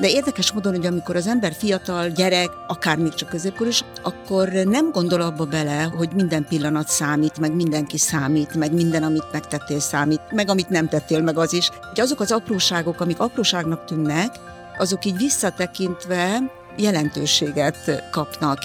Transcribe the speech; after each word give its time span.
De 0.00 0.10
érdekes 0.10 0.52
módon, 0.52 0.74
hogy 0.74 0.86
amikor 0.86 1.16
az 1.16 1.26
ember 1.26 1.52
fiatal, 1.52 2.08
gyerek, 2.08 2.50
akár 2.66 2.98
még 2.98 3.14
csak 3.14 3.28
középkor 3.28 3.66
is, 3.66 3.84
akkor 4.02 4.48
nem 4.48 4.90
gondol 4.90 5.20
abba 5.20 5.44
bele, 5.44 5.82
hogy 5.82 6.08
minden 6.14 6.46
pillanat 6.48 6.88
számít, 6.88 7.38
meg 7.38 7.54
mindenki 7.54 7.98
számít, 7.98 8.54
meg 8.54 8.72
minden, 8.72 9.02
amit 9.02 9.32
megtettél 9.32 9.80
számít, 9.80 10.20
meg 10.30 10.48
amit 10.48 10.68
nem 10.68 10.88
tettél 10.88 11.22
meg 11.22 11.38
az 11.38 11.52
is. 11.52 11.70
Hogy 11.88 12.00
azok 12.00 12.20
az 12.20 12.32
apróságok, 12.32 13.00
amik 13.00 13.20
apróságnak 13.20 13.84
tűnnek, 13.84 14.34
azok 14.78 15.04
így 15.04 15.16
visszatekintve 15.16 16.38
jelentőséget 16.76 18.08
kapnak. 18.10 18.58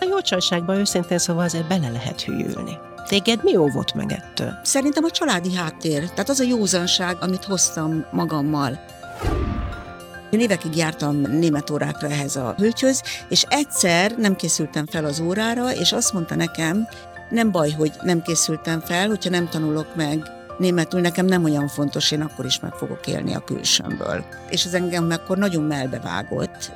A 0.00 0.06
jócsalságban 0.08 0.76
őszintén 0.76 1.18
szóval 1.18 1.44
azért 1.44 1.68
bele 1.68 1.88
lehet 1.88 2.20
hűlni. 2.20 2.78
Téged 3.08 3.42
mi 3.42 3.56
óvott 3.56 3.94
meg 3.94 4.12
ettől? 4.12 4.52
Szerintem 4.62 5.04
a 5.04 5.10
családi 5.10 5.54
háttér, 5.54 6.10
tehát 6.10 6.28
az 6.28 6.40
a 6.40 6.44
józanság, 6.44 7.16
amit 7.20 7.44
hoztam 7.44 8.04
magammal. 8.10 8.78
Én 10.30 10.40
évekig 10.40 10.76
jártam 10.76 11.16
német 11.16 11.70
órákra 11.70 12.08
ehhez 12.08 12.36
a 12.36 12.54
hölgyhöz, 12.58 13.02
és 13.28 13.44
egyszer 13.48 14.12
nem 14.16 14.36
készültem 14.36 14.86
fel 14.86 15.04
az 15.04 15.20
órára, 15.20 15.74
és 15.74 15.92
azt 15.92 16.12
mondta 16.12 16.34
nekem, 16.34 16.88
nem 17.30 17.50
baj, 17.50 17.70
hogy 17.70 17.92
nem 18.02 18.22
készültem 18.22 18.80
fel, 18.80 19.08
hogyha 19.08 19.30
nem 19.30 19.48
tanulok 19.48 19.94
meg 19.94 20.30
németül, 20.58 21.00
nekem 21.00 21.26
nem 21.26 21.44
olyan 21.44 21.68
fontos, 21.68 22.10
én 22.10 22.20
akkor 22.20 22.44
is 22.44 22.60
meg 22.60 22.72
fogok 22.72 23.06
élni 23.06 23.34
a 23.34 23.44
külsőmből. 23.44 24.24
És 24.50 24.64
ez 24.64 24.74
engem 24.74 25.10
akkor 25.10 25.38
nagyon 25.38 25.62
melbevágott. 25.62 26.72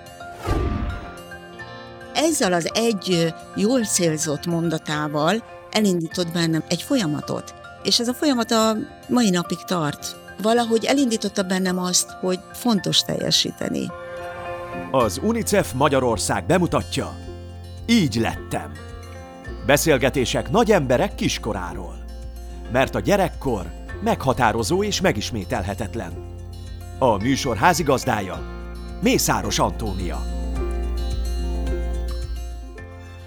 Ezzel 2.14 2.52
az 2.52 2.70
egy 2.74 3.34
jól 3.56 3.84
célzott 3.84 4.46
mondatával 4.46 5.42
elindított 5.70 6.32
bennem 6.32 6.64
egy 6.68 6.82
folyamatot. 6.82 7.54
És 7.82 7.98
ez 7.98 8.08
a 8.08 8.14
folyamat 8.14 8.50
a 8.50 8.76
mai 9.08 9.30
napig 9.30 9.58
tart. 9.66 10.16
Valahogy 10.42 10.84
elindította 10.84 11.42
bennem 11.42 11.78
azt, 11.78 12.10
hogy 12.10 12.38
fontos 12.52 13.00
teljesíteni. 13.00 13.90
Az 14.90 15.20
UNICEF 15.22 15.72
Magyarország 15.72 16.46
bemutatja 16.46 17.14
Így 17.86 18.14
lettem. 18.14 18.72
Beszélgetések 19.66 20.50
nagy 20.50 20.70
emberek 20.70 21.14
kiskoráról. 21.14 22.04
Mert 22.72 22.94
a 22.94 23.00
gyerekkor 23.00 23.66
meghatározó 24.02 24.82
és 24.82 25.00
megismételhetetlen. 25.00 26.12
A 26.98 27.16
műsor 27.16 27.56
házigazdája 27.56 28.40
Mészáros 29.02 29.58
Antónia. 29.58 30.39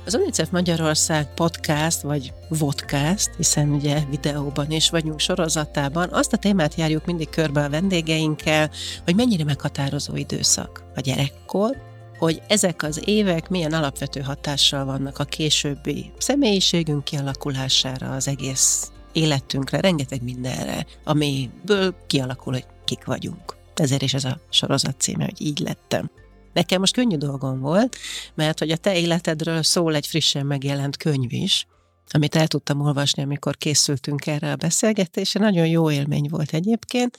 Az 0.06 0.16
UNICEF 0.16 0.50
Magyarország 0.50 1.34
podcast, 1.34 2.02
vagy 2.02 2.34
vodcast, 2.50 3.30
hiszen 3.38 3.70
ugye 3.70 4.04
videóban 4.10 4.72
is 4.72 4.90
vagyunk 4.90 5.20
sorozatában, 5.20 6.10
azt 6.12 6.34
a 6.34 6.38
témát 6.38 6.76
járjuk 6.76 7.06
mindig 7.06 7.30
körbe 7.30 7.64
a 7.64 7.70
vendégeinkkel, 7.70 8.72
hogy 9.04 9.16
mennyire 9.16 9.44
meghatározó 9.44 10.16
időszak 10.16 10.84
a 10.96 11.00
gyerekkor, 11.00 11.78
hogy 12.18 12.42
ezek 12.48 12.84
az 12.84 13.02
évek 13.06 13.50
milyen 13.50 13.74
alapvető 13.74 14.22
hatással 14.22 14.86
vannak 14.86 15.20
a 15.20 15.24
későbbi 15.24 16.12
személyiségünk 16.18 17.04
kialakulására, 17.04 18.12
az 18.12 18.28
egész 18.28 18.92
életünkre, 19.12 19.80
rengeteg 19.80 20.24
mindenre, 20.24 20.86
amiből 21.04 21.96
kialakul, 22.08 22.54
hogy 22.54 22.66
kik 22.86 23.06
vagyunk. 23.06 23.56
Ezért 23.74 24.02
is 24.02 24.14
ez 24.14 24.26
a 24.26 24.40
sorozat 24.50 25.02
címe, 25.02 25.24
hogy 25.24 25.42
így 25.42 25.60
lettem. 25.60 26.10
Nekem 26.54 26.80
most 26.80 26.94
könnyű 26.94 27.18
dolgom 27.18 27.60
volt, 27.60 27.98
mert 28.36 28.60
hogy 28.60 28.72
a 28.72 28.78
te 28.78 28.98
életedről 28.98 29.64
szól 29.64 29.96
egy 29.96 30.08
frissen 30.08 30.46
megjelent 30.46 30.98
könyv 30.98 31.34
is, 31.34 31.68
amit 32.12 32.36
el 32.36 32.48
tudtam 32.48 32.82
olvasni, 32.82 33.24
amikor 33.24 33.58
készültünk 33.58 34.28
erre 34.28 34.52
a 34.52 34.56
beszélgetésre. 34.56 35.40
Nagyon 35.40 35.68
jó 35.68 35.92
élmény 35.92 36.28
volt 36.30 36.54
egyébként, 36.54 37.18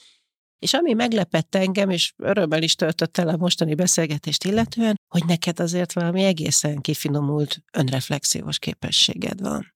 és 0.59 0.73
ami 0.73 0.93
meglepett 0.93 1.55
engem, 1.55 1.89
és 1.89 2.13
örömmel 2.17 2.63
is 2.63 2.75
töltött 2.75 3.17
el 3.17 3.27
a 3.27 3.37
mostani 3.37 3.75
beszélgetést 3.75 4.43
illetően, 4.43 4.99
hogy 5.07 5.25
neked 5.25 5.59
azért 5.59 5.93
valami 5.93 6.23
egészen 6.23 6.81
kifinomult 6.81 7.63
önreflexiós 7.71 8.59
képességed 8.59 9.41
van. 9.41 9.73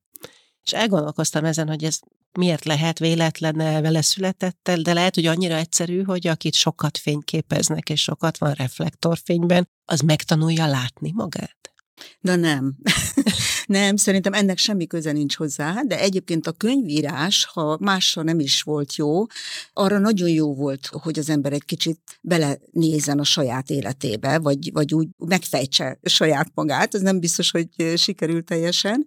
És 0.63 0.73
elgondolkoztam 0.73 1.45
ezen, 1.45 1.67
hogy 1.67 1.83
ez 1.83 1.99
miért 2.39 2.65
lehet 2.65 2.99
véletlene 2.99 3.81
vele 3.81 4.01
született 4.01 4.71
de 4.81 4.93
lehet, 4.93 5.15
hogy 5.15 5.25
annyira 5.25 5.55
egyszerű, 5.55 6.03
hogy 6.03 6.27
akit 6.27 6.53
sokat 6.53 6.97
fényképeznek, 6.97 7.89
és 7.89 8.01
sokat 8.01 8.37
van 8.37 8.51
reflektorfényben, 8.51 9.69
az 9.85 9.99
megtanulja 9.99 10.65
látni 10.67 11.11
magát. 11.15 11.73
De 12.21 12.35
nem. 12.35 12.75
nem, 13.67 13.95
szerintem 13.95 14.33
ennek 14.33 14.57
semmi 14.57 14.87
köze 14.87 15.11
nincs 15.11 15.35
hozzá, 15.35 15.81
de 15.81 15.99
egyébként 15.99 16.47
a 16.47 16.51
könyvírás, 16.51 17.45
ha 17.45 17.77
mással 17.79 18.23
nem 18.23 18.39
is 18.39 18.61
volt 18.61 18.95
jó, 18.95 19.25
arra 19.73 19.97
nagyon 19.99 20.29
jó 20.29 20.55
volt, 20.55 20.89
hogy 20.91 21.19
az 21.19 21.29
ember 21.29 21.53
egy 21.53 21.65
kicsit 21.65 21.99
belenézzen 22.21 23.19
a 23.19 23.23
saját 23.23 23.69
életébe, 23.69 24.39
vagy, 24.39 24.71
vagy 24.73 24.93
úgy 24.93 25.07
megfejtse 25.17 25.99
saját 26.01 26.51
magát, 26.53 26.95
ez 26.95 27.01
nem 27.01 27.19
biztos, 27.19 27.51
hogy 27.51 27.67
sikerült 27.95 28.45
teljesen, 28.45 29.05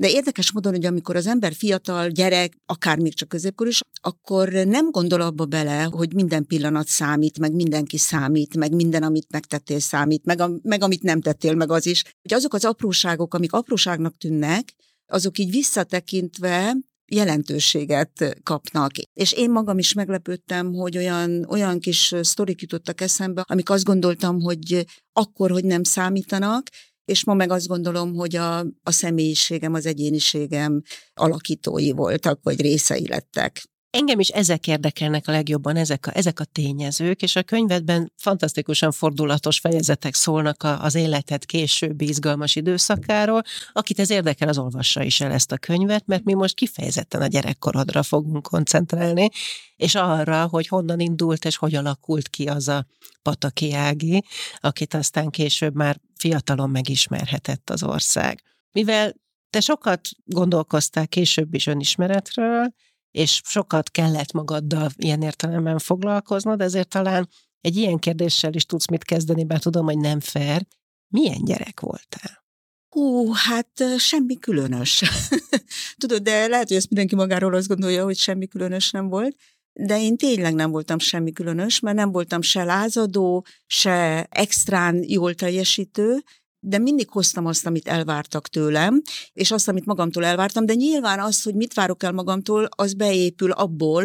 de 0.00 0.10
érdekes 0.10 0.52
módon, 0.52 0.72
hogy 0.72 0.86
amikor 0.86 1.16
az 1.16 1.26
ember 1.26 1.52
fiatal, 1.52 2.08
gyerek, 2.08 2.56
akár 2.66 2.98
még 2.98 3.14
csak 3.14 3.28
középkor 3.28 3.66
is, 3.66 3.80
akkor 4.00 4.48
nem 4.48 4.90
gondol 4.90 5.20
abba 5.20 5.44
bele, 5.44 5.82
hogy 5.82 6.14
minden 6.14 6.46
pillanat 6.46 6.86
számít, 6.86 7.38
meg 7.38 7.52
mindenki 7.52 7.98
számít, 7.98 8.56
meg 8.56 8.74
minden, 8.74 9.02
amit 9.02 9.30
megtettél 9.30 9.80
számít, 9.80 10.24
meg, 10.24 10.40
a, 10.40 10.50
meg 10.62 10.82
amit 10.82 11.02
nem 11.02 11.20
tettél, 11.20 11.54
meg 11.54 11.70
az 11.70 11.86
is. 11.86 12.02
Hogy 12.22 12.34
azok 12.34 12.54
az 12.54 12.64
apróságok, 12.64 13.34
amik 13.34 13.52
apróságnak 13.52 14.16
tűnnek, 14.16 14.74
azok 15.06 15.38
így 15.38 15.50
visszatekintve 15.50 16.76
jelentőséget 17.12 18.40
kapnak. 18.42 18.90
És 19.12 19.32
én 19.32 19.50
magam 19.50 19.78
is 19.78 19.92
meglepődtem, 19.92 20.72
hogy 20.72 20.96
olyan, 20.96 21.44
olyan 21.48 21.80
kis 21.80 22.14
sztorik 22.20 22.60
jutottak 22.60 23.00
eszembe, 23.00 23.44
amik 23.46 23.70
azt 23.70 23.84
gondoltam, 23.84 24.40
hogy 24.40 24.86
akkor, 25.12 25.50
hogy 25.50 25.64
nem 25.64 25.82
számítanak, 25.82 26.68
és 27.10 27.24
ma 27.24 27.34
meg 27.34 27.50
azt 27.50 27.66
gondolom, 27.66 28.14
hogy 28.14 28.36
a, 28.36 28.58
a 28.58 28.90
személyiségem, 28.90 29.74
az 29.74 29.86
egyéniségem 29.86 30.82
alakítói 31.14 31.92
voltak, 31.92 32.40
vagy 32.42 32.60
részei 32.60 33.08
lettek. 33.08 33.69
Engem 33.90 34.20
is 34.20 34.28
ezek 34.28 34.66
érdekelnek 34.66 35.28
a 35.28 35.30
legjobban, 35.30 35.76
ezek 35.76 36.06
a, 36.06 36.16
ezek 36.16 36.40
a 36.40 36.44
tényezők, 36.44 37.22
és 37.22 37.36
a 37.36 37.42
könyvedben 37.42 38.12
fantasztikusan 38.16 38.92
fordulatos 38.92 39.58
fejezetek 39.58 40.14
szólnak 40.14 40.62
a, 40.62 40.82
az 40.82 40.94
életed 40.94 41.44
későbbi 41.44 42.08
izgalmas 42.08 42.56
időszakáról. 42.56 43.42
Akit 43.72 43.98
ez 43.98 44.10
érdekel, 44.10 44.48
az 44.48 44.58
olvassa 44.58 45.02
is 45.02 45.20
el 45.20 45.32
ezt 45.32 45.52
a 45.52 45.58
könyvet, 45.58 46.06
mert 46.06 46.24
mi 46.24 46.34
most 46.34 46.54
kifejezetten 46.54 47.22
a 47.22 47.26
gyerekkorodra 47.26 48.02
fogunk 48.02 48.42
koncentrálni, 48.42 49.28
és 49.76 49.94
arra, 49.94 50.46
hogy 50.46 50.66
honnan 50.68 51.00
indult 51.00 51.44
és 51.44 51.56
hogy 51.56 51.74
alakult 51.74 52.28
ki 52.28 52.46
az 52.46 52.68
a 52.68 52.86
Pataki 53.22 53.72
Ági, 53.72 54.24
akit 54.60 54.94
aztán 54.94 55.30
később 55.30 55.74
már 55.74 56.00
fiatalon 56.16 56.70
megismerhetett 56.70 57.70
az 57.70 57.82
ország. 57.82 58.42
Mivel 58.72 59.14
te 59.50 59.60
sokat 59.60 60.08
gondolkoztál 60.24 61.08
később 61.08 61.54
is 61.54 61.66
önismeretről, 61.66 62.74
és 63.10 63.40
sokat 63.44 63.90
kellett 63.90 64.32
magaddal 64.32 64.90
ilyen 64.96 65.22
értelemben 65.22 65.78
foglalkoznod, 65.78 66.60
ezért 66.60 66.88
talán 66.88 67.28
egy 67.60 67.76
ilyen 67.76 67.98
kérdéssel 67.98 68.54
is 68.54 68.64
tudsz 68.64 68.88
mit 68.88 69.04
kezdeni, 69.04 69.44
bár 69.44 69.58
tudom, 69.58 69.84
hogy 69.84 69.98
nem 69.98 70.20
fair. 70.20 70.66
Milyen 71.08 71.44
gyerek 71.44 71.80
voltál? 71.80 72.44
Hú, 72.88 73.32
hát 73.32 73.70
semmi 73.98 74.38
különös. 74.38 75.02
Tudod, 75.98 76.22
de 76.22 76.46
lehet, 76.46 76.68
hogy 76.68 76.76
ezt 76.76 76.88
mindenki 76.88 77.14
magáról 77.14 77.54
azt 77.54 77.68
gondolja, 77.68 78.04
hogy 78.04 78.16
semmi 78.16 78.46
különös 78.46 78.90
nem 78.90 79.08
volt, 79.08 79.36
de 79.72 80.00
én 80.00 80.16
tényleg 80.16 80.54
nem 80.54 80.70
voltam 80.70 80.98
semmi 80.98 81.32
különös, 81.32 81.80
mert 81.80 81.96
nem 81.96 82.12
voltam 82.12 82.42
se 82.42 82.64
lázadó, 82.64 83.46
se 83.66 84.26
extrán 84.30 85.04
jól 85.06 85.34
teljesítő, 85.34 86.22
de 86.60 86.78
mindig 86.78 87.08
hoztam 87.08 87.46
azt, 87.46 87.66
amit 87.66 87.88
elvártak 87.88 88.48
tőlem, 88.48 89.02
és 89.32 89.50
azt, 89.50 89.68
amit 89.68 89.86
magamtól 89.86 90.24
elvártam, 90.24 90.66
de 90.66 90.74
nyilván 90.74 91.20
az, 91.20 91.42
hogy 91.42 91.54
mit 91.54 91.74
várok 91.74 92.02
el 92.02 92.12
magamtól, 92.12 92.68
az 92.76 92.94
beépül 92.94 93.50
abból, 93.50 94.04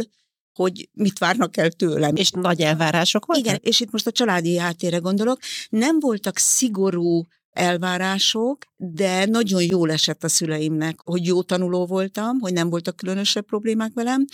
hogy 0.53 0.89
mit 0.93 1.19
várnak 1.19 1.57
el 1.57 1.71
tőlem. 1.71 2.15
És 2.15 2.31
nagy 2.31 2.61
elvárások 2.61 3.25
voltak? 3.25 3.45
Igen, 3.45 3.59
és 3.63 3.79
itt 3.79 3.91
most 3.91 4.07
a 4.07 4.11
családi 4.11 4.57
háttérre 4.57 4.97
gondolok. 4.97 5.39
Nem 5.69 5.99
voltak 5.99 6.37
szigorú 6.37 7.25
elvárások, 7.49 8.57
de 8.75 9.25
nagyon 9.25 9.61
jól 9.63 9.91
esett 9.91 10.23
a 10.23 10.27
szüleimnek, 10.27 10.99
hogy 11.03 11.25
jó 11.25 11.41
tanuló 11.41 11.85
voltam, 11.85 12.39
hogy 12.39 12.53
nem 12.53 12.69
voltak 12.69 12.95
különösebb 12.95 13.45
problémák 13.45 13.91
velem. 13.93 14.25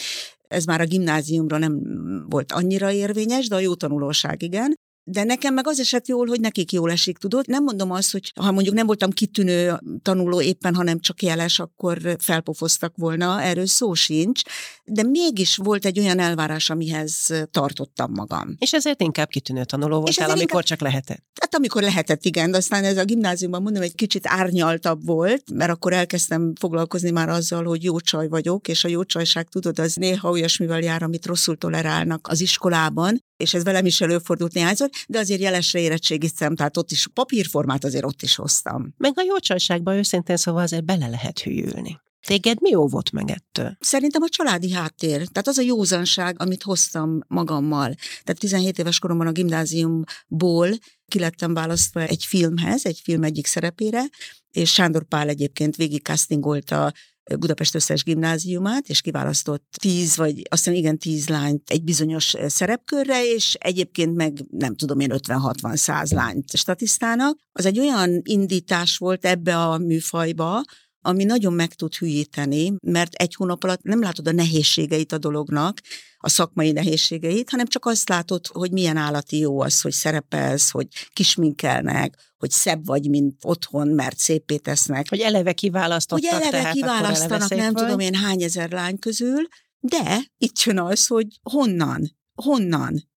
Ez 0.47 0.65
már 0.65 0.81
a 0.81 0.85
gimnáziumra 0.85 1.57
nem 1.57 1.81
volt 2.29 2.51
annyira 2.51 2.91
érvényes, 2.91 3.47
de 3.47 3.55
a 3.55 3.59
jó 3.59 3.75
tanulóság 3.75 4.41
igen. 4.41 4.75
De 5.11 5.23
nekem 5.23 5.53
meg 5.53 5.67
az 5.67 5.79
esett 5.79 6.07
jól, 6.07 6.27
hogy 6.27 6.39
nekik 6.39 6.71
jól 6.71 6.91
esik, 6.91 7.17
tudod? 7.17 7.47
Nem 7.47 7.63
mondom 7.63 7.91
azt, 7.91 8.11
hogy 8.11 8.31
ha 8.35 8.51
mondjuk 8.51 8.75
nem 8.75 8.85
voltam 8.85 9.09
kitűnő 9.09 9.79
tanuló 10.01 10.41
éppen, 10.41 10.75
hanem 10.75 10.99
csak 10.99 11.23
jeles, 11.23 11.59
akkor 11.59 12.15
felpofoztak 12.19 12.93
volna, 12.97 13.41
erről 13.41 13.65
szó 13.65 13.93
sincs, 13.93 14.41
de 14.83 15.03
mégis 15.03 15.55
volt 15.55 15.85
egy 15.85 15.99
olyan 15.99 16.19
elvárás, 16.19 16.69
amihez 16.69 17.29
tartottam 17.51 18.11
magam. 18.11 18.55
És 18.57 18.73
ezért 18.73 19.01
inkább 19.01 19.27
kitűnő 19.27 19.63
tanuló 19.63 19.99
voltál, 19.99 20.29
amikor 20.29 20.41
inkább, 20.41 20.63
csak 20.63 20.81
lehetett. 20.81 21.23
Hát 21.41 21.55
amikor 21.55 21.81
lehetett, 21.81 22.25
igen, 22.25 22.51
de 22.51 22.57
aztán 22.57 22.83
ez 22.83 22.97
a 22.97 23.03
gimnáziumban 23.03 23.61
mondom, 23.61 23.81
egy 23.81 23.95
kicsit 23.95 24.27
árnyaltabb 24.27 25.05
volt, 25.05 25.43
mert 25.53 25.71
akkor 25.71 25.93
elkezdtem 25.93 26.53
foglalkozni 26.59 27.11
már 27.11 27.29
azzal, 27.29 27.63
hogy 27.63 27.83
jó 27.83 27.99
csaj 27.99 28.27
vagyok, 28.27 28.67
és 28.67 28.83
a 28.83 28.87
jó 28.87 29.03
csajság, 29.03 29.47
tudod, 29.47 29.79
az 29.79 29.95
néha 29.95 30.29
olyasmivel 30.29 30.79
jár, 30.79 31.03
amit 31.03 31.25
rosszul 31.25 31.57
tolerálnak 31.57 32.27
az 32.27 32.41
iskolában, 32.41 33.19
és 33.41 33.53
ez 33.53 33.63
velem 33.63 33.85
is 33.85 34.01
előfordult 34.01 34.53
néhányszor, 34.53 34.89
de 35.07 35.19
azért 35.19 35.41
jelesre 35.41 35.79
érettségiztem, 35.79 36.55
tehát 36.55 36.77
ott 36.77 36.91
is 36.91 37.07
papírformát 37.13 37.83
azért 37.83 38.05
ott 38.05 38.21
is 38.21 38.35
hoztam. 38.35 38.93
Meg 38.97 39.11
a 39.15 39.23
jó 39.27 39.37
csajságban 39.39 39.95
őszintén 39.95 40.37
szóval 40.37 40.61
azért 40.61 40.85
bele 40.85 41.07
lehet 41.07 41.39
hűlni. 41.39 41.99
Téged 42.25 42.61
mi 42.61 42.75
óvott 42.75 43.11
meg 43.11 43.29
ettől? 43.29 43.77
Szerintem 43.79 44.21
a 44.21 44.29
családi 44.29 44.71
háttér, 44.71 45.27
tehát 45.27 45.47
az 45.47 45.57
a 45.57 45.61
józanság, 45.61 46.35
amit 46.39 46.63
hoztam 46.63 47.19
magammal. 47.27 47.95
Tehát 48.23 48.39
17 48.39 48.79
éves 48.79 48.99
koromban 48.99 49.27
a 49.27 49.31
gimnáziumból 49.31 50.69
kilettem 51.07 51.53
választva 51.53 52.01
egy 52.01 52.25
filmhez, 52.25 52.85
egy 52.85 52.99
film 53.03 53.23
egyik 53.23 53.47
szerepére, 53.47 54.03
és 54.51 54.71
Sándor 54.73 55.03
Pál 55.03 55.29
egyébként 55.29 55.75
végig 55.75 56.01
castingolta 56.01 56.93
Budapest 57.39 57.75
összes 57.75 58.03
gimnáziumát, 58.03 58.89
és 58.89 59.01
kiválasztott 59.01 59.75
tíz, 59.79 60.17
vagy 60.17 60.41
azt 60.49 60.63
hiszem 60.63 60.73
igen, 60.73 60.97
tíz 60.97 61.29
lányt 61.29 61.69
egy 61.69 61.83
bizonyos 61.83 62.35
szerepkörre, 62.47 63.25
és 63.25 63.53
egyébként 63.53 64.15
meg 64.15 64.45
nem 64.49 64.75
tudom 64.75 64.99
én 64.99 65.11
50-60 65.13 65.75
száz 65.75 66.11
lányt 66.11 66.57
statisztának. 66.57 67.39
Az 67.51 67.65
egy 67.65 67.79
olyan 67.79 68.21
indítás 68.23 68.97
volt 68.97 69.25
ebbe 69.25 69.57
a 69.57 69.77
műfajba, 69.77 70.63
ami 71.01 71.23
nagyon 71.23 71.53
meg 71.53 71.73
tud 71.73 71.95
hülyíteni, 71.95 72.73
mert 72.83 73.13
egy 73.13 73.35
hónap 73.35 73.63
alatt 73.63 73.83
nem 73.83 74.01
látod 74.01 74.27
a 74.27 74.31
nehézségeit 74.31 75.11
a 75.11 75.17
dolognak, 75.17 75.81
a 76.17 76.29
szakmai 76.29 76.71
nehézségeit, 76.71 77.49
hanem 77.49 77.65
csak 77.65 77.85
azt 77.85 78.09
látod, 78.09 78.47
hogy 78.47 78.71
milyen 78.71 78.97
állati 78.97 79.37
jó 79.37 79.61
az, 79.61 79.81
hogy 79.81 79.91
szerepelsz, 79.91 80.71
hogy 80.71 80.87
kisminkelnek, 81.13 82.33
hogy 82.37 82.51
szebb 82.51 82.85
vagy, 82.85 83.09
mint 83.09 83.35
otthon, 83.41 83.87
mert 83.87 84.17
szépé 84.17 84.57
tesznek. 84.57 85.09
Hogy 85.09 85.19
eleve 85.19 85.53
kiválasztottak, 85.53 86.29
Hogy 86.29 86.41
eleve 86.41 86.57
tehát 86.57 86.73
kiválasztanak, 86.73 87.31
eleve 87.31 87.55
nem 87.55 87.73
szép 87.73 87.77
tudom 87.77 87.95
vagy. 87.95 88.05
én 88.05 88.13
hány 88.13 88.43
ezer 88.43 88.71
lány 88.71 88.99
közül, 88.99 89.47
de 89.79 90.21
itt 90.37 90.61
jön 90.61 90.79
az, 90.79 91.07
hogy 91.07 91.27
honnan, 91.43 92.15
honnan 92.33 93.09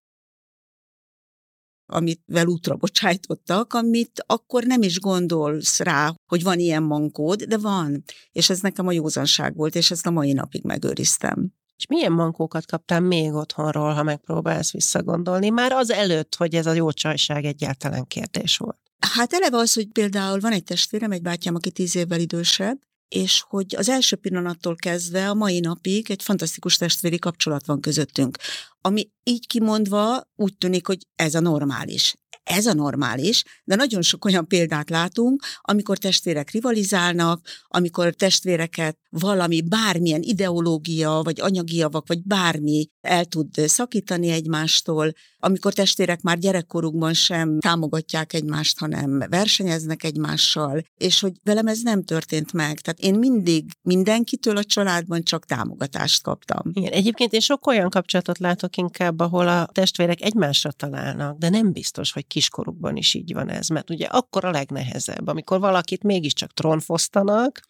amit 1.86 2.22
vel 2.26 2.46
útra 2.46 2.76
bocsájtottak, 2.76 3.72
amit 3.72 4.24
akkor 4.26 4.64
nem 4.64 4.82
is 4.82 5.00
gondolsz 5.00 5.80
rá, 5.80 6.14
hogy 6.26 6.42
van 6.42 6.58
ilyen 6.58 6.82
mankód, 6.82 7.42
de 7.42 7.58
van. 7.58 8.04
És 8.32 8.50
ez 8.50 8.60
nekem 8.60 8.86
a 8.86 8.92
józanság 8.92 9.56
volt, 9.56 9.74
és 9.74 9.90
ezt 9.90 10.06
a 10.06 10.10
mai 10.10 10.32
napig 10.32 10.64
megőriztem. 10.64 11.52
És 11.76 11.86
milyen 11.86 12.12
mankókat 12.12 12.66
kaptál 12.66 13.00
még 13.00 13.32
otthonról, 13.32 13.92
ha 13.92 14.02
megpróbálsz 14.02 14.72
visszagondolni? 14.72 15.50
Már 15.50 15.72
az 15.72 15.90
előtt, 15.90 16.34
hogy 16.34 16.54
ez 16.54 16.66
a 16.66 16.72
jó 16.72 16.92
csajság 16.92 17.44
egyáltalán 17.44 18.06
kérdés 18.06 18.56
volt. 18.56 18.78
Hát 18.98 19.32
eleve 19.32 19.56
az, 19.56 19.74
hogy 19.74 19.88
például 19.88 20.40
van 20.40 20.52
egy 20.52 20.64
testvérem, 20.64 21.10
egy 21.10 21.22
bátyám, 21.22 21.54
aki 21.54 21.70
tíz 21.70 21.96
évvel 21.96 22.20
idősebb, 22.20 22.78
és 23.14 23.44
hogy 23.48 23.74
az 23.76 23.88
első 23.88 24.16
pillanattól 24.16 24.76
kezdve 24.76 25.28
a 25.28 25.34
mai 25.34 25.60
napig 25.60 26.10
egy 26.10 26.22
fantasztikus 26.22 26.76
testvéri 26.76 27.18
kapcsolat 27.18 27.66
van 27.66 27.80
közöttünk, 27.80 28.36
ami 28.80 29.10
így 29.22 29.46
kimondva 29.46 30.22
úgy 30.36 30.56
tűnik, 30.56 30.86
hogy 30.86 31.06
ez 31.16 31.34
a 31.34 31.40
normális. 31.40 32.14
Ez 32.42 32.66
a 32.66 32.74
normális, 32.74 33.42
de 33.64 33.74
nagyon 33.74 34.02
sok 34.02 34.24
olyan 34.24 34.48
példát 34.48 34.90
látunk, 34.90 35.42
amikor 35.60 35.98
testvérek 35.98 36.50
rivalizálnak, 36.50 37.48
amikor 37.66 38.14
testvéreket 38.14 38.98
valami, 39.20 39.62
bármilyen 39.62 40.22
ideológia, 40.22 41.20
vagy 41.24 41.40
anyagi 41.40 41.76
javak, 41.76 42.06
vagy 42.06 42.22
bármi 42.22 42.88
el 43.00 43.24
tud 43.24 43.48
szakítani 43.54 44.30
egymástól, 44.30 45.12
amikor 45.38 45.72
testvérek 45.72 46.22
már 46.22 46.38
gyerekkorukban 46.38 47.12
sem 47.12 47.58
támogatják 47.60 48.32
egymást, 48.32 48.78
hanem 48.78 49.18
versenyeznek 49.28 50.04
egymással, 50.04 50.82
és 50.96 51.20
hogy 51.20 51.32
velem 51.42 51.66
ez 51.66 51.80
nem 51.82 52.02
történt 52.02 52.52
meg. 52.52 52.80
Tehát 52.80 53.00
én 53.00 53.14
mindig 53.14 53.70
mindenkitől 53.82 54.56
a 54.56 54.64
családban 54.64 55.22
csak 55.22 55.44
támogatást 55.44 56.22
kaptam. 56.22 56.62
Igen, 56.72 56.92
egyébként 56.92 57.32
én 57.32 57.40
sok 57.40 57.66
olyan 57.66 57.90
kapcsolatot 57.90 58.38
látok 58.38 58.76
inkább, 58.76 59.20
ahol 59.20 59.48
a 59.48 59.68
testvérek 59.72 60.22
egymásra 60.22 60.72
találnak, 60.72 61.38
de 61.38 61.48
nem 61.48 61.72
biztos, 61.72 62.12
hogy 62.12 62.26
kiskorukban 62.26 62.96
is 62.96 63.14
így 63.14 63.32
van 63.32 63.48
ez, 63.48 63.68
mert 63.68 63.90
ugye 63.90 64.06
akkor 64.06 64.44
a 64.44 64.50
legnehezebb, 64.50 65.26
amikor 65.26 65.60
valakit 65.60 66.02
mégiscsak 66.02 66.52
trónfosztanak, 66.52 67.60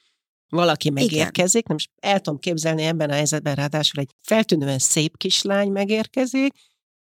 valaki 0.49 0.91
megérkezik, 0.91 1.67
nem 1.67 1.77
is 1.77 1.89
el 2.01 2.21
tudom 2.21 2.39
képzelni 2.39 2.83
ebben 2.83 3.11
a 3.11 3.15
helyzetben, 3.15 3.55
ráadásul 3.55 4.01
egy 4.01 4.11
feltűnően 4.23 4.79
szép 4.79 5.17
kislány 5.17 5.71
megérkezik, 5.71 6.55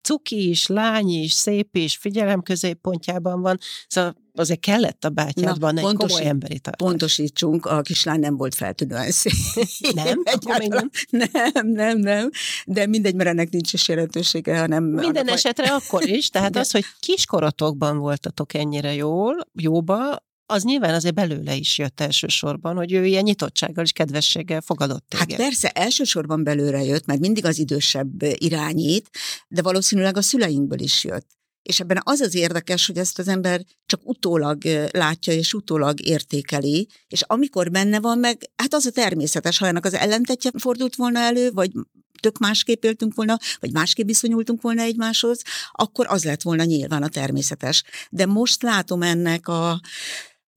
cuki 0.02 0.50
is, 0.50 0.68
lány 0.68 1.10
is, 1.10 1.32
szép 1.32 1.76
is, 1.76 1.98
figyelem 1.98 2.42
középpontjában 2.42 3.42
van, 3.42 3.58
szóval 3.88 4.16
azért 4.34 4.60
kellett 4.60 5.06
a 5.06 5.10
bátyádban 5.10 5.78
egy 5.78 5.84
pontosít- 5.84 6.16
komoly 6.16 6.30
emberi 6.30 6.60
tartás. 6.60 6.88
Pontosítsunk, 6.88 7.66
a 7.66 7.82
kislány 7.82 8.20
nem 8.20 8.38
volt 8.38 8.56
feltűnően 8.56 9.12
szép. 9.12 9.34
Nem? 9.94 10.22
Egyáltalán. 10.24 10.92
nem, 11.10 11.68
nem, 11.68 11.98
nem, 11.98 12.30
de 12.66 12.88
mindegy, 12.88 13.16
mert 13.16 13.30
ennek 13.30 13.50
nincs 13.50 13.74
is 13.74 13.88
jelentősége, 13.88 14.60
hanem... 14.60 14.84
Minden 14.84 15.28
esetre 15.28 15.74
akkor 15.74 16.08
is, 16.08 16.30
tehát 16.30 16.52
De- 16.54 16.60
az, 16.60 16.72
hogy 16.72 16.86
kiskorotokban 17.00 17.98
voltatok 17.98 18.54
ennyire 18.54 18.94
jól, 18.94 19.48
jóba, 19.54 20.30
az 20.52 20.64
nyilván 20.64 20.94
azért 20.94 21.14
belőle 21.16 21.56
is 21.56 21.78
jött 21.78 22.00
elsősorban, 22.00 22.76
hogy 22.76 22.94
ő 22.94 23.06
ilyen 23.06 23.24
nyitottsággal 23.24 23.84
és 23.84 23.92
kedvességgel 23.92 24.62
fogadott 24.62 25.06
téged. 25.08 25.30
Hát 25.30 25.38
persze, 25.38 25.70
elsősorban 25.70 26.44
belőle 26.44 26.84
jött, 26.84 27.06
mert 27.06 27.20
mindig 27.20 27.46
az 27.46 27.58
idősebb 27.60 28.24
irányít, 28.24 29.10
de 29.48 29.62
valószínűleg 29.62 30.18
a 30.18 30.22
szüleinkből 30.22 30.80
is 30.80 31.04
jött. 31.04 31.28
És 31.62 31.80
ebben 31.80 32.02
az 32.04 32.20
az 32.20 32.36
érdekes, 32.36 32.86
hogy 32.86 32.98
ezt 32.98 33.20
az 33.20 33.28
ember 33.28 33.62
csak 33.86 34.02
utólag 34.04 34.64
látja 34.92 35.34
és 35.34 35.54
utólag 35.54 36.06
értékeli, 36.06 36.88
és 37.08 37.22
amikor 37.22 37.72
benne 37.72 38.00
van 38.00 38.20
meg, 38.20 38.50
hát 38.56 38.74
az 38.74 38.86
a 38.86 38.92
természetes, 38.92 39.58
ha 39.58 39.68
ennek 39.68 39.86
az 39.86 39.94
ellentetje 39.94 40.52
fordult 40.58 40.96
volna 40.96 41.20
elő, 41.20 41.52
vagy 41.52 41.72
tök 42.20 42.38
másképp 42.38 42.84
éltünk 42.84 43.16
volna, 43.16 43.38
vagy 43.60 43.72
másképp 43.72 44.06
viszonyultunk 44.06 44.62
volna 44.62 44.82
egymáshoz, 44.82 45.42
akkor 45.72 46.06
az 46.10 46.24
lett 46.24 46.42
volna 46.42 46.64
nyilván 46.64 47.04
a 47.04 47.08
természetes. 47.08 47.84
De 48.10 48.26
most 48.26 48.62
látom 48.62 49.02
ennek 49.02 49.48
a 49.48 49.82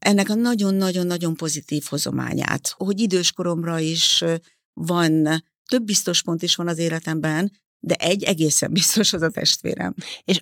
ennek 0.05 0.29
a 0.29 0.35
nagyon-nagyon-nagyon 0.35 1.35
pozitív 1.35 1.85
hozományát, 1.89 2.75
hogy 2.77 3.01
időskoromra 3.01 3.79
is 3.79 4.25
van, 4.73 5.45
több 5.69 5.83
biztos 5.85 6.23
pont 6.23 6.43
is 6.43 6.55
van 6.55 6.69
az 6.69 6.79
életemben, 6.79 7.53
de 7.81 7.95
egy 7.95 8.23
egészen 8.23 8.73
biztos 8.73 9.12
az 9.12 9.23
a 9.23 9.31
testvérem. 9.31 9.95
És 10.25 10.39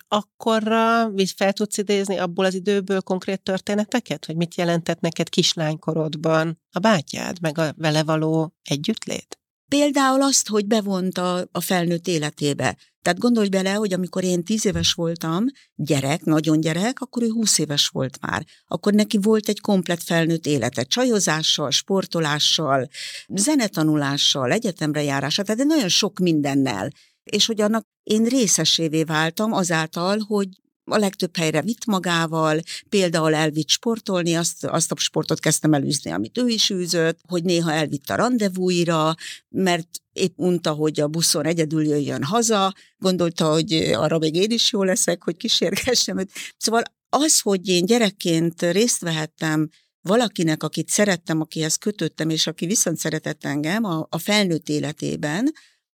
visz- 1.15 1.37
fel 1.37 1.53
tudsz 1.53 1.79
idézni 1.79 2.17
abból 2.17 2.45
az 2.45 2.55
időből 2.55 3.01
konkrét 3.01 3.43
történeteket, 3.43 4.25
hogy 4.25 4.37
mit 4.37 4.55
jelentett 4.55 5.01
neked 5.01 5.29
kislánykorodban 5.29 6.61
a 6.71 6.79
bátyád, 6.79 7.41
meg 7.41 7.59
a 7.59 7.75
vele 7.77 8.03
való 8.03 8.55
együttlét? 8.63 9.39
Például 9.69 10.23
azt, 10.23 10.49
hogy 10.49 10.67
bevonta 10.67 11.49
a 11.53 11.61
felnőtt 11.61 12.09
életébe. 12.09 12.77
Tehát 13.03 13.19
gondolj 13.19 13.49
bele, 13.49 13.73
hogy 13.73 13.93
amikor 13.93 14.25
én 14.25 14.45
tíz 14.45 14.67
éves 14.67 14.93
voltam, 14.93 15.45
gyerek, 15.75 16.25
nagyon 16.25 16.61
gyerek, 16.61 17.01
akkor 17.01 17.23
ő 17.23 17.29
húsz 17.29 17.59
éves 17.59 17.89
volt 17.89 18.19
már. 18.21 18.45
Akkor 18.67 18.93
neki 18.93 19.19
volt 19.19 19.49
egy 19.49 19.61
komplet 19.61 20.03
felnőtt 20.03 20.47
élete, 20.47 20.83
csajozással, 20.83 21.71
sportolással, 21.71 22.89
zenetanulással, 23.29 24.53
egyetemre 24.53 25.03
járással, 25.03 25.45
tehát 25.45 25.65
nagyon 25.65 25.89
sok 25.89 26.19
mindennel. 26.19 26.91
És 27.25 27.47
hogy 27.47 27.61
annak 27.61 27.87
én 28.03 28.25
részesévé 28.25 29.03
váltam 29.03 29.53
azáltal, 29.53 30.19
hogy 30.19 30.49
a 30.85 30.97
legtöbb 30.97 31.37
helyre 31.37 31.63
vitt 31.63 31.85
magával, 31.85 32.61
például 32.89 33.35
elvitt 33.35 33.69
sportolni, 33.69 34.35
azt, 34.35 34.65
azt 34.65 34.93
a 34.93 34.97
sportot 34.97 35.41
kezdtem 35.41 35.75
elűzni, 35.75 36.11
amit 36.11 36.39
ő 36.39 36.49
is 36.49 36.71
űzött, 36.71 37.21
hogy 37.29 37.45
néha 37.45 37.73
elvitt 37.73 38.11
a 38.11 38.15
rendezvúira, 38.15 39.15
mert 39.49 39.89
épp 40.13 40.33
unta, 40.37 40.71
hogy 40.73 41.01
a 41.01 41.09
buszon 41.09 41.47
egyedül 41.47 41.85
jöjjön 41.85 42.23
haza, 42.23 42.75
gondolta, 42.99 43.53
hogy 43.53 43.73
arra 43.75 44.19
még 44.19 44.35
én 44.35 44.51
is 44.51 44.73
jó 44.73 44.83
leszek, 44.83 45.23
hogy 45.23 45.37
kísérgessem 45.37 46.19
őt. 46.19 46.31
Szóval 46.57 46.83
az, 47.09 47.41
hogy 47.41 47.69
én 47.69 47.87
gyerekként 47.87 48.63
részt 48.63 49.01
vehettem 49.01 49.69
valakinek, 50.01 50.63
akit 50.63 50.89
szerettem, 50.89 51.41
akihez 51.41 51.77
kötöttem, 51.77 52.31
és 52.31 52.47
aki 52.47 52.67
viszont 52.67 52.99
szeretett 52.99 53.45
engem 53.45 53.85
a, 53.85 54.07
a 54.11 54.19
felnőtt 54.19 54.69
életében, 54.69 55.53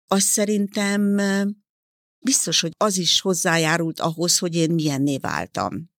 az 0.07 0.21
szerintem 0.23 1.21
biztos, 2.23 2.59
hogy 2.59 2.71
az 2.77 2.97
is 2.97 3.21
hozzájárult 3.21 3.99
ahhoz, 3.99 4.37
hogy 4.37 4.55
én 4.55 4.71
milyenné 4.71 5.17
váltam. 5.17 5.91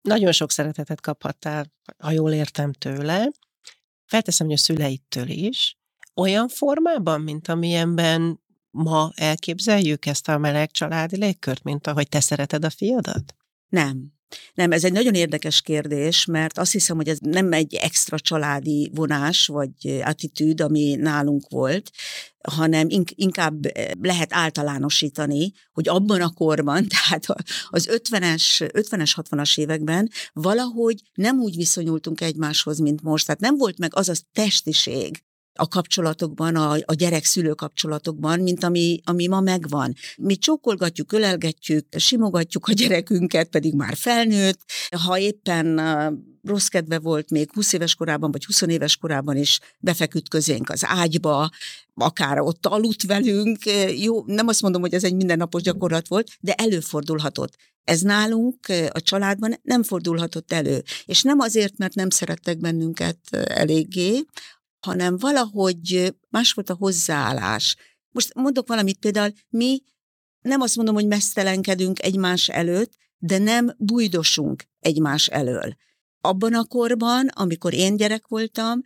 Nagyon 0.00 0.32
sok 0.32 0.50
szeretetet 0.50 1.00
kaphattál, 1.00 1.72
ha 1.98 2.10
jól 2.10 2.32
értem 2.32 2.72
tőle. 2.72 3.30
Felteszem, 4.06 4.46
hogy 4.46 4.56
a 4.56 4.58
szüleittől 4.58 5.28
is. 5.28 5.76
Olyan 6.14 6.48
formában, 6.48 7.20
mint 7.20 7.48
amilyenben 7.48 8.40
ma 8.70 9.12
elképzeljük 9.14 10.06
ezt 10.06 10.28
a 10.28 10.38
meleg 10.38 10.70
családi 10.70 11.16
légkört, 11.16 11.62
mint 11.62 11.86
ahogy 11.86 12.08
te 12.08 12.20
szereted 12.20 12.64
a 12.64 12.70
fiadat? 12.70 13.36
Nem. 13.68 14.12
Nem, 14.54 14.72
ez 14.72 14.84
egy 14.84 14.92
nagyon 14.92 15.14
érdekes 15.14 15.60
kérdés, 15.60 16.24
mert 16.24 16.58
azt 16.58 16.72
hiszem, 16.72 16.96
hogy 16.96 17.08
ez 17.08 17.18
nem 17.20 17.52
egy 17.52 17.74
extra 17.74 18.20
családi 18.20 18.90
vonás 18.94 19.46
vagy 19.46 20.00
attitűd, 20.04 20.60
ami 20.60 20.94
nálunk 20.94 21.48
volt, 21.48 21.90
hanem 22.42 22.86
inkább 23.14 23.66
eh, 23.66 23.90
lehet 24.00 24.32
általánosítani, 24.32 25.52
hogy 25.72 25.88
abban 25.88 26.20
a 26.20 26.32
korban, 26.32 26.86
tehát 26.94 27.26
az 27.68 27.88
50-es, 27.90 28.70
50-es, 28.72 29.12
60-as 29.16 29.58
években 29.58 30.10
valahogy 30.32 31.02
nem 31.14 31.38
úgy 31.38 31.56
viszonyultunk 31.56 32.20
egymáshoz, 32.20 32.78
mint 32.78 33.02
most. 33.02 33.26
Tehát 33.26 33.40
nem 33.40 33.56
volt 33.56 33.78
meg 33.78 33.94
az 33.94 34.08
a 34.08 34.14
testiség, 34.32 35.22
a 35.54 35.68
kapcsolatokban, 35.68 36.56
a, 36.56 36.72
a 36.72 36.94
gyerek-szülő 36.94 37.52
kapcsolatokban, 37.52 38.40
mint 38.40 38.64
ami, 38.64 39.00
ami 39.04 39.26
ma 39.26 39.40
megvan. 39.40 39.94
Mi 40.16 40.36
csókolgatjuk, 40.36 41.12
ölelgetjük, 41.12 41.86
simogatjuk 41.96 42.66
a 42.66 42.72
gyerekünket, 42.72 43.48
pedig 43.48 43.74
már 43.74 43.96
felnőtt. 43.96 44.60
Ha 45.04 45.18
éppen 45.18 45.80
rossz 46.42 46.66
kedve 46.66 46.98
volt 46.98 47.30
még 47.30 47.50
20 47.52 47.72
éves 47.72 47.94
korában, 47.94 48.30
vagy 48.30 48.44
20 48.44 48.60
éves 48.60 48.96
korában 48.96 49.36
is 49.36 49.60
befeküdt 49.78 50.28
közénk 50.28 50.68
az 50.68 50.82
ágyba, 50.86 51.50
akár 51.94 52.40
ott 52.40 52.66
aludt 52.66 53.02
velünk. 53.02 53.58
Jó, 53.98 54.24
nem 54.26 54.48
azt 54.48 54.62
mondom, 54.62 54.80
hogy 54.80 54.94
ez 54.94 55.04
egy 55.04 55.14
mindennapos 55.14 55.62
gyakorlat 55.62 56.08
volt, 56.08 56.28
de 56.40 56.52
előfordulhatott. 56.52 57.56
Ez 57.84 58.00
nálunk 58.00 58.56
a 58.92 59.00
családban 59.00 59.60
nem 59.62 59.82
fordulhatott 59.82 60.52
elő. 60.52 60.82
És 61.04 61.22
nem 61.22 61.38
azért, 61.38 61.78
mert 61.78 61.94
nem 61.94 62.10
szerettek 62.10 62.58
bennünket 62.58 63.18
eléggé, 63.30 64.24
hanem 64.82 65.18
valahogy 65.18 66.14
más 66.28 66.52
volt 66.52 66.70
a 66.70 66.74
hozzáállás. 66.74 67.76
Most 68.10 68.34
mondok 68.34 68.68
valamit, 68.68 68.98
például 68.98 69.32
mi 69.48 69.82
nem 70.40 70.60
azt 70.60 70.76
mondom, 70.76 70.94
hogy 70.94 71.06
mesztelenkedünk 71.06 72.02
egymás 72.02 72.48
előtt, 72.48 72.92
de 73.18 73.38
nem 73.38 73.74
bújdosunk 73.78 74.64
egymás 74.80 75.26
elől. 75.26 75.76
Abban 76.20 76.54
a 76.54 76.64
korban, 76.64 77.28
amikor 77.28 77.74
én 77.74 77.96
gyerek 77.96 78.26
voltam, 78.26 78.80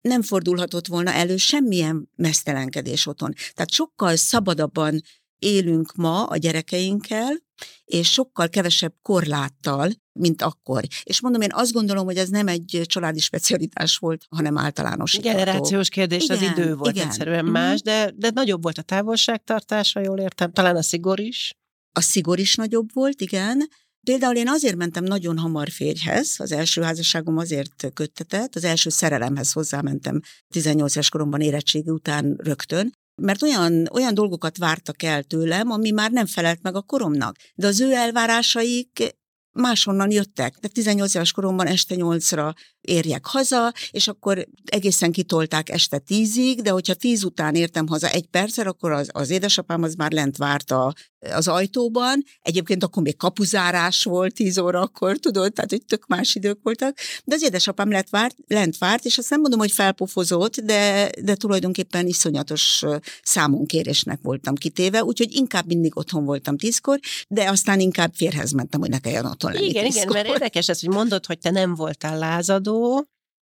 nem 0.00 0.22
fordulhatott 0.22 0.86
volna 0.86 1.12
elő 1.12 1.36
semmilyen 1.36 2.10
mesztelenkedés 2.16 3.06
otthon. 3.06 3.34
Tehát 3.54 3.70
sokkal 3.70 4.16
szabadabban 4.16 5.00
élünk 5.38 5.94
ma 5.94 6.24
a 6.24 6.36
gyerekeinkkel, 6.36 7.44
és 7.84 8.12
sokkal 8.12 8.48
kevesebb 8.48 8.94
korláttal, 9.02 9.90
mint 10.12 10.42
akkor. 10.42 10.84
És 11.02 11.20
mondom, 11.20 11.40
én 11.40 11.50
azt 11.52 11.72
gondolom, 11.72 12.04
hogy 12.04 12.16
ez 12.16 12.28
nem 12.28 12.48
egy 12.48 12.82
családi 12.84 13.20
specialitás 13.20 13.96
volt, 13.96 14.24
hanem 14.28 14.58
általános. 14.58 15.18
Generációs 15.18 15.88
kérdés, 15.88 16.24
igen, 16.24 16.36
az 16.36 16.42
idő 16.42 16.74
volt 16.74 16.94
igen. 16.94 17.06
egyszerűen 17.06 17.42
mm-hmm. 17.42 17.52
más, 17.52 17.82
de, 17.82 18.12
de 18.16 18.30
nagyobb 18.34 18.62
volt 18.62 18.78
a 18.78 18.82
távolságtartása, 18.82 20.00
jól 20.00 20.18
értem, 20.18 20.52
talán 20.52 20.76
a 20.76 20.82
szigor 20.82 21.20
is. 21.20 21.54
A 21.92 22.00
szigor 22.00 22.38
is 22.38 22.54
nagyobb 22.54 22.88
volt, 22.92 23.20
igen. 23.20 23.68
Például 24.06 24.36
én 24.36 24.48
azért 24.48 24.76
mentem 24.76 25.04
nagyon 25.04 25.38
hamar 25.38 25.70
férjhez, 25.70 26.34
az 26.38 26.52
első 26.52 26.82
házasságom 26.82 27.36
azért 27.36 27.92
köttetett, 27.94 28.54
az 28.54 28.64
első 28.64 28.90
szerelemhez 28.90 29.52
hozzámentem 29.52 30.20
18 30.48 30.94
éves 30.94 31.08
koromban 31.08 31.40
érettségi 31.40 31.90
után 31.90 32.36
rögtön, 32.42 32.92
mert 33.22 33.42
olyan, 33.42 33.88
olyan 33.92 34.14
dolgokat 34.14 34.58
vártak 34.58 35.02
el 35.02 35.22
tőlem, 35.22 35.70
ami 35.70 35.90
már 35.90 36.10
nem 36.10 36.26
felelt 36.26 36.62
meg 36.62 36.74
a 36.74 36.82
koromnak. 36.82 37.36
De 37.54 37.66
az 37.66 37.80
ő 37.80 37.92
elvárásaik 37.92 39.16
máshonnan 39.52 40.10
jöttek. 40.10 40.56
De 40.60 40.68
18 40.68 41.14
éves 41.14 41.32
koromban 41.32 41.66
este 41.66 41.94
8-ra 41.98 42.54
érjek 42.86 43.26
haza, 43.26 43.72
és 43.90 44.08
akkor 44.08 44.46
egészen 44.64 45.12
kitolták 45.12 45.68
este 45.68 45.98
tízig, 45.98 46.62
de 46.62 46.70
hogyha 46.70 46.94
tíz 46.94 47.24
után 47.24 47.54
értem 47.54 47.86
haza 47.86 48.08
egy 48.08 48.26
perccel, 48.26 48.66
akkor 48.66 48.92
az, 48.92 49.08
az 49.12 49.30
édesapám 49.30 49.82
az 49.82 49.94
már 49.94 50.12
lent 50.12 50.36
várt 50.36 50.70
a, 50.70 50.92
az 51.32 51.48
ajtóban. 51.48 52.24
Egyébként 52.42 52.84
akkor 52.84 53.02
még 53.02 53.16
kapuzárás 53.16 54.04
volt 54.04 54.34
tíz 54.34 54.58
órakor, 54.58 55.18
tudod, 55.18 55.52
tehát 55.52 55.70
hogy 55.70 55.84
tök 55.84 56.06
más 56.06 56.34
idők 56.34 56.58
voltak, 56.62 56.98
de 57.24 57.34
az 57.34 57.42
édesapám 57.42 57.90
lent 57.90 58.10
várt, 58.10 58.36
lent 58.46 58.78
várt 58.78 59.04
és 59.04 59.18
azt 59.18 59.30
nem 59.30 59.40
mondom, 59.40 59.58
hogy 59.58 59.72
felpofozott, 59.72 60.56
de, 60.56 61.10
de 61.22 61.34
tulajdonképpen 61.34 62.06
iszonyatos 62.06 62.84
számonkérésnek 63.22 64.18
voltam 64.22 64.54
kitéve, 64.54 65.04
úgyhogy 65.04 65.34
inkább 65.34 65.66
mindig 65.66 65.96
otthon 65.96 66.24
voltam 66.24 66.56
tízkor, 66.56 66.98
de 67.28 67.50
aztán 67.50 67.80
inkább 67.80 68.14
férhez 68.14 68.52
mentem, 68.52 68.80
hogy 68.80 68.90
ne 68.90 68.98
kelljen 68.98 69.26
otthon 69.26 69.52
lenni 69.52 69.66
Igen, 69.66 69.84
tízkor. 69.84 70.02
igen, 70.02 70.14
mert 70.22 70.28
érdekes 70.28 70.68
ez, 70.68 70.80
hogy 70.80 70.94
mondod, 70.94 71.26
hogy 71.26 71.38
te 71.38 71.50
nem 71.50 71.74
voltál 71.74 72.18
lázadó, 72.18 72.75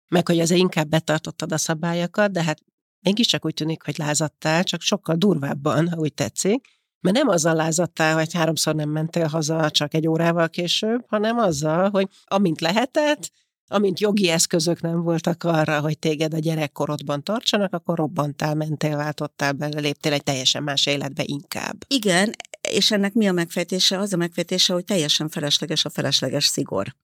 meg 0.08 0.26
hogy 0.26 0.40
azért 0.40 0.60
inkább 0.60 0.88
betartottad 0.88 1.52
a 1.52 1.58
szabályokat, 1.58 2.30
de 2.32 2.42
hát 2.42 2.62
mégiscsak 3.00 3.44
úgy 3.44 3.54
tűnik, 3.54 3.82
hogy 3.82 3.98
lázadtál, 3.98 4.64
csak 4.64 4.80
sokkal 4.80 5.16
durvábban, 5.16 5.88
ha 5.88 5.96
úgy 5.96 6.14
tetszik. 6.14 6.66
Mert 7.00 7.16
nem 7.16 7.28
azzal 7.28 7.54
lázadtál, 7.54 8.14
hogy 8.14 8.32
háromszor 8.34 8.74
nem 8.74 8.90
mentél 8.90 9.26
haza 9.26 9.70
csak 9.70 9.94
egy 9.94 10.08
órával 10.08 10.48
később, 10.48 11.04
hanem 11.06 11.38
azzal, 11.38 11.90
hogy 11.90 12.08
amint 12.24 12.60
lehetett, 12.60 13.30
amint 13.66 14.00
jogi 14.00 14.28
eszközök 14.28 14.80
nem 14.80 15.02
voltak 15.02 15.44
arra, 15.44 15.80
hogy 15.80 15.98
téged 15.98 16.34
a 16.34 16.38
gyerekkorodban 16.38 17.22
tartsanak, 17.22 17.72
akkor 17.72 17.98
robbantál, 17.98 18.54
mentél, 18.54 18.96
váltottál 18.96 19.52
bele, 19.52 19.80
léptél 19.80 20.12
egy 20.12 20.22
teljesen 20.22 20.62
más 20.62 20.86
életbe 20.86 21.22
inkább. 21.26 21.84
Igen, 21.86 22.34
és 22.68 22.90
ennek 22.90 23.12
mi 23.12 23.28
a 23.28 23.32
megfejtése? 23.32 23.98
Az 23.98 24.12
a 24.12 24.16
megfejtése, 24.16 24.72
hogy 24.72 24.84
teljesen 24.84 25.28
felesleges 25.28 25.84
a 25.84 25.90
felesleges 25.90 26.44
szigor. 26.44 26.94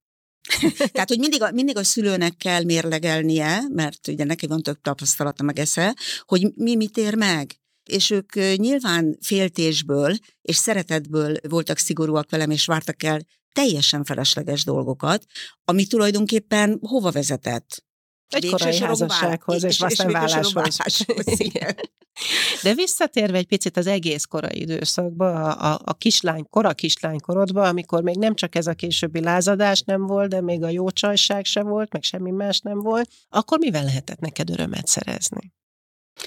Tehát, 0.93 1.09
hogy 1.09 1.19
mindig 1.19 1.43
a, 1.43 1.51
mindig 1.51 1.77
a 1.77 1.85
szülőnek 1.85 2.37
kell 2.37 2.65
mérlegelnie, 2.65 3.61
mert 3.69 4.09
ugye 4.09 4.25
neki 4.25 4.47
van 4.47 4.63
több 4.63 4.81
tapasztalata 4.81 5.43
meg 5.43 5.59
esze, 5.59 5.97
hogy 6.25 6.53
mi 6.55 6.77
mit 6.77 6.97
ér 6.97 7.15
meg. 7.15 7.61
És 7.91 8.11
ők 8.11 8.35
nyilván 8.57 9.19
féltésből 9.21 10.17
és 10.43 10.57
szeretetből 10.57 11.37
voltak 11.49 11.79
szigorúak 11.79 12.31
velem, 12.31 12.51
és 12.51 12.67
vártak 12.67 13.03
el 13.03 13.21
teljesen 13.53 14.05
felesleges 14.05 14.65
dolgokat, 14.65 15.25
ami 15.65 15.87
tulajdonképpen 15.87 16.79
hova 16.81 17.11
vezetett? 17.11 17.85
Egy 18.29 18.51
korai 18.51 18.79
házassághoz, 18.79 19.65
és, 19.65 19.75
és 19.75 19.81
aztán 19.81 20.13
válláshoz. 20.13 20.79
De 22.63 22.75
visszatérve 22.75 23.37
egy 23.37 23.47
picit 23.47 23.77
az 23.77 23.87
egész 23.87 24.25
korai 24.25 24.61
időszakba, 24.61 25.33
a, 25.33 25.73
a, 25.73 25.81
a 25.85 25.95
kislány, 25.95 26.45
kora 26.51 26.73
kislánykorodba, 26.73 27.69
amikor 27.69 28.03
még 28.03 28.17
nem 28.17 28.35
csak 28.35 28.55
ez 28.55 28.67
a 28.67 28.75
későbbi 28.75 29.21
lázadás 29.21 29.81
nem 29.81 30.07
volt, 30.07 30.29
de 30.29 30.41
még 30.41 30.63
a 30.63 30.69
jó 30.69 30.91
csajság 30.91 31.45
se 31.45 31.63
volt, 31.63 31.93
meg 31.93 32.03
semmi 32.03 32.31
más 32.31 32.61
nem 32.61 32.79
volt, 32.79 33.11
akkor 33.29 33.59
mivel 33.59 33.85
lehetett 33.85 34.19
neked 34.19 34.51
örömet 34.51 34.87
szerezni? 34.87 35.53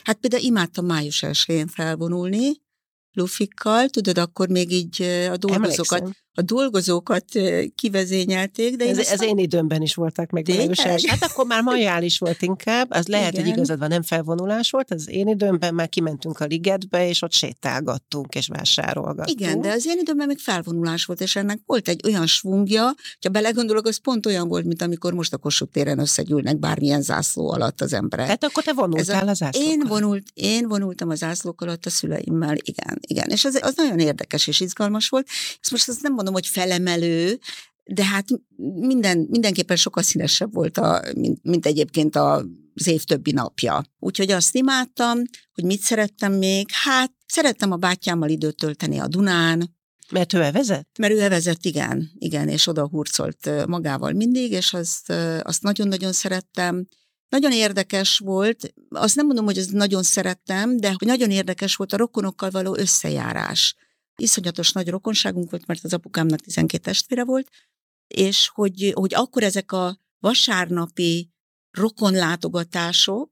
Hát 0.03 0.17
például 0.17 0.43
imádtam 0.43 0.85
május 0.85 1.23
1 1.23 1.63
felvonulni, 1.67 2.51
lufikkal, 3.13 3.89
tudod, 3.89 4.17
akkor 4.17 4.49
még 4.49 4.71
így 4.71 5.01
a 5.31 5.37
dolgozókat, 5.37 5.99
Emlékszem. 5.99 6.11
A 6.33 6.41
dolgozókat 6.41 7.25
kivezényelték. 7.75 8.75
De 8.75 8.87
ez, 8.87 8.97
aztán... 8.97 9.13
ez 9.13 9.21
én 9.21 9.37
időmben 9.37 9.81
is 9.81 9.95
voltak 9.95 10.29
meg. 10.29 10.49
Hát 11.07 11.23
akkor 11.23 11.45
már 11.45 11.63
majális 11.63 12.17
volt 12.17 12.41
inkább, 12.41 12.91
az 12.91 13.07
lehet, 13.07 13.31
Igen. 13.31 13.45
hogy 13.45 13.53
igazad 13.53 13.79
van, 13.79 13.87
nem 13.87 14.01
felvonulás 14.01 14.71
volt, 14.71 14.91
az 14.91 15.09
én 15.09 15.27
időmben 15.27 15.73
már 15.73 15.89
kimentünk 15.89 16.39
a 16.39 16.45
ligetbe, 16.45 17.07
és 17.07 17.21
ott 17.21 17.31
sétálgattunk, 17.31 18.35
és 18.35 18.47
vásárolgattunk. 18.47 19.39
Igen, 19.39 19.61
de 19.61 19.71
az 19.71 19.85
én 19.85 19.97
időmben 19.99 20.27
még 20.27 20.39
felvonulás 20.39 21.05
volt, 21.05 21.21
és 21.21 21.35
ennek 21.35 21.59
volt 21.65 21.87
egy 21.87 22.01
olyan 22.05 22.27
svungja, 22.27 22.93
ha 23.21 23.29
belegondolok, 23.29 23.85
az 23.85 23.97
pont 23.97 24.25
olyan 24.25 24.47
volt, 24.47 24.65
mint 24.65 24.81
amikor 24.81 25.13
most 25.13 25.33
a 25.33 25.37
Kossuth 25.37 25.71
téren 25.71 25.99
összegyűlnek 25.99 26.59
bármilyen 26.59 27.01
zászló 27.01 27.51
alatt 27.51 27.81
az 27.81 27.93
emberek. 27.93 28.27
Hát 28.27 28.43
akkor 28.43 28.63
te 28.63 28.73
vonultál 28.73 29.27
a, 29.27 29.29
a 29.29 29.33
zászlók 29.33 29.63
én, 29.63 29.83
vonult, 29.87 30.23
én 30.33 30.67
vonultam 30.67 31.09
a 31.09 31.15
zászlók 31.15 31.61
alatt 31.61 31.85
a 31.85 31.89
szüleimmel, 31.89 32.55
igen 32.63 32.99
igen. 33.11 33.29
És 33.29 33.45
az, 33.45 33.59
az 33.61 33.73
nagyon 33.75 33.99
érdekes 33.99 34.47
és 34.47 34.59
izgalmas 34.59 35.09
volt. 35.09 35.27
Ezt 35.61 35.71
most 35.71 35.89
azt 35.89 36.01
nem 36.01 36.13
mondom, 36.23 36.41
hogy 36.41 36.47
felemelő, 36.47 37.39
de 37.83 38.05
hát 38.05 38.25
minden, 38.75 39.27
mindenképpen 39.29 39.75
sokkal 39.75 40.03
színesebb 40.03 40.53
volt, 40.53 40.77
a, 40.77 41.01
mint, 41.15 41.39
mint 41.43 41.65
egyébként 41.65 42.15
az 42.15 42.87
év 42.87 43.03
többi 43.03 43.31
napja. 43.31 43.83
Úgyhogy 43.99 44.31
azt 44.31 44.55
imádtam, 44.55 45.21
hogy 45.53 45.63
mit 45.63 45.81
szerettem 45.81 46.33
még. 46.33 46.67
Hát 46.71 47.11
szerettem 47.27 47.71
a 47.71 47.75
bátyámmal 47.75 48.29
időt 48.29 48.55
tölteni 48.55 48.99
a 48.99 49.07
Dunán, 49.07 49.75
mert 50.11 50.33
ő 50.33 50.41
evezett? 50.41 50.97
Mert 50.99 51.13
ő 51.13 51.21
evezett, 51.21 51.65
igen, 51.65 52.11
igen, 52.17 52.47
és 52.47 52.67
oda 52.67 52.87
hurcolt 52.87 53.65
magával 53.67 54.11
mindig, 54.11 54.51
és 54.51 54.73
azt, 54.73 55.09
azt 55.41 55.61
nagyon-nagyon 55.61 56.11
szerettem. 56.11 56.85
Nagyon 57.29 57.51
érdekes 57.51 58.17
volt, 58.17 58.73
azt 58.89 59.15
nem 59.15 59.25
mondom, 59.25 59.45
hogy 59.45 59.57
ez 59.57 59.67
nagyon 59.67 60.03
szerettem, 60.03 60.77
de 60.77 60.87
hogy 60.97 61.07
nagyon 61.07 61.31
érdekes 61.31 61.75
volt 61.75 61.93
a 61.93 61.97
rokonokkal 61.97 62.49
való 62.49 62.75
összejárás. 62.77 63.75
Iszonyatos 64.15 64.71
nagy 64.71 64.89
rokonságunk 64.89 65.49
volt, 65.49 65.65
mert 65.65 65.83
az 65.83 65.93
apukámnak 65.93 66.39
12 66.39 66.83
testvére 66.83 67.23
volt, 67.23 67.47
és 68.07 68.49
hogy, 68.53 68.91
hogy 68.95 69.13
akkor 69.13 69.43
ezek 69.43 69.71
a 69.71 69.97
vasárnapi 70.19 71.29
rokonlátogatások, 71.71 73.29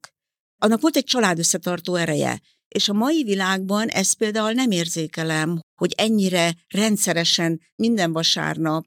annak 0.58 0.80
volt 0.80 0.96
egy 0.96 1.04
család 1.04 1.38
összetartó 1.38 1.94
ereje. 1.94 2.40
És 2.68 2.88
a 2.88 2.92
mai 2.92 3.22
világban 3.22 3.88
ezt 3.88 4.16
például 4.16 4.52
nem 4.52 4.70
érzékelem, 4.70 5.60
hogy 5.80 5.92
ennyire 5.96 6.54
rendszeresen 6.68 7.60
minden 7.76 8.12
vasárnap 8.12 8.86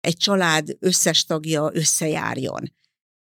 egy 0.00 0.16
család 0.16 0.76
összes 0.78 1.24
tagja 1.24 1.70
összejárjon. 1.72 2.72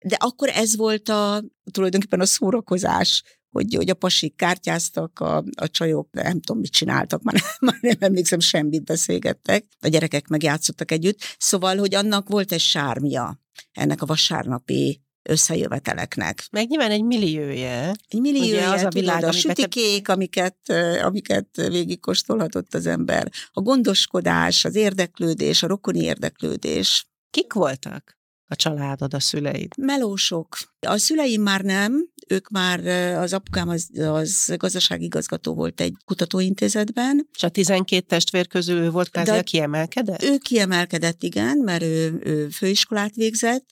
De 0.05 0.15
akkor 0.15 0.49
ez 0.49 0.75
volt 0.75 1.09
a, 1.09 1.43
tulajdonképpen 1.71 2.19
a 2.19 2.25
szórakozás, 2.25 3.23
hogy, 3.51 3.75
hogy 3.75 3.89
a 3.89 3.93
pasik 3.93 4.35
kártyáztak, 4.35 5.19
a, 5.19 5.43
a 5.55 5.67
csajok 5.67 6.07
nem 6.11 6.41
tudom, 6.41 6.61
mit 6.61 6.71
csináltak, 6.71 7.21
már, 7.21 7.35
már 7.59 7.77
nem 7.81 7.95
emlékszem, 7.99 8.39
semmit 8.39 8.83
beszélgettek, 8.83 9.65
a 9.79 9.87
gyerekek 9.87 10.27
megjátszottak 10.27 10.91
együtt. 10.91 11.19
Szóval, 11.37 11.77
hogy 11.77 11.95
annak 11.95 12.29
volt 12.29 12.51
egy 12.51 12.59
sármja 12.59 13.39
ennek 13.71 14.01
a 14.01 14.05
vasárnapi 14.05 15.01
összejöveteleknek. 15.23 16.47
Meg 16.51 16.67
nyilván 16.67 16.91
egy 16.91 17.03
milliója. 17.03 17.91
Egy 18.07 18.19
milliója, 18.19 18.71
az 18.71 18.83
a 18.83 18.89
világ, 18.89 19.19
tudod, 19.19 19.35
a 19.35 19.37
sütikék, 19.37 20.05
te... 20.05 20.13
amiket, 20.13 20.57
amiket 21.01 21.55
végigkóstolhatott 21.55 22.73
az 22.73 22.85
ember. 22.85 23.31
A 23.51 23.61
gondoskodás, 23.61 24.65
az 24.65 24.75
érdeklődés, 24.75 25.63
a 25.63 25.67
rokoni 25.67 25.99
érdeklődés. 25.99 27.07
Kik 27.29 27.53
voltak? 27.53 28.19
a 28.51 28.55
családod, 28.55 29.13
a 29.13 29.19
szüleid? 29.19 29.77
Melósok. 29.77 30.57
A 30.79 30.97
szüleim 30.97 31.41
már 31.41 31.61
nem, 31.61 32.09
ők 32.31 32.49
már, 32.49 32.85
az 33.17 33.33
apukám 33.33 33.69
az, 33.69 33.89
az 33.97 34.53
gazdaságigazgató 34.57 35.53
volt 35.53 35.81
egy 35.81 35.93
kutatóintézetben. 36.05 37.27
És 37.35 37.43
a 37.43 37.49
12 37.49 38.05
testvér 38.05 38.47
közül 38.47 38.77
ő 38.77 38.89
volt 38.89 39.09
kvázi 39.09 39.31
a 39.31 39.43
kiemelkedett? 39.43 40.23
Ő 40.23 40.37
kiemelkedett, 40.37 41.23
igen, 41.23 41.57
mert 41.57 41.83
ő, 41.83 42.21
ő 42.23 42.49
főiskolát 42.49 43.15
végzett, 43.15 43.65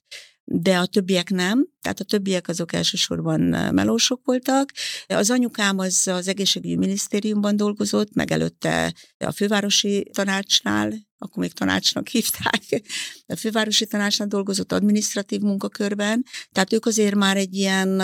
de 0.51 0.77
a 0.77 0.85
többiek 0.85 1.29
nem, 1.29 1.67
tehát 1.81 1.99
a 1.99 2.03
többiek 2.03 2.47
azok 2.47 2.73
elsősorban 2.73 3.41
melósok 3.73 4.21
voltak. 4.23 4.71
Az 5.07 5.29
anyukám 5.29 5.77
az 5.77 6.07
az 6.07 6.27
egészségügyi 6.27 6.75
minisztériumban 6.75 7.55
dolgozott, 7.55 8.13
meg 8.13 8.31
előtte 8.31 8.93
a 9.17 9.31
fővárosi 9.31 10.09
tanácsnál, 10.13 10.93
akkor 11.17 11.43
még 11.43 11.53
tanácsnak 11.53 12.07
hívták, 12.07 12.81
a 13.27 13.35
fővárosi 13.35 13.85
tanácsnál 13.85 14.27
dolgozott 14.27 14.71
administratív 14.71 15.39
munkakörben, 15.39 16.25
tehát 16.51 16.73
ők 16.73 16.85
azért 16.85 17.15
már 17.15 17.37
egy 17.37 17.55
ilyen 17.55 18.01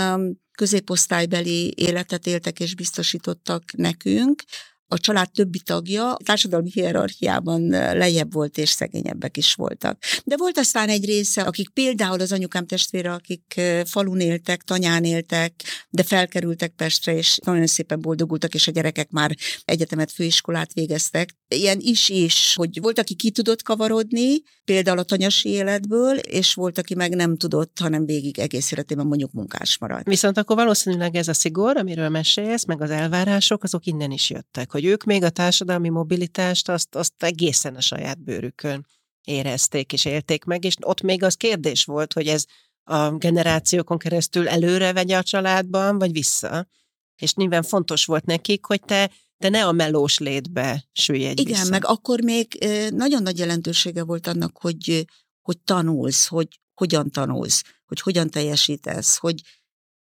középosztálybeli 0.55 1.73
életet 1.75 2.27
éltek 2.27 2.59
és 2.59 2.75
biztosítottak 2.75 3.63
nekünk, 3.77 4.43
a 4.87 4.97
család 4.97 5.31
többi 5.31 5.59
tagja 5.59 6.17
társadalmi 6.23 6.69
hierarchiában 6.73 7.61
lejjebb 7.69 8.33
volt, 8.33 8.57
és 8.57 8.69
szegényebbek 8.69 9.37
is 9.37 9.53
voltak. 9.53 10.03
De 10.23 10.37
volt 10.37 10.57
aztán 10.57 10.89
egy 10.89 11.05
része, 11.05 11.41
akik 11.41 11.69
például 11.69 12.21
az 12.21 12.31
anyukám 12.31 12.65
testvére, 12.65 13.13
akik 13.13 13.61
falun 13.85 14.19
éltek, 14.19 14.61
tanyán 14.61 15.03
éltek, 15.03 15.53
de 15.89 16.03
felkerültek 16.03 16.73
Pestre, 16.75 17.15
és 17.17 17.37
nagyon 17.45 17.67
szépen 17.67 18.01
boldogultak, 18.01 18.53
és 18.53 18.67
a 18.67 18.71
gyerekek 18.71 19.09
már 19.09 19.35
egyetemet, 19.65 20.11
főiskolát 20.11 20.73
végeztek. 20.73 21.35
Ilyen 21.47 21.77
is 21.81 22.09
is, 22.09 22.55
hogy 22.55 22.81
volt, 22.81 22.99
aki 22.99 23.15
ki 23.15 23.31
tudott 23.31 23.61
kavarodni, 23.61 24.41
például 24.63 24.97
a 24.97 25.03
tanyasi 25.03 25.49
életből, 25.49 26.17
és 26.17 26.53
volt, 26.53 26.77
aki 26.77 26.95
meg 26.95 27.15
nem 27.15 27.37
tudott, 27.37 27.79
hanem 27.79 28.05
végig 28.05 28.39
egész 28.39 28.71
életében 28.71 29.05
mondjuk 29.05 29.31
munkás 29.31 29.77
maradt. 29.77 30.07
Viszont 30.07 30.37
akkor 30.37 30.55
valószínűleg 30.55 31.15
ez 31.15 31.27
a 31.27 31.33
szigor, 31.33 31.77
amiről 31.77 32.09
mesélsz, 32.09 32.65
meg 32.65 32.81
az 32.81 32.89
elvárások, 32.89 33.63
azok 33.63 33.85
innen 33.85 34.11
is 34.11 34.29
jöttek 34.29 34.71
hogy 34.71 34.85
ők 34.85 35.03
még 35.03 35.23
a 35.23 35.29
társadalmi 35.29 35.89
mobilitást 35.89 36.69
azt, 36.69 36.95
azt 36.95 37.13
egészen 37.17 37.75
a 37.75 37.81
saját 37.81 38.23
bőrükön 38.23 38.85
érezték 39.23 39.93
és 39.93 40.05
élték 40.05 40.43
meg, 40.43 40.65
és 40.65 40.75
ott 40.81 41.01
még 41.01 41.23
az 41.23 41.35
kérdés 41.35 41.85
volt, 41.85 42.13
hogy 42.13 42.27
ez 42.27 42.45
a 42.83 43.11
generációkon 43.11 43.97
keresztül 43.97 44.47
előre 44.47 44.93
vegye 44.93 45.17
a 45.17 45.23
családban, 45.23 45.97
vagy 45.97 46.11
vissza. 46.11 46.67
És 47.15 47.33
nyilván 47.33 47.63
fontos 47.63 48.05
volt 48.05 48.25
nekik, 48.25 48.65
hogy 48.65 48.81
te 48.81 49.11
te 49.37 49.49
ne 49.49 49.65
a 49.65 49.71
melós 49.71 50.17
létbe 50.17 50.85
süllyedj 50.91 51.41
Igen, 51.41 51.59
vissza. 51.59 51.69
meg 51.69 51.85
akkor 51.85 52.21
még 52.21 52.67
nagyon 52.89 53.23
nagy 53.23 53.37
jelentősége 53.37 54.03
volt 54.03 54.27
annak, 54.27 54.57
hogy, 54.57 55.05
hogy 55.41 55.59
tanulsz, 55.59 56.27
hogy 56.27 56.59
hogyan 56.73 57.11
tanulsz, 57.11 57.63
hogy 57.85 58.01
hogyan 58.01 58.29
teljesítesz, 58.29 59.17
hogy 59.17 59.41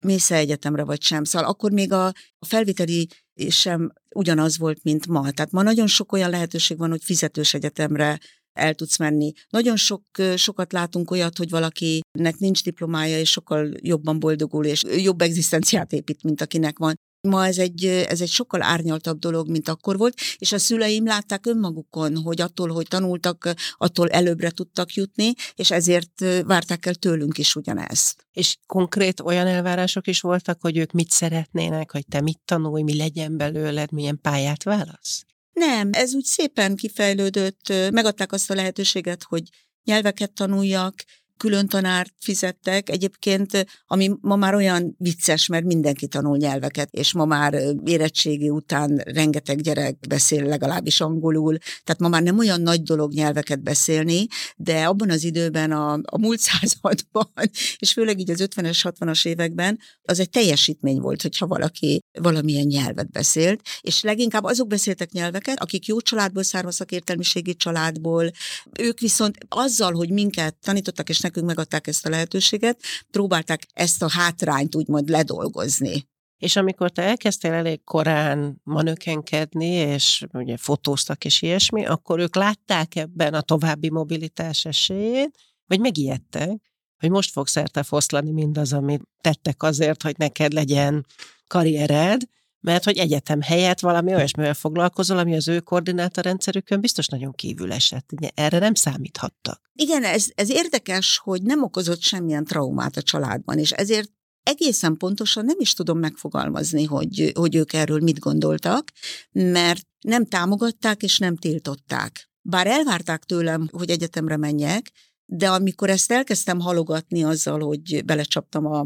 mész 0.06 0.32
egyetemre 0.32 0.84
vagy 0.84 1.02
sem. 1.02 1.24
Szóval 1.24 1.50
akkor 1.50 1.72
még 1.72 1.92
a, 1.92 2.06
a 2.40 2.46
felviteli 2.46 3.08
sem 3.50 3.94
ugyanaz 4.16 4.58
volt, 4.58 4.84
mint 4.84 5.08
ma. 5.08 5.32
Tehát 5.32 5.52
ma 5.52 5.62
nagyon 5.62 5.88
sok 5.88 6.12
olyan 6.12 6.30
lehetőség 6.30 6.78
van, 6.78 6.90
hogy 6.90 7.04
fizetős 7.04 7.54
egyetemre 7.54 8.20
el 8.54 8.74
tudsz 8.74 8.98
menni. 8.98 9.32
Nagyon 9.50 9.76
sok, 9.76 10.04
sokat 10.36 10.72
látunk 10.72 11.12
olyat, 11.12 11.38
hogy 11.38 11.50
valakinek 11.50 12.38
nincs 12.38 12.64
diplomája, 12.64 13.20
és 13.20 13.32
sokkal 13.32 13.72
jobban 13.82 14.20
boldogul, 14.20 14.66
és 14.66 14.84
jobb 14.84 15.22
egzisztenciát 15.22 15.94
épít, 15.94 16.24
mint 16.24 16.42
akinek 16.42 16.78
van. 16.78 16.96
Ma 17.28 17.46
ez 17.46 17.58
egy, 17.58 17.86
ez 17.86 18.22
egy 18.22 18.30
sokkal 18.30 18.62
árnyaltabb 18.62 19.20
dolog, 19.20 19.50
mint 19.50 19.68
akkor 19.68 19.98
volt, 19.98 20.20
és 20.38 20.52
a 20.52 20.58
szüleim 20.58 21.06
látták 21.06 21.46
önmagukon, 21.46 22.18
hogy 22.18 22.42
attól, 22.42 22.70
hogy 22.70 22.88
tanultak, 22.88 23.54
attól 23.78 24.10
előbbre 24.10 24.50
tudtak 24.50 24.94
jutni, 24.94 25.34
és 25.56 25.72
ezért 25.72 26.26
várták 26.46 26.86
el 26.86 26.96
tőlünk 26.96 27.38
is 27.38 27.56
ugyanezt. 27.56 28.28
És 28.32 28.58
konkrét 28.66 29.20
olyan 29.20 29.48
elvárások 29.48 30.08
is 30.08 30.22
voltak, 30.22 30.62
hogy 30.62 30.78
ők 30.78 30.92
mit 30.92 31.10
szeretnének, 31.10 31.92
hogy 31.92 32.08
te 32.08 32.22
mit 32.22 32.40
tanulj, 32.46 32.82
mi 32.82 32.98
legyen 32.98 33.38
belőled, 33.38 33.92
milyen 33.92 34.20
pályát 34.22 34.64
válasz? 34.64 35.26
Nem, 35.54 35.90
ez 35.92 36.14
úgy 36.14 36.26
szépen 36.26 36.76
kifejlődött, 36.76 37.74
megadták 37.92 38.32
azt 38.32 38.52
a 38.52 38.56
lehetőséget, 38.56 39.24
hogy 39.24 39.50
nyelveket 39.84 40.32
tanuljak, 40.34 40.96
külön 41.38 41.68
tanárt 41.68 42.14
fizettek. 42.20 42.90
Egyébként, 42.90 43.66
ami 43.86 44.12
ma 44.22 44.36
már 44.36 44.56
olyan 44.56 44.96
vicces, 44.98 45.48
mert 45.48 45.66
mindenki 45.66 46.08
tanul 46.08 46.38
nyelveket, 46.38 46.90
és 46.92 47.14
ma 47.14 47.26
már 47.26 47.62
érettségi 47.86 48.50
után 48.50 49.02
rengeteg 49.06 49.62
gyerek 49.62 49.98
beszél 50.08 50.44
legalábbis 50.46 51.02
angolul, 51.02 51.58
tehát 51.58 52.00
ma 52.00 52.08
már 52.08 52.24
nem 52.24 52.38
olyan 52.38 52.62
nagy 52.62 52.82
dolog 52.82 53.14
nyelveket 53.14 53.64
beszélni, 53.64 54.28
de 54.56 54.84
abban 54.84 55.10
az 55.10 55.24
időben 55.24 55.72
a, 55.72 55.94
a 55.94 56.18
múlt 56.18 56.40
században, 56.50 57.32
és 57.78 57.92
főleg 57.92 58.20
így 58.20 58.32
az 58.32 58.44
50-es, 58.56 58.80
60-as 58.84 59.28
években, 59.28 59.80
az 60.02 60.20
egy 60.20 60.30
teljesítmény 60.30 61.00
volt, 61.00 61.22
hogyha 61.22 61.48
valaki 61.48 62.00
valamilyen 62.20 62.66
nyelvet 62.66 63.12
beszélt, 63.12 63.62
és 63.82 64.02
leginkább 64.02 64.44
azok 64.44 64.68
beszéltek 64.68 65.12
nyelveket, 65.12 65.62
akik 65.62 65.86
jó 65.86 66.02
családból 66.02 66.44
származtak, 66.44 66.92
értelmiségi 66.92 67.56
családból, 67.56 68.32
ők 68.80 69.00
viszont 69.00 69.38
azzal, 69.48 69.94
hogy 69.94 70.10
minket 70.10 70.56
tanítottak 70.56 71.10
és 71.10 71.23
nekünk 71.24 71.46
megadták 71.46 71.88
ezt 71.88 72.06
a 72.06 72.10
lehetőséget, 72.10 72.82
próbálták 73.12 73.68
ezt 73.74 74.02
a 74.02 74.10
hátrányt 74.10 74.76
úgymond 74.76 75.10
ledolgozni. 75.10 76.08
És 76.38 76.56
amikor 76.56 76.92
te 76.92 77.02
elkezdtél 77.02 77.52
elég 77.52 77.84
korán 77.84 78.62
manökenkedni, 78.64 79.66
és 79.66 80.26
ugye 80.34 80.58
fotóztak 80.58 81.26
és 81.26 81.42
ilyesmi, 81.42 81.86
akkor 81.86 82.20
ők 82.20 82.36
látták 82.36 82.96
ebben 82.96 83.34
a 83.34 83.42
további 83.42 83.90
mobilitás 83.90 84.66
esélyét, 84.66 85.38
vagy 85.66 85.80
megijedtek, 85.80 86.52
hogy 86.98 87.10
most 87.10 87.32
fogsz 87.32 87.52
szerte 87.52 87.84
foszlani 87.84 88.32
mindaz, 88.32 88.74
amit 88.74 89.02
tettek 89.22 89.64
azért, 89.64 90.02
hogy 90.02 90.16
neked 90.18 90.54
legyen 90.54 91.06
karriered, 91.48 92.22
mert 92.64 92.84
hogy 92.84 92.98
egyetem 92.98 93.42
helyett 93.42 93.80
valami 93.80 94.14
olyasmivel 94.14 94.54
foglalkozol, 94.54 95.18
ami 95.18 95.36
az 95.36 95.48
ő 95.48 95.60
koordinátorrendszerükön 95.60 96.82
biztos 96.82 97.08
nagyon 97.08 97.32
kívül 97.32 97.72
esett. 97.72 98.10
Erre 98.34 98.60
nem 98.60 98.74
számíthattak. 98.74 99.62
Igen, 99.74 100.04
ez, 100.04 100.26
ez 100.36 100.50
érdekes, 100.50 101.18
hogy 101.24 101.42
nem 101.42 101.64
okozott 101.64 102.02
semmilyen 102.02 102.44
traumát 102.44 102.98
a 102.98 103.02
családban, 103.02 103.58
és 103.58 103.72
ezért 103.72 104.10
egészen 104.44 104.98
pontosan 104.98 105.46
nem 105.46 105.58
is 105.60 105.74
tudom 105.74 106.00
megfogalmazni, 106.00 106.84
hogy, 106.84 107.32
hogy 107.36 107.56
ők 107.56 107.74
erről 107.74 108.00
mit 108.00 108.20
gondoltak, 108.20 108.92
mert 109.32 109.88
nem 110.00 110.26
támogatták 110.26 111.04
és 111.04 111.18
nem 111.18 111.38
tiltották. 111.38 112.30
Bár 112.42 112.68
elvárták 112.68 113.24
tőlem, 113.24 113.70
hogy 113.72 113.90
egyetemre 113.90 114.38
menjek, 114.38 114.92
de 115.26 115.50
amikor 115.50 115.90
ezt 115.90 116.12
elkezdtem 116.12 116.60
halogatni 116.60 117.24
azzal, 117.24 117.60
hogy 117.60 118.06
belecsaptam 118.06 118.66
a 118.66 118.86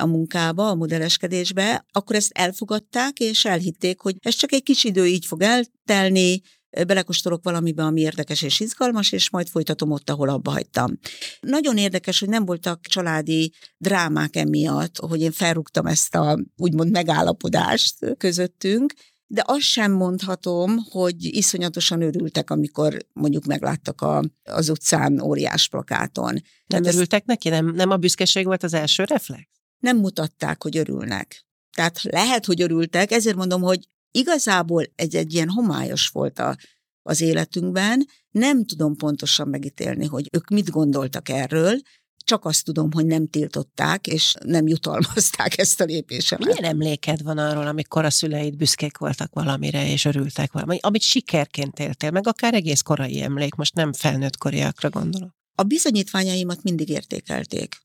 a 0.00 0.06
munkába, 0.06 0.68
a 0.68 0.74
modelleskedésbe, 0.74 1.86
akkor 1.92 2.16
ezt 2.16 2.30
elfogadták, 2.34 3.18
és 3.18 3.44
elhitték, 3.44 4.00
hogy 4.00 4.16
ez 4.20 4.34
csak 4.34 4.52
egy 4.52 4.62
kis 4.62 4.84
idő 4.84 5.06
így 5.06 5.26
fog 5.26 5.42
eltelni, 5.42 6.40
belekostolok 6.86 7.44
valamibe, 7.44 7.82
ami 7.82 8.00
érdekes 8.00 8.42
és 8.42 8.60
izgalmas, 8.60 9.12
és 9.12 9.30
majd 9.30 9.48
folytatom 9.48 9.90
ott, 9.90 10.10
ahol 10.10 10.28
abba 10.28 10.50
hagytam. 10.50 10.98
Nagyon 11.40 11.76
érdekes, 11.76 12.20
hogy 12.20 12.28
nem 12.28 12.44
voltak 12.44 12.80
családi 12.80 13.52
drámák 13.76 14.36
emiatt, 14.36 14.98
hogy 14.98 15.20
én 15.20 15.32
felrúgtam 15.32 15.86
ezt 15.86 16.14
a 16.14 16.38
úgymond 16.56 16.90
megállapodást 16.90 18.16
közöttünk, 18.18 18.92
de 19.26 19.42
azt 19.46 19.60
sem 19.60 19.92
mondhatom, 19.92 20.76
hogy 20.90 21.24
iszonyatosan 21.24 22.02
örültek, 22.02 22.50
amikor 22.50 22.96
mondjuk 23.12 23.44
megláttak 23.44 24.00
a, 24.00 24.22
az 24.42 24.68
utcán 24.68 25.20
óriás 25.20 25.68
plakáton. 25.68 26.32
Nem 26.32 26.42
Tehát 26.66 26.86
örültek 26.86 27.20
ez... 27.20 27.26
neki? 27.26 27.48
Nem, 27.48 27.66
nem 27.66 27.90
a 27.90 27.96
büszkeség 27.96 28.44
volt 28.44 28.62
az 28.62 28.74
első 28.74 29.04
reflex? 29.04 29.59
Nem 29.80 29.96
mutatták, 29.96 30.62
hogy 30.62 30.76
örülnek. 30.76 31.44
Tehát 31.76 32.02
lehet, 32.02 32.44
hogy 32.44 32.62
örültek, 32.62 33.10
ezért 33.10 33.36
mondom, 33.36 33.62
hogy 33.62 33.88
igazából 34.10 34.84
egy, 34.94 35.16
egy 35.16 35.34
ilyen 35.34 35.48
homályos 35.48 36.08
volt 36.08 36.38
a, 36.38 36.56
az 37.02 37.20
életünkben, 37.20 38.06
nem 38.30 38.64
tudom 38.64 38.96
pontosan 38.96 39.48
megítélni, 39.48 40.06
hogy 40.06 40.28
ők 40.32 40.48
mit 40.48 40.70
gondoltak 40.70 41.28
erről, 41.28 41.80
csak 42.24 42.44
azt 42.44 42.64
tudom, 42.64 42.92
hogy 42.92 43.06
nem 43.06 43.26
tiltották, 43.26 44.06
és 44.06 44.34
nem 44.44 44.66
jutalmazták 44.66 45.58
ezt 45.58 45.80
a 45.80 45.84
lépésemet. 45.84 46.46
Milyen 46.46 46.70
emléked 46.70 47.22
van 47.22 47.38
arról, 47.38 47.66
amikor 47.66 48.04
a 48.04 48.10
szüleid 48.10 48.56
büszkék 48.56 48.98
voltak 48.98 49.34
valamire, 49.34 49.90
és 49.90 50.04
örültek 50.04 50.52
valami, 50.52 50.78
amit 50.80 51.02
sikerként 51.02 51.78
éltél, 51.78 52.10
meg 52.10 52.26
akár 52.26 52.54
egész 52.54 52.80
korai 52.80 53.22
emlék, 53.22 53.54
most 53.54 53.74
nem 53.74 53.92
felnőtt 53.92 54.36
koriakra 54.36 54.90
gondolok. 54.90 55.30
A 55.54 55.62
bizonyítványaimat 55.62 56.62
mindig 56.62 56.88
értékelték 56.88 57.76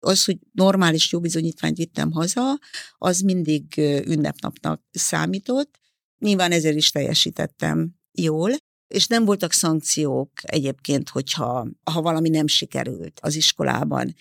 Az, 0.00 0.24
hogy 0.24 0.38
normális 0.52 1.12
jó 1.12 1.20
bizonyítványt 1.20 1.76
vittem 1.76 2.12
haza, 2.12 2.58
az 2.98 3.20
mindig 3.20 3.78
ünnepnapnak 4.06 4.82
számított. 4.90 5.78
Nyilván 6.18 6.52
ezért 6.52 6.76
is 6.76 6.90
teljesítettem 6.90 7.94
jól, 8.12 8.50
és 8.86 9.06
nem 9.06 9.24
voltak 9.24 9.52
szankciók 9.52 10.30
egyébként, 10.42 11.08
hogyha 11.08 11.68
ha 11.84 12.02
valami 12.02 12.28
nem 12.28 12.46
sikerült 12.46 13.20
az 13.22 13.34
iskolában 13.34 14.14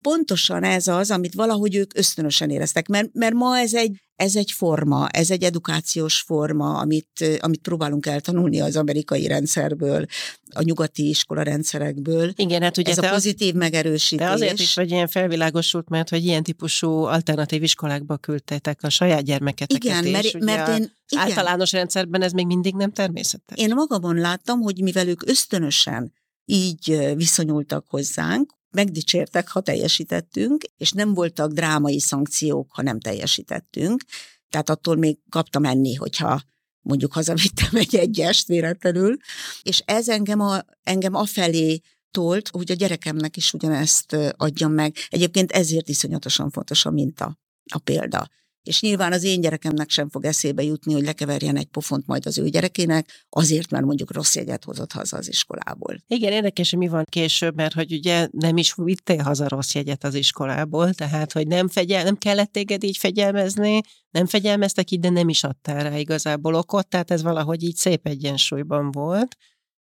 pontosan 0.00 0.64
ez 0.64 0.88
az, 0.88 1.10
amit 1.10 1.34
valahogy 1.34 1.74
ők 1.74 1.96
ösztönösen 1.96 2.50
éreztek, 2.50 2.88
mert, 2.88 3.08
mert 3.12 3.34
ma 3.34 3.58
ez 3.58 3.74
egy, 3.74 4.00
ez 4.20 4.36
egy 4.36 4.52
forma, 4.52 5.08
ez 5.08 5.30
egy 5.30 5.42
edukációs 5.42 6.20
forma, 6.20 6.78
amit, 6.78 7.38
amit 7.38 7.60
próbálunk 7.60 8.06
eltanulni 8.06 8.60
az 8.60 8.76
amerikai 8.76 9.26
rendszerből, 9.26 10.06
a 10.54 10.62
nyugati 10.62 11.08
iskola 11.08 11.42
rendszerekből. 11.42 12.32
Igen, 12.36 12.62
hát 12.62 12.76
ugye 12.76 12.90
ez 12.90 12.98
a 12.98 13.10
pozitív 13.10 13.54
az, 13.54 13.60
megerősítés. 13.60 14.26
De 14.26 14.32
azért 14.32 14.60
is 14.60 14.74
vagy 14.74 14.90
ilyen 14.90 15.08
felvilágosult, 15.08 15.88
mert 15.88 16.08
hogy 16.08 16.24
ilyen 16.24 16.42
típusú 16.42 16.90
alternatív 16.90 17.62
iskolákba 17.62 18.16
küldtetek 18.16 18.82
a 18.82 18.88
saját 18.88 19.22
gyermeketeket. 19.22 19.84
Igen, 19.84 20.04
és 20.04 20.32
mert, 20.32 20.44
mert 20.44 20.68
én... 20.68 20.92
Igen. 21.08 21.24
általános 21.24 21.72
rendszerben 21.72 22.22
ez 22.22 22.32
még 22.32 22.46
mindig 22.46 22.74
nem 22.74 22.92
természetes. 22.92 23.58
Én 23.58 23.74
magamon 23.74 24.16
láttam, 24.16 24.60
hogy 24.60 24.82
mivel 24.82 25.08
ők 25.08 25.28
ösztönösen 25.28 26.12
így 26.44 27.14
viszonyultak 27.16 27.84
hozzánk, 27.88 28.58
megdicsértek, 28.70 29.48
ha 29.48 29.60
teljesítettünk, 29.60 30.64
és 30.76 30.92
nem 30.92 31.14
voltak 31.14 31.52
drámai 31.52 32.00
szankciók, 32.00 32.72
ha 32.72 32.82
nem 32.82 33.00
teljesítettünk. 33.00 34.04
Tehát 34.48 34.70
attól 34.70 34.96
még 34.96 35.18
kaptam 35.28 35.64
enni, 35.64 35.94
hogyha 35.94 36.42
mondjuk 36.80 37.12
hazavittem 37.12 37.76
egy 37.76 37.96
egyest 37.96 38.46
véletlenül. 38.46 39.16
És 39.62 39.82
ez 39.84 40.08
engem, 40.08 40.40
a, 40.40 40.64
engem 40.82 41.14
afelé 41.14 41.80
tolt, 42.10 42.48
hogy 42.48 42.70
a 42.70 42.74
gyerekemnek 42.74 43.36
is 43.36 43.52
ugyanezt 43.52 44.16
adjam 44.36 44.72
meg. 44.72 44.96
Egyébként 45.08 45.52
ezért 45.52 45.88
iszonyatosan 45.88 46.50
fontos 46.50 46.84
a 46.84 46.90
minta, 46.90 47.38
a 47.72 47.78
példa. 47.78 48.28
És 48.62 48.80
nyilván 48.80 49.12
az 49.12 49.24
én 49.24 49.40
gyerekemnek 49.40 49.90
sem 49.90 50.08
fog 50.08 50.24
eszébe 50.24 50.62
jutni, 50.62 50.92
hogy 50.92 51.04
lekeverjen 51.04 51.56
egy 51.56 51.66
pofont 51.66 52.06
majd 52.06 52.26
az 52.26 52.38
ő 52.38 52.48
gyerekének, 52.48 53.26
azért, 53.28 53.70
mert 53.70 53.84
mondjuk 53.84 54.12
rossz 54.12 54.36
jegyet 54.36 54.64
hozott 54.64 54.92
haza 54.92 55.16
az 55.16 55.28
iskolából. 55.28 55.96
Igen, 56.06 56.32
érdekes, 56.32 56.70
hogy 56.70 56.78
mi 56.78 56.88
van 56.88 57.04
később, 57.08 57.54
mert 57.54 57.74
hogy 57.74 57.92
ugye 57.92 58.28
nem 58.30 58.56
is 58.56 58.74
vittél 58.76 59.22
haza 59.22 59.48
rossz 59.48 59.74
jegyet 59.74 60.04
az 60.04 60.14
iskolából, 60.14 60.94
tehát 60.94 61.32
hogy 61.32 61.46
nem, 61.46 61.68
fegyel, 61.68 62.04
nem 62.04 62.16
kellett 62.16 62.52
téged 62.52 62.84
így 62.84 62.96
fegyelmezni, 62.96 63.80
nem 64.10 64.26
fegyelmeztek 64.26 64.90
így, 64.90 65.00
de 65.00 65.10
nem 65.10 65.28
is 65.28 65.44
adtál 65.44 65.82
rá 65.82 65.98
igazából 65.98 66.54
okot, 66.54 66.88
tehát 66.88 67.10
ez 67.10 67.22
valahogy 67.22 67.62
így 67.62 67.76
szép 67.76 68.06
egyensúlyban 68.06 68.90
volt. 68.90 69.36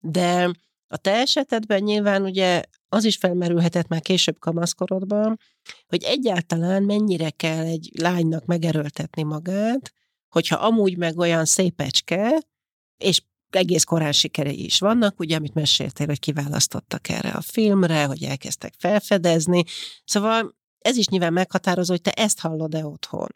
De 0.01 0.51
a 0.87 0.97
te 0.97 1.11
esetedben 1.11 1.83
nyilván 1.83 2.23
ugye 2.23 2.63
az 2.89 3.05
is 3.05 3.17
felmerülhetett 3.17 3.89
már 3.89 4.01
később 4.01 4.39
kamaszkorodban, 4.39 5.39
hogy 5.87 6.03
egyáltalán 6.03 6.83
mennyire 6.83 7.31
kell 7.31 7.65
egy 7.65 7.91
lánynak 7.99 8.45
megerőltetni 8.45 9.23
magát, 9.23 9.93
hogyha 10.29 10.57
amúgy 10.57 10.97
meg 10.97 11.19
olyan 11.19 11.45
szépecske, 11.45 12.41
és 12.97 13.23
egész 13.51 13.85
korán 13.85 14.13
sikerei 14.13 14.65
is 14.65 14.79
vannak, 14.79 15.21
ugye, 15.21 15.37
amit 15.37 15.55
meséltél, 15.55 16.07
hogy 16.07 16.21
kiválasztottak 16.21 17.09
erre 17.09 17.31
a 17.31 17.41
filmre, 17.41 18.05
hogy 18.05 18.23
elkezdtek 18.23 18.75
felfedezni. 18.79 19.65
Szóval 20.05 20.57
ez 20.79 20.97
is 20.97 21.07
nyilván 21.07 21.33
meghatározó, 21.33 21.93
hogy 21.93 22.03
te 22.03 22.11
ezt 22.11 22.41
hallod-e 22.41 22.87
otthon. 22.87 23.29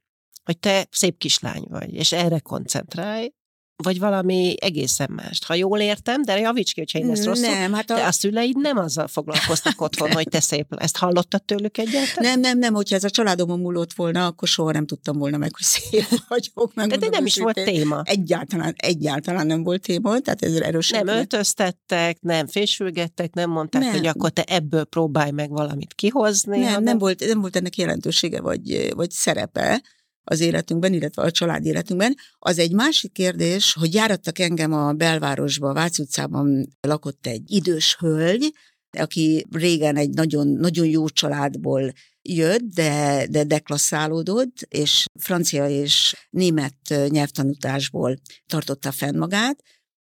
Hogy 0.45 0.59
te 0.59 0.87
szép 0.91 1.19
kislány 1.19 1.65
vagy, 1.69 1.95
és 1.95 2.13
erre 2.13 2.39
koncentrálj, 2.39 3.33
vagy 3.77 3.99
valami 3.99 4.55
egészen 4.61 5.11
mást. 5.11 5.45
Ha 5.45 5.55
jól 5.55 5.79
értem, 5.79 6.23
de 6.23 6.39
javíts 6.39 6.73
ki, 6.73 6.81
hogyha 6.81 6.99
én 6.99 7.11
ezt 7.11 7.25
rosszul. 7.25 7.49
Nem, 7.49 7.73
hát 7.73 7.91
a... 7.91 7.95
De 7.95 8.05
a 8.05 8.13
szüleid 8.13 8.57
nem 8.57 8.77
azzal 8.77 9.09
foglalkoztak 9.09 9.81
otthon, 9.81 10.13
hogy 10.13 10.29
te 10.29 10.41
szép. 10.41 10.75
Ezt 10.77 10.97
hallottad 10.97 11.43
tőlük 11.43 11.79
egyáltalán? 11.79 12.31
Nem, 12.31 12.41
nem, 12.41 12.59
nem. 12.59 12.75
Hogyha 12.75 12.97
ez 12.97 13.05
a 13.05 13.11
családomon 13.11 13.59
múlott 13.59 13.93
volna, 13.93 14.27
akkor 14.27 14.49
soha 14.49 14.73
nem 14.73 14.87
tudtam 14.87 15.19
volna 15.19 15.37
meg, 15.37 15.51
hogy 15.55 15.65
szép 15.65 16.07
vagyok. 16.29 16.75
Meg 16.75 16.89
de 16.89 17.09
nem 17.09 17.27
is 17.27 17.39
volt 17.39 17.65
téma. 17.65 18.03
Egyáltalán, 18.05 18.75
egyáltalán 18.77 19.47
nem 19.47 19.63
volt 19.63 19.83
téma, 19.83 20.19
tehát 20.19 20.43
ez 20.43 20.55
erősen. 20.55 21.05
Nem 21.05 21.17
öltöztettek, 21.17 22.21
nem 22.21 22.47
fésülgettek, 22.47 23.35
nem 23.35 23.51
mondták, 23.51 23.83
nem. 23.83 23.93
hogy 23.93 24.07
akkor 24.07 24.31
te 24.31 24.43
ebből 24.43 24.85
próbálj 24.85 25.31
meg 25.31 25.51
valamit 25.51 25.95
kihozni. 25.95 26.59
Nem, 26.59 26.67
hanem... 26.67 26.83
nem, 26.83 26.99
volt, 26.99 27.27
nem 27.27 27.41
volt 27.41 27.57
ennek 27.57 27.77
jelentősége 27.77 28.41
vagy, 28.41 28.93
vagy 28.95 29.11
szerepe 29.11 29.83
az 30.25 30.41
életünkben, 30.41 30.93
illetve 30.93 31.23
a 31.23 31.31
család 31.31 31.67
életünkben. 31.67 32.15
Az 32.39 32.59
egy 32.59 32.73
másik 32.73 33.13
kérdés, 33.13 33.73
hogy 33.73 33.95
járattak 33.95 34.39
engem 34.39 34.73
a 34.73 34.93
belvárosba, 34.93 35.69
a 35.69 35.75
Vác 35.75 35.99
utcában 35.99 36.77
lakott 36.81 37.27
egy 37.27 37.51
idős 37.51 37.97
hölgy, 37.99 38.53
aki 38.99 39.47
régen 39.51 39.97
egy 39.97 40.11
nagyon, 40.11 40.49
nagyon 40.49 40.87
jó 40.87 41.09
családból 41.09 41.93
jött, 42.23 42.63
de, 42.63 43.27
de 43.31 43.45
deklasszálódott, 43.45 44.67
és 44.69 45.05
francia 45.21 45.69
és 45.69 46.15
német 46.31 46.77
nyelvtanutásból 47.09 48.17
tartotta 48.47 48.93
fenn 48.93 49.19
magát. 49.19 49.63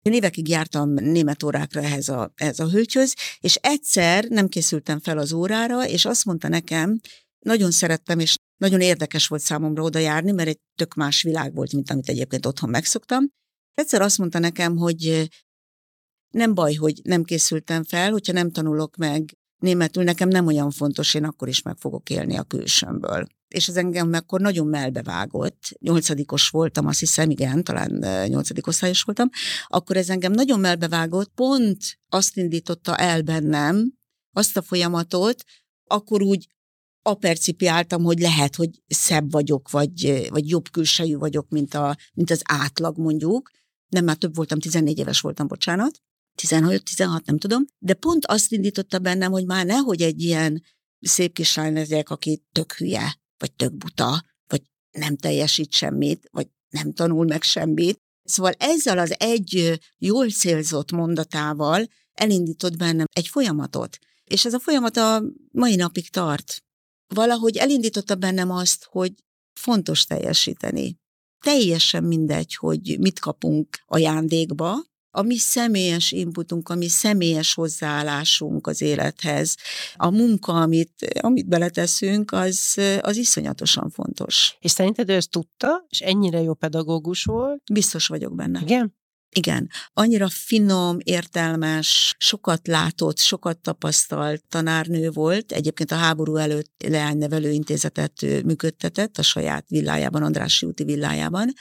Én 0.02 0.14
évekig 0.14 0.48
jártam 0.48 0.94
német 0.94 1.44
órákra 1.44 1.82
ehhez 1.82 2.10
a, 2.10 2.34
ehhez 2.36 2.60
a 2.60 2.70
hölgyhöz, 2.70 3.16
és 3.40 3.56
egyszer 3.56 4.24
nem 4.24 4.48
készültem 4.48 5.00
fel 5.00 5.18
az 5.18 5.34
órára, 5.34 5.88
és 5.88 6.06
azt 6.06 6.26
mondta 6.26 6.48
nekem, 6.48 7.00
nagyon 7.40 7.72
szerettem, 7.72 8.20
és 8.20 8.38
nagyon 8.60 8.82
érdekes 8.82 9.28
volt 9.28 9.42
számomra 9.42 9.84
oda 9.84 10.00
járni, 10.00 10.32
mert 10.32 10.50
egy 10.50 10.60
tök 10.76 10.94
más 10.94 11.22
világ 11.22 11.54
volt, 11.54 11.74
mint 11.74 11.92
amit 11.92 12.10
egyébként 12.10 12.46
otthon 12.46 12.70
megszoktam. 12.70 13.30
Egyszer 13.74 14.02
azt 14.02 14.18
mondta 14.18 14.40
nekem, 14.40 14.78
hogy 14.78 15.30
nem 16.30 16.54
baj, 16.54 16.74
hogy 16.74 17.00
nem 17.04 17.24
készültem 17.24 17.84
fel, 17.84 18.12
hogyha 18.12 18.34
nem 18.34 18.52
tanulok 18.52 18.96
meg 18.96 19.38
németül, 19.60 20.04
nekem 20.04 20.30
nem 20.30 20.48
olyan 20.48 20.72
fontos, 20.72 21.14
én 21.14 21.24
akkor 21.24 21.48
is 21.48 21.62
meg 21.62 21.78
fogok 21.78 22.10
élni 22.10 22.38
a 22.38 22.44
külsőmből. 22.44 23.28
És 23.48 23.68
ez 23.68 23.78
engem 23.78 24.14
akkor 24.14 24.42
nagyon 24.42 24.68
melbevágott. 24.68 25.70
Nyolcadikos 25.80 26.50
voltam, 26.50 26.88
azt 26.88 27.00
hiszem, 27.00 27.30
igen, 27.30 27.64
talán 27.64 28.28
nyolcadik 28.28 28.68
osztályos 28.68 29.02
voltam. 29.02 29.30
Akkor 29.68 29.98
ez 29.98 30.10
engem 30.10 30.32
nagyon 30.32 30.60
melbevágott, 30.60 31.32
pont 31.36 31.78
azt 32.10 32.38
indította 32.38 32.98
el 32.98 33.22
bennem, 33.22 33.94
azt 34.36 34.58
a 34.58 34.62
folyamatot, 34.62 35.44
akkor 35.84 36.22
úgy 36.22 36.48
apercipiáltam, 37.02 38.04
hogy 38.04 38.20
lehet, 38.20 38.56
hogy 38.56 38.70
szebb 38.88 39.32
vagyok, 39.32 39.70
vagy, 39.70 40.28
vagy 40.30 40.50
jobb 40.50 40.70
külsejű 40.72 41.16
vagyok, 41.16 41.50
mint, 41.50 41.74
a, 41.74 41.98
mint 42.14 42.32
az 42.32 42.42
átlag 42.44 42.98
mondjuk. 42.98 43.52
Nem, 43.88 44.04
már 44.04 44.16
több 44.16 44.36
voltam, 44.36 44.60
14 44.60 44.98
éves 44.98 45.20
voltam, 45.20 45.48
bocsánat. 45.48 46.02
15-16, 46.42 47.26
nem 47.26 47.38
tudom. 47.38 47.66
De 47.78 47.94
pont 47.94 48.26
azt 48.26 48.52
indította 48.52 49.00
bennem, 49.00 49.32
hogy 49.32 49.46
már 49.46 49.66
nehogy 49.66 50.02
egy 50.02 50.22
ilyen 50.22 50.64
szép 51.00 51.34
kislány 51.34 51.74
legyek, 51.74 52.10
aki 52.10 52.44
tök 52.52 52.74
hülye, 52.74 53.16
vagy 53.38 53.54
tök 53.54 53.78
buta, 53.78 54.24
vagy 54.48 54.62
nem 54.92 55.16
teljesít 55.16 55.72
semmit, 55.72 56.28
vagy 56.32 56.48
nem 56.70 56.94
tanul 56.94 57.26
meg 57.26 57.44
semmit. 57.44 57.98
Szóval 58.24 58.54
ezzel 58.58 58.98
az 58.98 59.16
egy 59.18 59.80
jól 59.98 60.30
célzott 60.30 60.92
mondatával 60.92 61.88
elindított 62.14 62.78
bennem 62.78 63.06
egy 63.12 63.28
folyamatot. 63.28 63.98
És 64.24 64.46
ez 64.46 64.54
a 64.54 64.60
folyamat 64.60 64.98
a 64.98 65.24
mai 65.52 65.76
napig 65.76 66.10
tart 66.10 66.64
valahogy 67.14 67.58
elindította 67.58 68.16
bennem 68.16 68.52
azt, 68.52 68.88
hogy 68.92 69.14
fontos 69.60 70.06
teljesíteni. 70.06 70.98
Teljesen 71.46 72.04
mindegy, 72.04 72.56
hogy 72.56 72.98
mit 73.00 73.20
kapunk 73.20 73.68
ajándékba, 73.86 74.88
a 75.12 75.22
mi 75.22 75.38
személyes 75.38 76.12
inputunk, 76.12 76.70
a 76.70 76.76
mi 76.76 76.88
személyes 76.88 77.54
hozzáállásunk 77.54 78.68
az 78.68 78.82
élethez, 78.82 79.56
a 79.96 80.10
munka, 80.10 80.54
amit, 80.54 81.20
amit 81.22 81.48
beleteszünk, 81.48 82.32
az, 82.32 82.78
az 83.02 83.18
iszonyatosan 83.18 83.90
fontos. 83.90 84.58
És 84.60 84.72
szerinted 84.72 85.10
ő 85.10 85.14
ezt 85.14 85.30
tudta, 85.30 85.86
és 85.90 86.00
ennyire 86.00 86.42
jó 86.42 86.54
pedagógus 86.54 87.24
volt? 87.24 87.62
Biztos 87.74 88.08
vagyok 88.08 88.36
benne. 88.36 88.60
Igen? 88.62 88.98
Igen, 89.36 89.70
annyira 89.94 90.30
finom, 90.30 90.98
értelmes, 91.04 92.16
sokat 92.18 92.68
látott, 92.68 93.18
sokat 93.18 93.58
tapasztalt 93.58 94.44
tanárnő 94.48 95.10
volt. 95.10 95.52
Egyébként 95.52 95.92
a 95.92 95.96
háború 95.96 96.36
előtt 96.36 96.84
leánynevelő 96.88 97.52
intézetet 97.52 98.22
működtetett 98.22 99.18
a 99.18 99.22
saját 99.22 99.68
villájában, 99.68 100.24
Andrássy 100.24 100.66
úti 100.66 100.84
villájában, 100.84 101.54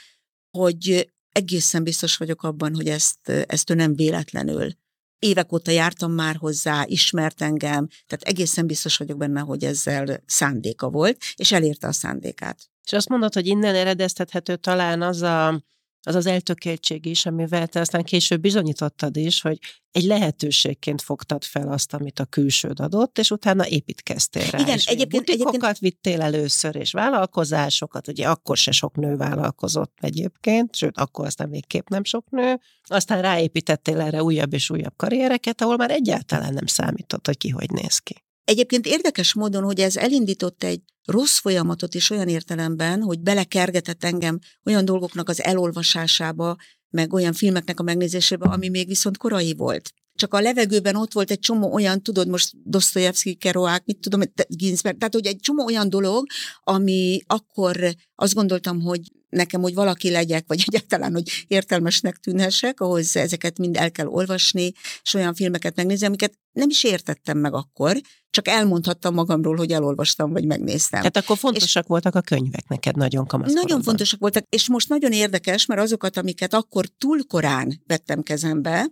hogy 0.57 1.11
egészen 1.29 1.83
biztos 1.83 2.17
vagyok 2.17 2.43
abban, 2.43 2.75
hogy 2.75 2.87
ezt, 2.87 3.29
ezt 3.29 3.69
ő 3.69 3.73
nem 3.73 3.95
véletlenül. 3.95 4.71
Évek 5.19 5.53
óta 5.53 5.71
jártam 5.71 6.11
már 6.11 6.35
hozzá, 6.35 6.83
ismert 6.85 7.41
engem, 7.41 7.87
tehát 7.87 8.23
egészen 8.23 8.67
biztos 8.67 8.97
vagyok 8.97 9.17
benne, 9.17 9.39
hogy 9.39 9.63
ezzel 9.63 10.23
szándéka 10.25 10.89
volt, 10.89 11.17
és 11.35 11.51
elérte 11.51 11.87
a 11.87 11.91
szándékát. 11.91 12.69
És 12.85 12.93
azt 12.93 13.09
mondod, 13.09 13.33
hogy 13.33 13.47
innen 13.47 13.75
eredeztethető 13.75 14.55
talán 14.55 15.01
az 15.01 15.21
a 15.21 15.63
az 16.01 16.15
az 16.15 16.25
eltökéltség 16.25 17.05
is, 17.05 17.25
amivel 17.25 17.67
te 17.67 17.79
aztán 17.79 18.03
később 18.03 18.41
bizonyítottad 18.41 19.17
is, 19.17 19.41
hogy 19.41 19.59
egy 19.91 20.03
lehetőségként 20.03 21.01
fogtad 21.01 21.43
fel 21.43 21.71
azt, 21.71 21.93
amit 21.93 22.19
a 22.19 22.25
külsőd 22.25 22.79
adott, 22.79 23.17
és 23.17 23.31
utána 23.31 23.67
építkeztél 23.67 24.49
rá. 24.49 24.59
Igen, 24.59 24.75
és 24.75 24.85
egyébként, 24.85 25.29
egyébként... 25.29 25.77
vittél 25.79 26.21
először, 26.21 26.75
és 26.75 26.91
vállalkozásokat, 26.91 28.07
ugye 28.07 28.27
akkor 28.27 28.57
se 28.57 28.71
sok 28.71 28.95
nő 28.95 29.15
vállalkozott 29.15 29.97
egyébként, 30.01 30.75
sőt, 30.75 30.97
akkor 30.97 31.25
aztán 31.25 31.49
végképp 31.49 31.87
nem 31.87 32.03
sok 32.03 32.29
nő, 32.29 32.59
aztán 32.83 33.21
ráépítettél 33.21 33.99
erre 34.01 34.23
újabb 34.23 34.53
és 34.53 34.69
újabb 34.69 34.93
karriereket, 34.95 35.61
ahol 35.61 35.77
már 35.77 35.91
egyáltalán 35.91 36.53
nem 36.53 36.65
számított, 36.65 37.25
hogy 37.25 37.37
ki 37.37 37.49
hogy 37.49 37.69
néz 37.69 37.97
ki. 37.97 38.23
Egyébként 38.49 38.85
érdekes 38.85 39.33
módon, 39.33 39.63
hogy 39.63 39.79
ez 39.79 39.97
elindított 39.97 40.63
egy 40.63 40.81
rossz 41.05 41.39
folyamatot 41.39 41.95
is 41.95 42.09
olyan 42.09 42.27
értelemben, 42.27 43.01
hogy 43.01 43.19
belekergetett 43.19 44.03
engem 44.03 44.39
olyan 44.65 44.85
dolgoknak 44.85 45.29
az 45.29 45.43
elolvasásába, 45.43 46.55
meg 46.89 47.13
olyan 47.13 47.33
filmeknek 47.33 47.79
a 47.79 47.83
megnézésébe, 47.83 48.49
ami 48.49 48.69
még 48.69 48.87
viszont 48.87 49.17
korai 49.17 49.53
volt 49.53 49.93
csak 50.19 50.33
a 50.33 50.41
levegőben 50.41 50.95
ott 50.95 51.13
volt 51.13 51.31
egy 51.31 51.39
csomó 51.39 51.73
olyan, 51.73 52.03
tudod, 52.03 52.27
most 52.27 52.53
Dostoyevsky, 52.63 53.33
Kerouac, 53.33 53.81
mit 53.85 53.97
tudom, 53.97 54.21
Ginsberg, 54.47 54.97
tehát 54.97 55.13
hogy 55.13 55.25
egy 55.25 55.39
csomó 55.39 55.65
olyan 55.65 55.89
dolog, 55.89 56.25
ami 56.63 57.19
akkor 57.27 57.95
azt 58.15 58.33
gondoltam, 58.33 58.81
hogy 58.81 59.01
nekem, 59.29 59.61
hogy 59.61 59.73
valaki 59.73 60.09
legyek, 60.09 60.43
vagy 60.47 60.63
egyáltalán, 60.67 61.13
hogy 61.13 61.45
értelmesnek 61.47 62.17
tűnhessek, 62.17 62.79
ahhoz 62.79 63.15
ezeket 63.15 63.57
mind 63.57 63.77
el 63.77 63.91
kell 63.91 64.07
olvasni, 64.07 64.71
és 65.03 65.13
olyan 65.13 65.33
filmeket 65.33 65.75
megnézni, 65.75 66.05
amiket 66.05 66.33
nem 66.51 66.69
is 66.69 66.83
értettem 66.83 67.37
meg 67.37 67.53
akkor, 67.53 68.01
csak 68.29 68.47
elmondhattam 68.47 69.13
magamról, 69.13 69.55
hogy 69.55 69.71
elolvastam, 69.71 70.31
vagy 70.31 70.45
megnéztem. 70.45 70.99
Tehát 70.99 71.17
akkor 71.17 71.37
fontosak 71.37 71.83
és 71.83 71.89
voltak 71.89 72.15
a 72.15 72.21
könyvek 72.21 72.67
neked 72.67 72.95
nagyon 72.95 73.25
kamaszkorodban. 73.25 73.69
Nagyon 73.69 73.83
fontosak 73.83 74.19
voltak, 74.19 74.45
és 74.49 74.69
most 74.69 74.89
nagyon 74.89 75.11
érdekes, 75.11 75.65
mert 75.65 75.81
azokat, 75.81 76.17
amiket 76.17 76.53
akkor 76.53 76.85
túl 76.97 77.25
korán 77.25 77.81
vettem 77.87 78.21
kezembe, 78.21 78.87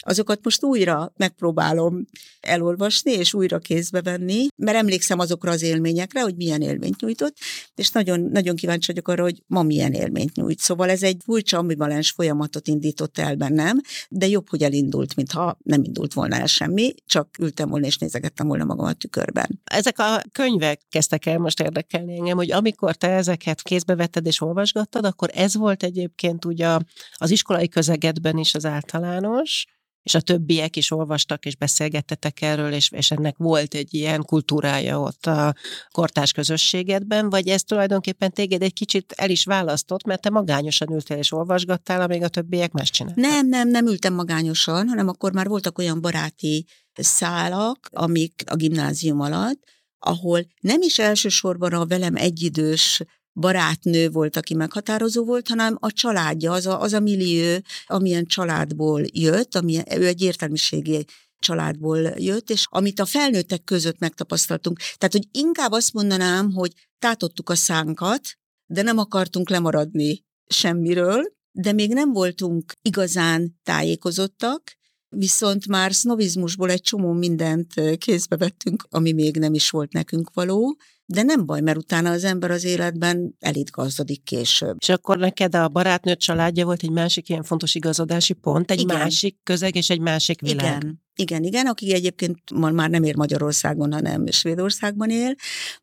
azokat 0.00 0.40
most 0.42 0.64
újra 0.64 1.12
megpróbálom 1.16 2.04
elolvasni, 2.40 3.12
és 3.12 3.34
újra 3.34 3.58
kézbe 3.58 4.02
venni, 4.02 4.46
mert 4.56 4.76
emlékszem 4.76 5.18
azokra 5.18 5.50
az 5.50 5.62
élményekre, 5.62 6.20
hogy 6.20 6.36
milyen 6.36 6.62
élményt 6.62 7.00
nyújtott, 7.00 7.36
és 7.74 7.90
nagyon, 7.90 8.20
nagyon 8.20 8.56
kíváncsi 8.56 8.86
vagyok 8.86 9.08
arra, 9.08 9.22
hogy 9.22 9.42
ma 9.46 9.62
milyen 9.62 9.92
élményt 9.92 10.34
nyújt. 10.34 10.58
Szóval 10.58 10.90
ez 10.90 11.02
egy 11.02 11.20
furcsa 11.24 11.58
ambivalens 11.58 12.10
folyamatot 12.10 12.68
indított 12.68 13.18
el 13.18 13.34
bennem, 13.34 13.80
de 14.08 14.26
jobb, 14.26 14.48
hogy 14.48 14.62
elindult, 14.62 15.16
mintha 15.16 15.58
nem 15.62 15.82
indult 15.82 16.12
volna 16.12 16.36
el 16.36 16.46
semmi, 16.46 16.94
csak 17.06 17.28
ültem 17.38 17.68
volna 17.68 17.86
és 17.86 17.98
nézegettem 17.98 18.46
volna 18.46 18.64
magam 18.64 18.86
a 18.86 18.92
tükörben. 18.92 19.60
Ezek 19.64 19.98
a 19.98 20.22
könyvek 20.32 20.80
kezdtek 20.88 21.26
el 21.26 21.38
most 21.38 21.60
érdekelni 21.60 22.16
engem, 22.16 22.36
hogy 22.36 22.52
amikor 22.52 22.94
te 22.94 23.08
ezeket 23.08 23.62
kézbe 23.62 23.94
vetted 23.94 24.26
és 24.26 24.40
olvasgattad, 24.40 25.04
akkor 25.04 25.30
ez 25.34 25.56
volt 25.56 25.82
egyébként 25.82 26.44
ugye 26.44 26.76
az 27.12 27.30
iskolai 27.30 27.68
közegedben 27.68 28.38
is 28.38 28.54
az 28.54 28.64
általános, 28.64 29.66
és 30.02 30.14
a 30.14 30.20
többiek 30.20 30.76
is 30.76 30.90
olvastak 30.90 31.44
és 31.44 31.56
beszélgettetek 31.56 32.42
erről, 32.42 32.72
és, 32.72 32.90
és 32.90 33.10
ennek 33.10 33.36
volt 33.36 33.74
egy 33.74 33.94
ilyen 33.94 34.22
kultúrája 34.22 35.00
ott 35.00 35.26
a 35.26 35.54
kortárs 35.90 36.32
közösségedben, 36.32 37.30
vagy 37.30 37.48
ez 37.48 37.62
tulajdonképpen 37.62 38.32
téged 38.32 38.62
egy 38.62 38.72
kicsit 38.72 39.12
el 39.16 39.30
is 39.30 39.44
választott, 39.44 40.04
mert 40.04 40.20
te 40.20 40.30
magányosan 40.30 40.92
ültél 40.92 41.16
és 41.16 41.32
olvasgattál, 41.32 42.00
amíg 42.00 42.22
a 42.22 42.28
többiek 42.28 42.72
más 42.72 42.90
csináltak? 42.90 43.24
Nem, 43.24 43.48
nem, 43.48 43.68
nem 43.68 43.86
ültem 43.86 44.14
magányosan, 44.14 44.88
hanem 44.88 45.08
akkor 45.08 45.32
már 45.32 45.48
voltak 45.48 45.78
olyan 45.78 46.00
baráti 46.00 46.66
szálak, 46.92 47.88
amik 47.92 48.42
a 48.46 48.54
gimnázium 48.54 49.20
alatt, 49.20 49.62
ahol 49.98 50.46
nem 50.60 50.82
is 50.82 50.98
elsősorban 50.98 51.72
a 51.72 51.86
velem 51.86 52.16
egyidős 52.16 53.02
barátnő 53.40 54.10
volt, 54.10 54.36
aki 54.36 54.54
meghatározó 54.54 55.24
volt, 55.24 55.48
hanem 55.48 55.76
a 55.80 55.92
családja, 55.92 56.52
az 56.52 56.66
a, 56.66 56.80
az 56.80 56.92
a 56.92 57.00
millió, 57.00 57.58
amilyen 57.86 58.24
családból 58.24 59.02
jött, 59.12 59.54
ami, 59.54 59.82
ő 59.96 60.06
egy 60.06 60.22
értelmiségi 60.22 61.04
családból 61.38 61.98
jött, 62.16 62.50
és 62.50 62.66
amit 62.68 63.00
a 63.00 63.04
felnőttek 63.04 63.64
között 63.64 63.98
megtapasztaltunk. 63.98 64.78
Tehát, 64.78 65.12
hogy 65.12 65.28
inkább 65.32 65.72
azt 65.72 65.92
mondanám, 65.92 66.52
hogy 66.52 66.72
tátottuk 66.98 67.50
a 67.50 67.54
szánkat, 67.54 68.20
de 68.66 68.82
nem 68.82 68.98
akartunk 68.98 69.48
lemaradni 69.50 70.24
semmiről, 70.46 71.22
de 71.52 71.72
még 71.72 71.92
nem 71.92 72.12
voltunk 72.12 72.72
igazán 72.82 73.60
tájékozottak, 73.62 74.78
viszont 75.16 75.66
már 75.66 75.94
sznobizmusból 75.94 76.70
egy 76.70 76.80
csomó 76.80 77.12
mindent 77.12 77.74
kézbe 77.98 78.36
vettünk, 78.36 78.86
ami 78.90 79.12
még 79.12 79.36
nem 79.36 79.54
is 79.54 79.70
volt 79.70 79.92
nekünk 79.92 80.30
való, 80.34 80.76
de 81.12 81.22
nem 81.22 81.46
baj, 81.46 81.60
mert 81.60 81.78
utána 81.78 82.10
az 82.10 82.24
ember 82.24 82.50
az 82.50 82.64
életben 82.64 83.36
elitgazdadik 83.38 84.22
később. 84.22 84.76
És 84.80 84.88
akkor 84.88 85.18
neked 85.18 85.54
a 85.54 85.68
barátnő 85.68 86.14
családja 86.14 86.64
volt 86.64 86.82
egy 86.82 86.90
másik 86.90 87.28
ilyen 87.28 87.42
fontos 87.42 87.74
igazodási 87.74 88.32
pont, 88.32 88.70
egy 88.70 88.80
igen. 88.80 88.98
másik 88.98 89.36
közeg 89.42 89.76
és 89.76 89.90
egy 89.90 90.00
másik 90.00 90.40
világ. 90.40 90.82
Igen, 90.82 91.02
igen, 91.14 91.44
igen, 91.44 91.66
aki 91.66 91.94
egyébként 91.94 92.38
már 92.70 92.90
nem 92.90 93.02
ér 93.02 93.16
Magyarországon, 93.16 93.92
hanem 93.92 94.26
Svédországban 94.26 95.10
él, 95.10 95.34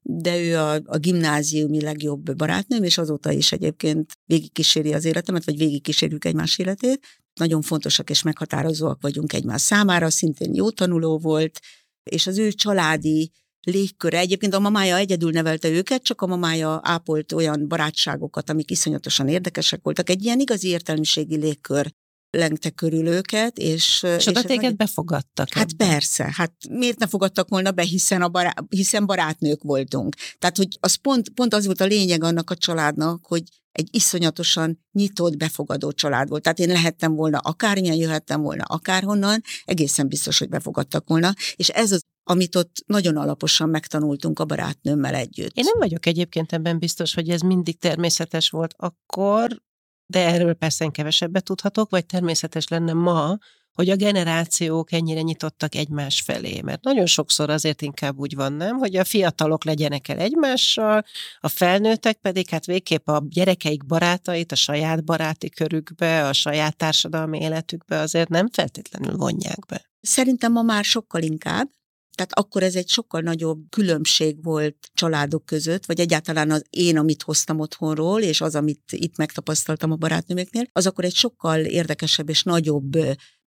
de 0.01 0.39
ő 0.39 0.57
a, 0.57 0.73
a 0.85 0.97
gimnáziumi 0.97 1.81
legjobb 1.81 2.35
barátnőm, 2.35 2.83
és 2.83 2.97
azóta 2.97 3.31
is 3.31 3.51
egyébként 3.51 4.11
végigkíséri 4.25 4.93
az 4.93 5.05
életemet, 5.05 5.45
vagy 5.45 5.57
végigkísérjük 5.57 6.25
egymás 6.25 6.57
életét. 6.57 7.05
Nagyon 7.37 7.61
fontosak 7.61 8.09
és 8.09 8.21
meghatározóak 8.21 9.01
vagyunk 9.01 9.33
egymás 9.33 9.61
számára, 9.61 10.09
szintén 10.09 10.53
jó 10.53 10.71
tanuló 10.71 11.17
volt, 11.17 11.59
és 12.03 12.27
az 12.27 12.37
ő 12.37 12.51
családi 12.51 13.31
légköre. 13.61 14.17
Egyébként 14.17 14.53
a 14.53 14.59
mamája 14.59 14.97
egyedül 14.97 15.31
nevelte 15.31 15.69
őket, 15.69 16.03
csak 16.03 16.21
a 16.21 16.27
mamája 16.27 16.79
ápolt 16.83 17.31
olyan 17.31 17.67
barátságokat, 17.67 18.49
amik 18.49 18.71
iszonyatosan 18.71 19.27
érdekesek 19.27 19.79
voltak. 19.83 20.09
Egy 20.09 20.23
ilyen 20.23 20.39
igazi 20.39 20.67
értelmiségi 20.67 21.35
légkör 21.35 21.91
lengte 22.29 22.69
körül 22.69 23.07
őket, 23.07 23.57
és... 23.57 24.03
És 24.17 24.27
oda 24.27 24.41
téged 24.41 24.75
befogadtak? 24.75 25.49
Hát 25.49 25.71
ebben. 25.71 25.87
persze, 25.87 26.33
hát 26.35 26.53
miért 26.69 26.99
ne 26.99 27.07
fogadtak 27.07 27.49
volna 27.49 27.71
be, 27.71 27.81
hiszen, 27.81 28.21
a 28.21 28.29
bará... 28.29 28.53
hiszen 28.69 29.05
barátnők 29.05 29.63
voltunk. 29.63 30.15
Tehát, 30.39 30.57
hogy 30.57 30.77
az 30.79 30.95
pont, 30.95 31.29
pont 31.29 31.53
az 31.53 31.65
volt 31.65 31.81
a 31.81 31.85
lényeg 31.85 32.23
annak 32.23 32.49
a 32.49 32.55
családnak, 32.55 33.25
hogy 33.25 33.43
egy 33.71 33.87
iszonyatosan 33.91 34.85
nyitott, 34.91 35.37
befogadó 35.37 35.91
család 35.91 36.29
volt. 36.29 36.41
Tehát 36.43 36.59
én 36.59 36.67
lehettem 36.67 37.15
volna 37.15 37.37
akármilyen, 37.37 37.95
jöhettem 37.95 38.41
volna 38.41 38.63
akárhonnan, 38.63 39.41
egészen 39.65 40.07
biztos, 40.07 40.37
hogy 40.37 40.49
befogadtak 40.49 41.07
volna, 41.07 41.33
és 41.55 41.69
ez 41.69 41.91
az 41.91 42.01
amit 42.29 42.55
ott 42.55 42.83
nagyon 42.85 43.17
alaposan 43.17 43.69
megtanultunk 43.69 44.39
a 44.39 44.45
barátnőmmel 44.45 45.15
együtt. 45.15 45.57
Én 45.57 45.63
nem 45.63 45.77
vagyok 45.77 46.05
egyébként 46.05 46.53
ebben 46.53 46.79
biztos, 46.79 47.13
hogy 47.13 47.29
ez 47.29 47.41
mindig 47.41 47.79
természetes 47.79 48.49
volt 48.49 48.73
akkor, 48.77 49.61
de 50.07 50.27
erről 50.27 50.53
persze 50.53 50.87
kevesebbet 50.91 51.43
tudhatok, 51.43 51.89
vagy 51.89 52.05
természetes 52.05 52.67
lenne 52.67 52.93
ma, 52.93 53.37
hogy 53.77 53.89
a 53.89 53.95
generációk 53.95 54.91
ennyire 54.91 55.21
nyitottak 55.21 55.75
egymás 55.75 56.21
felé. 56.21 56.61
Mert 56.61 56.83
nagyon 56.83 57.05
sokszor 57.05 57.49
azért 57.49 57.81
inkább 57.81 58.17
úgy 58.17 58.35
van, 58.35 58.53
nem, 58.53 58.77
hogy 58.77 58.95
a 58.95 59.03
fiatalok 59.03 59.63
legyenek 59.63 60.07
el 60.07 60.17
egymással, 60.17 61.03
a 61.39 61.47
felnőttek 61.47 62.17
pedig 62.17 62.49
hát 62.49 62.65
végképp 62.65 63.07
a 63.07 63.23
gyerekeik 63.29 63.85
barátait 63.85 64.51
a 64.51 64.55
saját 64.55 65.03
baráti 65.03 65.49
körükbe, 65.49 66.27
a 66.27 66.33
saját 66.33 66.77
társadalmi 66.77 67.39
életükbe 67.39 67.99
azért 67.99 68.29
nem 68.29 68.49
feltétlenül 68.49 69.15
vonják 69.15 69.65
be. 69.67 69.85
Szerintem 70.01 70.51
ma 70.51 70.61
már 70.61 70.83
sokkal 70.83 71.21
inkább, 71.21 71.69
tehát 72.17 72.33
akkor 72.33 72.63
ez 72.63 72.75
egy 72.75 72.87
sokkal 72.89 73.21
nagyobb 73.21 73.69
különbség 73.69 74.43
volt 74.43 74.89
családok 74.93 75.45
között, 75.45 75.85
vagy 75.85 75.99
egyáltalán 75.99 76.51
az 76.51 76.65
én, 76.69 76.97
amit 76.97 77.23
hoztam 77.23 77.59
otthonról, 77.59 78.21
és 78.21 78.41
az, 78.41 78.55
amit 78.55 78.91
itt 78.91 79.17
megtapasztaltam 79.17 79.91
a 79.91 79.95
barátnőmöknél, 79.95 80.63
az 80.71 80.87
akkor 80.87 81.03
egy 81.03 81.15
sokkal 81.15 81.59
érdekesebb 81.59 82.29
és 82.29 82.43
nagyobb 82.43 82.97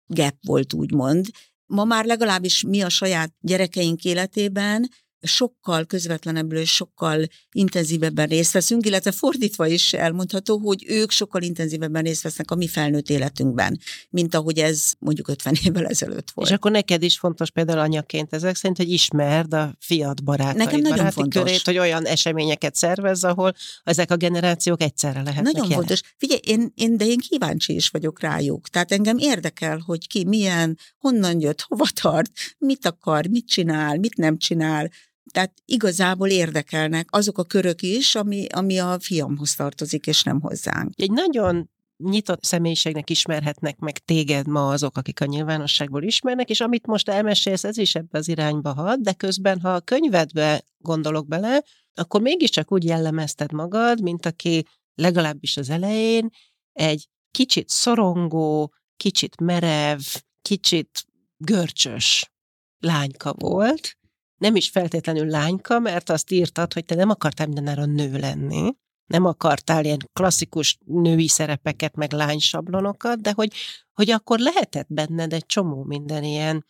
gap 0.06 0.34
volt, 0.46 0.72
úgymond. 0.72 1.26
Ma 1.66 1.84
már 1.84 2.04
legalábbis 2.04 2.62
mi 2.62 2.80
a 2.80 2.88
saját 2.88 3.34
gyerekeink 3.40 4.04
életében 4.04 4.88
sokkal 5.22 5.84
közvetlenebbül 5.84 6.58
és 6.58 6.74
sokkal 6.74 7.26
intenzívebben 7.52 8.26
részt 8.28 8.52
veszünk, 8.52 8.86
illetve 8.86 9.12
fordítva 9.12 9.66
is 9.66 9.92
elmondható, 9.92 10.58
hogy 10.58 10.84
ők 10.88 11.10
sokkal 11.10 11.42
intenzívebben 11.42 12.02
részt 12.02 12.22
vesznek 12.22 12.50
a 12.50 12.54
mi 12.54 12.68
felnőtt 12.68 13.08
életünkben, 13.10 13.78
mint 14.10 14.34
ahogy 14.34 14.58
ez 14.58 14.92
mondjuk 14.98 15.28
50 15.28 15.54
évvel 15.64 15.86
ezelőtt 15.86 16.30
volt. 16.30 16.48
És 16.48 16.54
akkor 16.54 16.70
neked 16.70 17.02
is 17.02 17.18
fontos 17.18 17.50
például 17.50 17.78
anyaként 17.78 18.32
ezek 18.32 18.56
szerint, 18.56 18.76
hogy 18.76 18.90
ismerd 18.90 19.54
a 19.54 19.74
fiat 19.80 20.24
barátait, 20.24 20.56
Nekem 20.56 20.80
nagyon 20.80 20.96
baráti 20.96 21.14
fontos. 21.14 21.42
körét, 21.42 21.62
hogy 21.64 21.78
olyan 21.78 22.06
eseményeket 22.06 22.74
szervez, 22.74 23.24
ahol 23.24 23.54
ezek 23.84 24.10
a 24.10 24.16
generációk 24.16 24.82
egyszerre 24.82 25.22
lehetnek 25.22 25.44
Nagyon 25.52 25.62
jelen. 25.70 25.78
fontos. 25.78 26.00
Figyelj, 26.16 26.40
én, 26.44 26.72
én, 26.74 26.96
de 26.96 27.04
én 27.04 27.18
kíváncsi 27.18 27.74
is 27.74 27.88
vagyok 27.88 28.20
rájuk. 28.20 28.68
Tehát 28.68 28.92
engem 28.92 29.18
érdekel, 29.18 29.78
hogy 29.86 30.06
ki 30.06 30.24
milyen, 30.24 30.78
honnan 30.98 31.40
jött, 31.40 31.60
hova 31.60 31.86
tart, 32.00 32.30
mit 32.58 32.86
akar, 32.86 33.26
mit 33.26 33.46
csinál, 33.46 33.96
mit 33.98 34.16
nem 34.16 34.38
csinál 34.38 34.90
tehát 35.30 35.52
igazából 35.64 36.28
érdekelnek 36.28 37.08
azok 37.10 37.38
a 37.38 37.44
körök 37.44 37.82
is, 37.82 38.14
ami, 38.14 38.46
ami 38.46 38.78
a 38.78 38.96
fiamhoz 39.00 39.54
tartozik, 39.54 40.06
és 40.06 40.22
nem 40.22 40.40
hozzánk. 40.40 40.92
Egy 40.96 41.10
nagyon 41.10 41.70
nyitott 41.96 42.44
személyiségnek 42.44 43.10
ismerhetnek 43.10 43.78
meg 43.78 43.98
téged 43.98 44.46
ma 44.46 44.68
azok, 44.68 44.96
akik 44.96 45.20
a 45.20 45.24
nyilvánosságból 45.24 46.02
ismernek, 46.02 46.50
és 46.50 46.60
amit 46.60 46.86
most 46.86 47.08
elmesélsz, 47.08 47.64
ez 47.64 47.78
is 47.78 47.94
ebbe 47.94 48.18
az 48.18 48.28
irányba 48.28 48.72
had, 48.72 49.00
de 49.00 49.12
közben, 49.12 49.60
ha 49.60 49.74
a 49.74 49.80
könyvedbe 49.80 50.64
gondolok 50.78 51.28
bele, 51.28 51.62
akkor 51.94 52.20
mégiscsak 52.20 52.72
úgy 52.72 52.84
jellemezted 52.84 53.52
magad, 53.52 54.02
mint 54.02 54.26
aki 54.26 54.64
legalábbis 54.94 55.56
az 55.56 55.70
elején 55.70 56.28
egy 56.72 57.08
kicsit 57.30 57.68
szorongó, 57.68 58.74
kicsit 58.96 59.40
merev, 59.40 60.00
kicsit 60.42 61.04
görcsös 61.36 62.30
lányka 62.78 63.34
volt, 63.38 63.98
nem 64.40 64.56
is 64.56 64.68
feltétlenül 64.68 65.26
lányka, 65.26 65.78
mert 65.78 66.10
azt 66.10 66.30
írtad, 66.30 66.72
hogy 66.72 66.84
te 66.84 66.94
nem 66.94 67.10
akartál 67.10 67.46
mindenáron 67.46 67.90
nő 67.90 68.18
lenni, 68.18 68.72
nem 69.06 69.24
akartál 69.24 69.84
ilyen 69.84 70.08
klasszikus 70.12 70.78
női 70.84 71.28
szerepeket, 71.28 71.96
meg 71.96 72.12
lánysablonokat, 72.12 73.20
de 73.20 73.32
hogy, 73.34 73.52
hogy 73.92 74.10
akkor 74.10 74.38
lehetett 74.38 74.86
benned 74.88 75.32
egy 75.32 75.46
csomó 75.46 75.84
minden 75.84 76.24
ilyen 76.24 76.64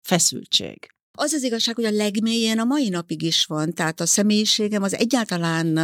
feszültség. 0.00 0.90
Az 1.18 1.32
az 1.32 1.42
igazság, 1.42 1.74
hogy 1.74 1.84
a 1.84 1.90
legmélyén 1.90 2.58
a 2.58 2.64
mai 2.64 2.88
napig 2.88 3.22
is 3.22 3.44
van, 3.44 3.72
tehát 3.72 4.00
a 4.00 4.06
személyiségem 4.06 4.82
az 4.82 4.94
egyáltalán 4.94 5.78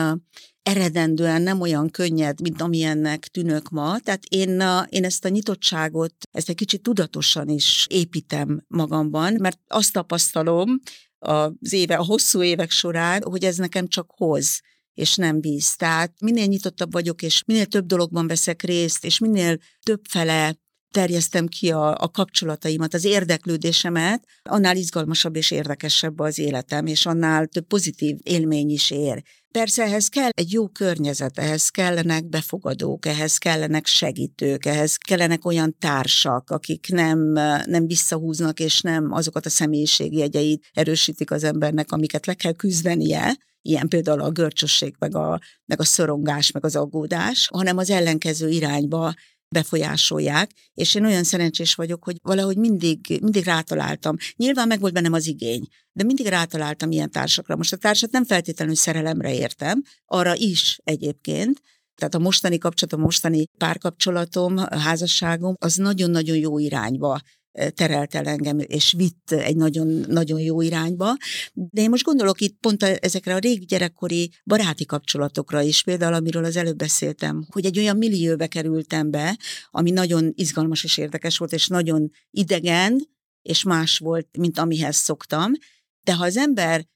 eredendően 0.62 1.42
nem 1.42 1.60
olyan 1.60 1.90
könnyed, 1.90 2.40
mint 2.40 2.60
amilyennek 2.60 3.26
tűnök 3.26 3.68
ma. 3.68 3.98
Tehát 3.98 4.24
én, 4.24 4.62
én 4.88 5.04
ezt 5.04 5.24
a 5.24 5.28
nyitottságot, 5.28 6.14
ezt 6.30 6.48
egy 6.48 6.54
kicsit 6.54 6.82
tudatosan 6.82 7.48
is 7.48 7.86
építem 7.90 8.64
magamban, 8.68 9.36
mert 9.38 9.58
azt 9.66 9.92
tapasztalom 9.92 10.80
az 11.22 11.72
éve, 11.72 11.94
a 11.96 12.04
hosszú 12.04 12.42
évek 12.42 12.70
során, 12.70 13.22
hogy 13.22 13.44
ez 13.44 13.56
nekem 13.56 13.86
csak 13.86 14.10
hoz 14.16 14.60
és 14.94 15.16
nem 15.16 15.40
víz. 15.40 15.76
Tehát 15.76 16.20
minél 16.20 16.46
nyitottabb 16.46 16.92
vagyok, 16.92 17.22
és 17.22 17.42
minél 17.46 17.66
több 17.66 17.86
dologban 17.86 18.26
veszek 18.26 18.62
részt, 18.62 19.04
és 19.04 19.18
minél 19.18 19.58
több 19.82 20.00
fele 20.08 20.56
terjesztem 20.92 21.46
ki 21.46 21.70
a, 21.70 21.94
a 21.98 22.10
kapcsolataimat, 22.10 22.94
az 22.94 23.04
érdeklődésemet, 23.04 24.24
annál 24.42 24.76
izgalmasabb 24.76 25.36
és 25.36 25.50
érdekesebb 25.50 26.18
az 26.18 26.38
életem, 26.38 26.86
és 26.86 27.06
annál 27.06 27.46
több 27.46 27.66
pozitív 27.66 28.16
élmény 28.22 28.70
is 28.70 28.90
ér. 28.90 29.22
Persze 29.50 29.82
ehhez 29.82 30.08
kell 30.08 30.30
egy 30.30 30.52
jó 30.52 30.68
környezet, 30.68 31.38
ehhez 31.38 31.68
kellenek 31.68 32.28
befogadók, 32.28 33.06
ehhez 33.06 33.36
kellenek 33.36 33.86
segítők, 33.86 34.64
ehhez 34.64 34.96
kellenek 34.96 35.44
olyan 35.44 35.76
társak, 35.78 36.50
akik 36.50 36.88
nem, 36.88 37.18
nem 37.64 37.86
visszahúznak, 37.86 38.60
és 38.60 38.80
nem 38.80 39.12
azokat 39.12 39.46
a 39.46 39.50
személyiségi 39.50 40.16
jegyeit 40.16 40.64
erősítik 40.72 41.30
az 41.30 41.44
embernek, 41.44 41.92
amiket 41.92 42.26
le 42.26 42.34
kell 42.34 42.52
küzdenie, 42.52 43.36
ilyen 43.62 43.88
például 43.88 44.20
a 44.20 44.30
görcsösség, 44.30 44.94
meg 44.98 45.16
a, 45.16 45.40
meg 45.66 45.80
a 45.80 45.84
szorongás, 45.84 46.50
meg 46.50 46.64
az 46.64 46.76
aggódás, 46.76 47.48
hanem 47.52 47.76
az 47.76 47.90
ellenkező 47.90 48.48
irányba 48.48 49.14
befolyásolják, 49.52 50.50
és 50.74 50.94
én 50.94 51.04
olyan 51.04 51.24
szerencsés 51.24 51.74
vagyok, 51.74 52.04
hogy 52.04 52.16
valahogy 52.22 52.56
mindig, 52.56 53.18
mindig 53.22 53.44
rátaláltam. 53.44 54.16
Nyilván 54.36 54.66
meg 54.66 54.80
volt 54.80 54.92
bennem 54.92 55.12
az 55.12 55.26
igény, 55.26 55.66
de 55.92 56.04
mindig 56.04 56.26
rátaláltam 56.26 56.90
ilyen 56.90 57.10
társakra. 57.10 57.56
Most 57.56 57.72
a 57.72 57.76
társat 57.76 58.10
nem 58.10 58.24
feltétlenül 58.24 58.74
szerelemre 58.74 59.34
értem, 59.34 59.82
arra 60.06 60.34
is 60.36 60.78
egyébként, 60.84 61.60
tehát 61.94 62.14
a 62.14 62.18
mostani 62.18 62.58
kapcsolatom, 62.58 63.00
mostani 63.00 63.46
párkapcsolatom, 63.58 64.56
a 64.56 64.78
házasságom, 64.78 65.54
az 65.58 65.74
nagyon-nagyon 65.74 66.36
jó 66.36 66.58
irányba 66.58 67.20
terelt 67.74 68.14
el 68.14 68.26
engem, 68.26 68.58
és 68.58 68.94
vitt 68.96 69.30
egy 69.30 69.56
nagyon, 69.56 69.86
nagyon 70.08 70.40
jó 70.40 70.60
irányba. 70.60 71.16
De 71.52 71.82
én 71.82 71.90
most 71.90 72.04
gondolok 72.04 72.40
itt 72.40 72.58
pont 72.60 72.82
ezekre 72.82 73.34
a 73.34 73.38
régi 73.38 73.64
gyerekkori 73.64 74.30
baráti 74.44 74.86
kapcsolatokra 74.86 75.60
is, 75.60 75.82
például 75.82 76.14
amiről 76.14 76.44
az 76.44 76.56
előbb 76.56 76.76
beszéltem, 76.76 77.46
hogy 77.50 77.64
egy 77.64 77.78
olyan 77.78 77.96
millióbe 77.96 78.46
kerültem 78.46 79.10
be, 79.10 79.38
ami 79.70 79.90
nagyon 79.90 80.32
izgalmas 80.34 80.84
és 80.84 80.96
érdekes 80.96 81.38
volt, 81.38 81.52
és 81.52 81.66
nagyon 81.66 82.10
idegen, 82.30 83.10
és 83.42 83.62
más 83.62 83.98
volt, 83.98 84.36
mint 84.38 84.58
amihez 84.58 84.96
szoktam. 84.96 85.52
De 86.02 86.14
ha 86.14 86.24
az 86.24 86.36
ember 86.36 86.86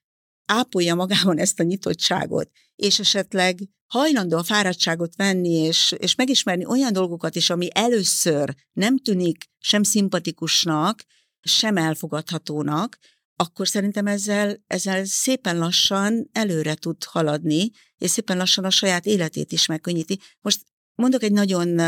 ápolja 0.46 0.94
magában 0.94 1.38
ezt 1.38 1.61
a 1.61 1.62
nyitottságot, 1.62 2.50
és 2.76 2.98
esetleg 2.98 3.59
hajlandó 3.87 4.37
a 4.37 4.42
fáradtságot 4.42 5.16
venni, 5.16 5.52
és, 5.52 5.94
és 5.98 6.14
megismerni 6.14 6.64
olyan 6.64 6.92
dolgokat 6.92 7.35
is, 7.35 7.50
ami 7.50 7.68
először 7.72 8.54
nem 8.72 8.98
tűnik 8.98 9.44
sem 9.59 9.82
szimpatikusnak, 9.82 11.04
sem 11.40 11.76
elfogadhatónak, 11.76 12.98
akkor 13.37 13.68
szerintem 13.68 14.06
ezzel, 14.06 14.62
ezzel 14.66 15.04
szépen 15.04 15.59
lassan 15.59 16.28
előre 16.32 16.74
tud 16.74 17.04
haladni, 17.04 17.70
és 17.98 18.11
szépen 18.11 18.37
lassan 18.37 18.64
a 18.64 18.70
saját 18.70 19.06
életét 19.06 19.52
is 19.52 19.66
megkönnyíti. 19.66 20.20
Most 20.40 20.61
mondok 20.94 21.22
egy 21.22 21.32
nagyon 21.32 21.80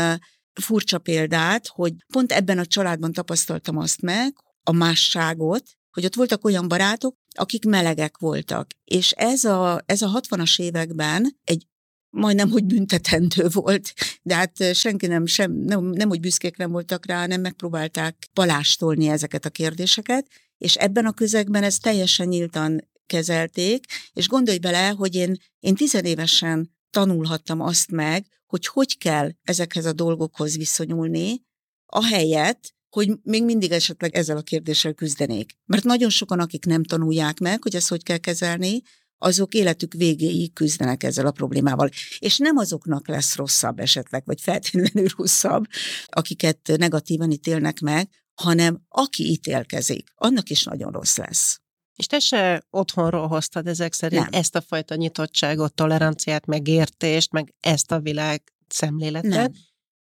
furcsa 0.53 0.97
példát, 0.97 1.67
hogy 1.67 1.93
pont 2.13 2.31
ebben 2.31 2.57
a 2.57 2.65
családban 2.65 3.13
tapasztaltam 3.13 3.77
azt 3.77 4.01
meg, 4.01 4.33
a 4.63 4.71
másságot, 4.71 5.63
hogy 5.91 6.05
ott 6.05 6.15
voltak 6.15 6.45
olyan 6.45 6.67
barátok, 6.67 7.15
akik 7.35 7.65
melegek 7.65 8.17
voltak. 8.17 8.67
És 8.83 9.11
ez 9.11 9.43
a, 9.43 9.83
ez 9.85 10.01
a 10.01 10.21
60-as 10.21 10.61
években 10.61 11.39
egy 11.43 11.67
majdnem, 12.09 12.49
hogy 12.49 12.65
büntetendő 12.65 13.47
volt, 13.51 13.93
de 14.21 14.35
hát 14.35 14.75
senki 14.75 15.07
nem, 15.07 15.25
sem, 15.25 15.51
nem, 15.51 15.85
nem 15.85 16.09
hogy 16.09 16.19
büszkék 16.19 16.57
nem 16.57 16.71
voltak 16.71 17.05
rá, 17.05 17.25
nem 17.25 17.41
megpróbálták 17.41 18.27
palástolni 18.33 19.07
ezeket 19.07 19.45
a 19.45 19.49
kérdéseket, 19.49 20.27
és 20.57 20.75
ebben 20.75 21.05
a 21.05 21.13
közegben 21.13 21.63
ezt 21.63 21.81
teljesen 21.81 22.27
nyíltan 22.27 22.89
kezelték, 23.05 23.85
és 24.13 24.27
gondolj 24.27 24.57
bele, 24.57 24.87
hogy 24.87 25.15
én, 25.15 25.37
én 25.59 25.75
tizenévesen 25.75 26.77
tanulhattam 26.89 27.61
azt 27.61 27.91
meg, 27.91 28.25
hogy 28.47 28.67
hogy 28.67 28.97
kell 28.97 29.29
ezekhez 29.43 29.85
a 29.85 29.93
dolgokhoz 29.93 30.57
viszonyulni, 30.57 31.41
ahelyett, 31.85 32.73
hogy 32.89 33.11
még 33.23 33.43
mindig 33.45 33.71
esetleg 33.71 34.15
ezzel 34.15 34.37
a 34.37 34.41
kérdéssel 34.41 34.93
küzdenék. 34.93 35.57
Mert 35.65 35.83
nagyon 35.83 36.09
sokan, 36.09 36.39
akik 36.39 36.65
nem 36.65 36.83
tanulják 36.83 37.39
meg, 37.39 37.63
hogy 37.63 37.75
ezt 37.75 37.89
hogy 37.89 38.03
kell 38.03 38.17
kezelni, 38.17 38.81
azok 39.17 39.53
életük 39.53 39.93
végéig 39.93 40.53
küzdenek 40.53 41.03
ezzel 41.03 41.25
a 41.25 41.31
problémával. 41.31 41.89
És 42.19 42.37
nem 42.37 42.57
azoknak 42.57 43.07
lesz 43.07 43.35
rosszabb 43.35 43.79
esetleg, 43.79 44.23
vagy 44.25 44.41
feltétlenül 44.41 45.09
rosszabb, 45.17 45.65
akiket 46.05 46.73
negatívan 46.77 47.31
ítélnek 47.31 47.79
meg, 47.79 48.09
hanem 48.41 48.81
aki 48.87 49.23
ítélkezik, 49.23 50.09
annak 50.15 50.49
is 50.49 50.63
nagyon 50.63 50.91
rossz 50.91 51.17
lesz. 51.17 51.61
És 51.95 52.05
te 52.05 52.19
se 52.19 52.63
otthonról 52.69 53.27
hoztad 53.27 53.67
ezek 53.67 53.93
szerint 53.93 54.29
nem. 54.29 54.39
ezt 54.39 54.55
a 54.55 54.61
fajta 54.61 54.95
nyitottságot, 54.95 55.73
toleranciát, 55.73 56.45
megértést, 56.45 57.31
meg 57.31 57.53
ezt 57.59 57.91
a 57.91 57.99
világ 57.99 58.43
szemléletet, 58.67 59.29
nem. 59.29 59.51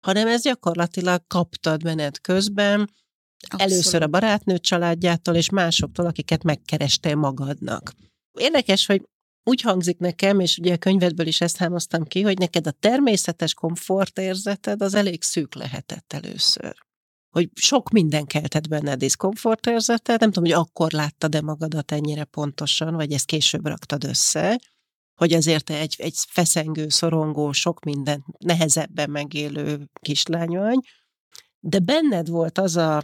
Hanem 0.05 0.27
ez 0.27 0.41
gyakorlatilag 0.41 1.23
kaptad 1.27 1.83
menet 1.83 2.21
közben, 2.21 2.79
Abszolút. 3.47 3.71
először 3.73 4.01
a 4.01 4.07
barátnő 4.07 4.57
családjától, 4.57 5.35
és 5.35 5.49
másoktól, 5.49 6.05
akiket 6.05 6.43
megkerestél 6.43 7.15
magadnak. 7.15 7.93
Érdekes, 8.39 8.85
hogy 8.85 9.01
úgy 9.43 9.61
hangzik 9.61 9.97
nekem, 9.97 10.39
és 10.39 10.57
ugye 10.57 10.73
a 10.73 10.77
könyvedből 10.77 11.27
is 11.27 11.41
ezt 11.41 11.57
hámoztam 11.57 12.03
ki, 12.03 12.21
hogy 12.21 12.37
neked 12.37 12.67
a 12.67 12.71
természetes 12.71 13.53
komfortérzeted 13.53 14.81
az 14.81 14.93
elég 14.93 15.23
szűk 15.23 15.55
lehetett 15.55 16.13
először. 16.13 16.75
Hogy 17.29 17.49
sok 17.53 17.89
minden 17.89 18.25
keltett 18.25 18.67
benne 18.67 18.95
diszkomfortérzetet, 18.95 20.19
nem 20.19 20.31
tudom, 20.31 20.49
hogy 20.49 20.65
akkor 20.67 20.91
láttad-e 20.91 21.41
magadat 21.41 21.91
ennyire 21.91 22.23
pontosan, 22.23 22.95
vagy 22.95 23.11
ezt 23.11 23.25
később 23.25 23.65
raktad 23.65 24.03
össze, 24.03 24.59
hogy 25.15 25.33
azért 25.33 25.69
egy, 25.69 25.95
egy 25.97 26.15
feszengő, 26.27 26.89
szorongó, 26.89 27.51
sok 27.51 27.83
minden 27.83 28.25
nehezebben 28.37 29.09
megélő 29.09 29.89
kislány 30.01 30.57
vagy, 30.57 30.79
de 31.59 31.79
benned 31.79 32.27
volt 32.27 32.57
az 32.57 32.75
a 32.75 33.03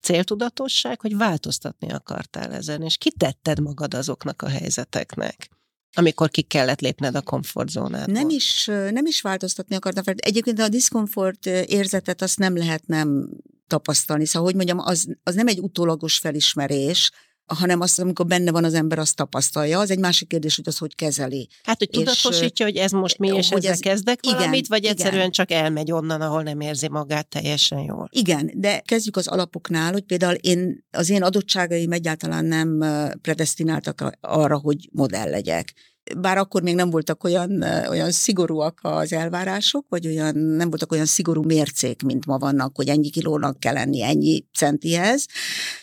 céltudatosság, 0.00 1.00
hogy 1.00 1.16
változtatni 1.16 1.90
akartál 1.90 2.52
ezen, 2.52 2.82
és 2.82 2.96
kitetted 2.96 3.60
magad 3.60 3.94
azoknak 3.94 4.42
a 4.42 4.48
helyzeteknek 4.48 5.48
amikor 5.92 6.30
ki 6.30 6.42
kellett 6.42 6.80
lépned 6.80 7.14
a 7.14 7.22
komfortzónádból. 7.22 8.14
Nem 8.14 8.28
is, 8.28 8.64
nem 8.66 9.06
is 9.06 9.20
változtatni 9.20 9.74
akartam, 9.74 10.02
mert 10.06 10.18
egyébként 10.18 10.58
a 10.58 10.68
diszkomfort 10.68 11.46
érzetet 11.46 12.22
azt 12.22 12.38
nem 12.38 12.56
lehet 12.56 12.86
nem 12.86 13.28
tapasztalni. 13.66 14.26
Szóval, 14.26 14.48
hogy 14.48 14.56
mondjam, 14.56 14.78
az, 14.78 15.16
az 15.22 15.34
nem 15.34 15.46
egy 15.46 15.58
utólagos 15.58 16.18
felismerés, 16.18 17.10
hanem 17.54 17.80
azt, 17.80 18.00
amikor 18.00 18.26
benne 18.26 18.50
van 18.50 18.64
az 18.64 18.74
ember, 18.74 18.98
azt 18.98 19.16
tapasztalja. 19.16 19.78
Az 19.78 19.90
egy 19.90 19.98
másik 19.98 20.28
kérdés, 20.28 20.56
hogy 20.56 20.68
az 20.68 20.78
hogy 20.78 20.94
kezeli. 20.94 21.48
Hát, 21.62 21.78
hogy 21.78 21.90
tudatosítja, 21.90 22.66
hogy 22.66 22.76
ez 22.76 22.90
most 22.90 23.18
mi, 23.18 23.28
és 23.28 23.48
hogy 23.48 23.58
ezzel 23.58 23.72
ez, 23.72 23.80
kezdek 23.80 24.26
igen, 24.26 24.36
valamit, 24.36 24.66
vagy 24.66 24.82
igen. 24.82 24.92
egyszerűen 24.92 25.30
csak 25.30 25.50
elmegy 25.50 25.92
onnan, 25.92 26.20
ahol 26.20 26.42
nem 26.42 26.60
érzi 26.60 26.88
magát 26.88 27.28
teljesen 27.28 27.78
jól. 27.78 28.08
Igen, 28.12 28.50
de 28.54 28.80
kezdjük 28.80 29.16
az 29.16 29.26
alapoknál, 29.26 29.92
hogy 29.92 30.02
például 30.02 30.34
én, 30.34 30.86
az 30.90 31.10
én 31.10 31.22
adottságaim 31.22 31.92
egyáltalán 31.92 32.44
nem 32.44 32.84
predestináltak 33.22 34.18
arra, 34.20 34.58
hogy 34.58 34.88
modell 34.92 35.30
legyek 35.30 35.74
bár 36.16 36.38
akkor 36.38 36.62
még 36.62 36.74
nem 36.74 36.90
voltak 36.90 37.24
olyan, 37.24 37.62
olyan 37.62 38.10
szigorúak 38.10 38.78
az 38.82 39.12
elvárások, 39.12 39.86
vagy 39.88 40.06
olyan, 40.06 40.36
nem 40.36 40.68
voltak 40.68 40.92
olyan 40.92 41.06
szigorú 41.06 41.42
mércék, 41.42 42.02
mint 42.02 42.26
ma 42.26 42.38
vannak, 42.38 42.76
hogy 42.76 42.88
ennyi 42.88 43.10
kilónak 43.10 43.60
kell 43.60 43.72
lenni 43.72 44.02
ennyi 44.02 44.44
centihez, 44.58 45.26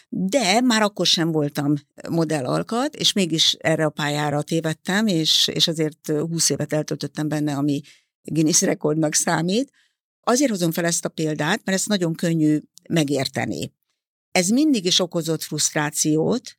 de 0.10 0.62
már 0.62 0.82
akkor 0.82 1.06
sem 1.06 1.32
voltam 1.32 1.74
modellalkat, 2.10 2.96
és 2.96 3.14
mégis 3.14 3.54
erre 3.60 3.86
a 3.86 3.90
pályára 3.90 4.42
tévedtem, 4.42 5.08
és, 5.08 5.48
és 5.48 5.68
azért 5.68 6.08
20 6.08 6.50
évet 6.50 6.74
eltöltöttem 6.74 7.28
benne, 7.28 7.56
ami 7.56 7.82
Guinness 8.22 8.62
rekordnak 8.62 9.14
számít. 9.14 9.72
Azért 10.22 10.50
hozom 10.50 10.72
fel 10.72 10.86
ezt 10.86 11.06
a 11.06 11.10
példát, 11.10 11.62
mert 11.66 11.78
ezt 11.78 11.88
nagyon 11.88 12.14
könnyű 12.14 12.60
megérteni. 12.90 13.74
Ez 14.32 14.48
mindig 14.48 14.86
is 14.86 15.00
okozott 15.00 15.44
frusztrációt, 15.44 16.58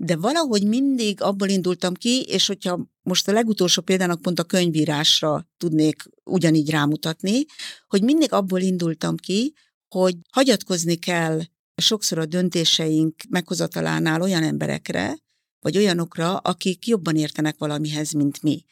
de 0.00 0.16
valahogy 0.16 0.66
mindig 0.66 1.22
abból 1.22 1.48
indultam 1.48 1.94
ki, 1.94 2.22
és 2.22 2.46
hogyha 2.46 2.86
most 3.02 3.28
a 3.28 3.32
legutolsó 3.32 3.82
példának 3.82 4.22
pont 4.22 4.38
a 4.38 4.44
könyvírásra 4.44 5.48
tudnék 5.56 6.02
ugyanígy 6.24 6.70
rámutatni, 6.70 7.44
hogy 7.88 8.02
mindig 8.02 8.32
abból 8.32 8.60
indultam 8.60 9.16
ki, 9.16 9.54
hogy 9.88 10.16
hagyatkozni 10.30 10.96
kell 10.96 11.40
sokszor 11.76 12.18
a 12.18 12.26
döntéseink 12.26 13.14
meghozatalánál 13.28 14.22
olyan 14.22 14.42
emberekre, 14.42 15.18
vagy 15.60 15.76
olyanokra, 15.76 16.36
akik 16.36 16.86
jobban 16.86 17.16
értenek 17.16 17.58
valamihez, 17.58 18.12
mint 18.12 18.42
mi. 18.42 18.64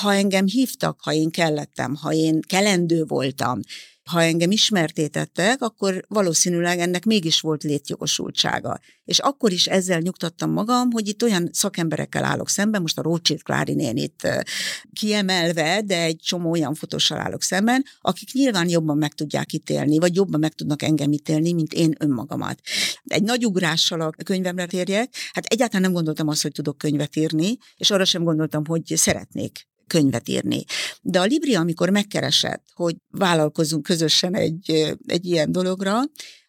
Ha 0.00 0.14
engem 0.14 0.46
hívtak, 0.46 1.00
ha 1.02 1.12
én 1.12 1.30
kellettem, 1.30 1.94
ha 1.94 2.12
én 2.12 2.40
kelendő 2.40 3.04
voltam, 3.04 3.60
ha 4.10 4.22
engem 4.22 4.50
ismertétettek, 4.50 5.62
akkor 5.62 6.04
valószínűleg 6.08 6.78
ennek 6.78 7.04
mégis 7.04 7.40
volt 7.40 7.62
létjogosultsága. 7.62 8.80
És 9.04 9.18
akkor 9.18 9.52
is 9.52 9.66
ezzel 9.66 9.98
nyugtattam 9.98 10.50
magam, 10.50 10.90
hogy 10.90 11.08
itt 11.08 11.22
olyan 11.22 11.48
szakemberekkel 11.52 12.24
állok 12.24 12.48
szemben, 12.48 12.80
most 12.80 12.98
a 12.98 13.02
Rothschild 13.02 13.42
Klári 13.42 13.74
nénit 13.74 14.28
kiemelve, 14.92 15.82
de 15.82 16.02
egy 16.02 16.16
csomó 16.16 16.50
olyan 16.50 16.74
fotóssal 16.74 17.18
állok 17.18 17.42
szemben, 17.42 17.84
akik 18.00 18.32
nyilván 18.32 18.68
jobban 18.68 18.96
meg 18.96 19.12
tudják 19.12 19.52
ítélni, 19.52 19.98
vagy 19.98 20.14
jobban 20.14 20.40
meg 20.40 20.52
tudnak 20.52 20.82
engem 20.82 21.12
ítélni, 21.12 21.52
mint 21.52 21.72
én 21.72 21.94
önmagamat. 21.98 22.60
Egy 23.04 23.22
nagy 23.22 23.46
ugrással 23.46 24.00
a 24.00 24.10
könyvemre 24.24 24.66
térjek, 24.66 25.14
hát 25.32 25.44
egyáltalán 25.44 25.82
nem 25.82 25.92
gondoltam 25.92 26.28
azt, 26.28 26.42
hogy 26.42 26.52
tudok 26.52 26.78
könyvet 26.78 27.16
írni, 27.16 27.58
és 27.76 27.90
arra 27.90 28.04
sem 28.04 28.24
gondoltam, 28.24 28.66
hogy 28.66 28.92
szeretnék 28.96 29.66
könyvet 29.86 30.28
írni. 30.28 30.64
De 31.02 31.20
a 31.20 31.24
Libri, 31.24 31.54
amikor 31.54 31.90
megkeresett, 31.90 32.64
hogy 32.74 32.96
vállalkozunk 33.10 33.82
közösen 33.82 34.34
egy, 34.34 34.96
egy 35.06 35.26
ilyen 35.26 35.52
dologra, 35.52 36.00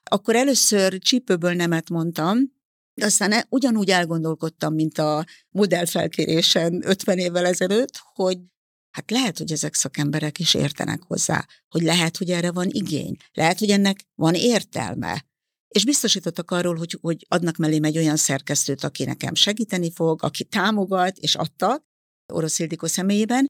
akkor 0.03 0.35
először 0.35 0.97
csípőből 0.97 1.53
nemet 1.53 1.89
mondtam, 1.89 2.53
de 2.93 3.05
aztán 3.05 3.31
e, 3.31 3.45
ugyanúgy 3.49 3.89
elgondolkodtam, 3.89 4.73
mint 4.73 4.97
a 4.97 5.25
modellfelkérésen 5.49 6.81
50 6.85 7.17
évvel 7.17 7.45
ezelőtt, 7.45 7.99
hogy 8.13 8.37
hát 8.91 9.11
lehet, 9.11 9.37
hogy 9.37 9.51
ezek 9.51 9.73
szakemberek 9.73 10.39
is 10.39 10.53
értenek 10.53 11.03
hozzá, 11.03 11.45
hogy 11.69 11.81
lehet, 11.81 12.17
hogy 12.17 12.31
erre 12.31 12.51
van 12.51 12.67
igény, 12.69 13.15
lehet, 13.33 13.59
hogy 13.59 13.69
ennek 13.69 13.99
van 14.15 14.33
értelme. 14.33 15.25
És 15.67 15.85
biztosítottak 15.85 16.51
arról, 16.51 16.75
hogy, 16.75 16.97
hogy 17.01 17.25
adnak 17.29 17.55
mellém 17.55 17.83
egy 17.83 17.97
olyan 17.97 18.15
szerkesztőt, 18.15 18.83
aki 18.83 19.03
nekem 19.03 19.33
segíteni 19.33 19.91
fog, 19.91 20.23
aki 20.23 20.43
támogat, 20.43 21.17
és 21.17 21.35
adta, 21.35 21.85
Orosz 22.33 22.59
Ildikó 22.59 22.87
személyében, 22.87 23.45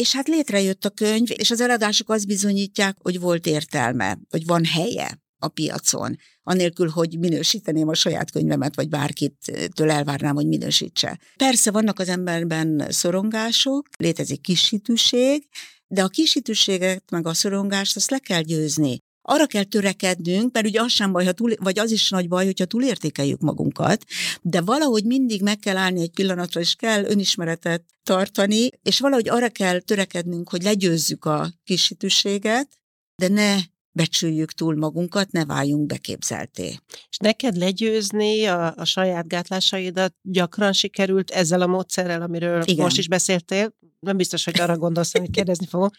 és 0.00 0.14
hát 0.14 0.28
létrejött 0.28 0.84
a 0.84 0.90
könyv, 0.90 1.30
és 1.30 1.50
az 1.50 1.60
eladások 1.60 2.10
azt 2.10 2.26
bizonyítják, 2.26 2.96
hogy 3.02 3.20
volt 3.20 3.46
értelme, 3.46 4.18
hogy 4.30 4.46
van 4.46 4.64
helye 4.64 5.18
a 5.42 5.48
piacon, 5.48 6.16
anélkül, 6.42 6.88
hogy 6.88 7.18
minősíteném 7.18 7.88
a 7.88 7.94
saját 7.94 8.30
könyvemet, 8.30 8.76
vagy 8.76 8.88
bárkitől 8.88 9.90
elvárnám, 9.90 10.34
hogy 10.34 10.46
minősítse. 10.46 11.18
Persze 11.36 11.70
vannak 11.70 11.98
az 11.98 12.08
emberben 12.08 12.86
szorongások, 12.90 13.88
létezik 13.98 14.40
kisítőség, 14.40 15.48
de 15.86 16.02
a 16.02 16.08
kisítőséget 16.08 17.10
meg 17.10 17.26
a 17.26 17.34
szorongást 17.34 17.96
azt 17.96 18.10
le 18.10 18.18
kell 18.18 18.42
győzni 18.42 18.98
arra 19.30 19.46
kell 19.46 19.64
törekednünk, 19.64 20.52
mert 20.52 20.66
ugye 20.66 20.80
az 20.80 20.90
sem 20.92 21.12
baj, 21.12 21.24
ha 21.24 21.32
túl, 21.32 21.52
vagy 21.58 21.78
az 21.78 21.90
is 21.90 22.10
nagy 22.10 22.28
baj, 22.28 22.44
hogyha 22.44 22.64
túlértékeljük 22.64 23.40
magunkat, 23.40 24.04
de 24.42 24.60
valahogy 24.60 25.04
mindig 25.04 25.42
meg 25.42 25.58
kell 25.58 25.76
állni 25.76 26.00
egy 26.00 26.10
pillanatra, 26.10 26.60
és 26.60 26.74
kell 26.74 27.04
önismeretet 27.04 27.84
tartani, 28.02 28.68
és 28.82 29.00
valahogy 29.00 29.28
arra 29.28 29.48
kell 29.48 29.80
törekednünk, 29.80 30.50
hogy 30.50 30.62
legyőzzük 30.62 31.24
a 31.24 31.52
kisítőséget, 31.64 32.68
de 33.16 33.28
ne 33.28 33.56
becsüljük 33.92 34.52
túl 34.52 34.76
magunkat, 34.76 35.30
ne 35.30 35.44
váljunk 35.44 35.86
beképzelté. 35.86 36.78
És 37.10 37.16
neked 37.18 37.56
legyőzni 37.56 38.44
a, 38.44 38.74
a 38.76 38.84
saját 38.84 39.28
gátlásaidat 39.28 40.14
gyakran 40.22 40.72
sikerült 40.72 41.30
ezzel 41.30 41.60
a 41.60 41.66
módszerrel, 41.66 42.22
amiről 42.22 42.62
Igen. 42.64 42.84
most 42.84 42.98
is 42.98 43.08
beszéltél? 43.08 43.74
Nem 44.00 44.16
biztos, 44.16 44.44
hogy 44.44 44.60
arra 44.60 44.76
gondolsz, 44.76 45.12
hogy 45.12 45.30
kérdezni 45.30 45.66
fogok, 45.66 45.94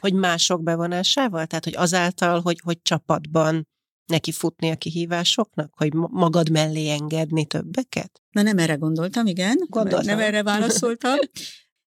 hogy 0.00 0.12
mások 0.12 0.62
bevonásával? 0.62 1.46
Tehát, 1.46 1.64
hogy 1.64 1.76
azáltal, 1.76 2.40
hogy, 2.40 2.60
hogy 2.64 2.78
csapatban 2.82 3.66
neki 4.06 4.32
futni 4.32 4.70
a 4.70 4.76
kihívásoknak? 4.76 5.72
Hogy 5.76 5.92
magad 5.94 6.50
mellé 6.50 6.90
engedni 6.90 7.46
többeket? 7.46 8.22
Na 8.30 8.42
nem 8.42 8.58
erre 8.58 8.74
gondoltam, 8.74 9.26
igen. 9.26 9.56
Gondoltam. 9.68 10.06
Nem 10.06 10.18
erre 10.18 10.42
válaszoltam. 10.42 11.16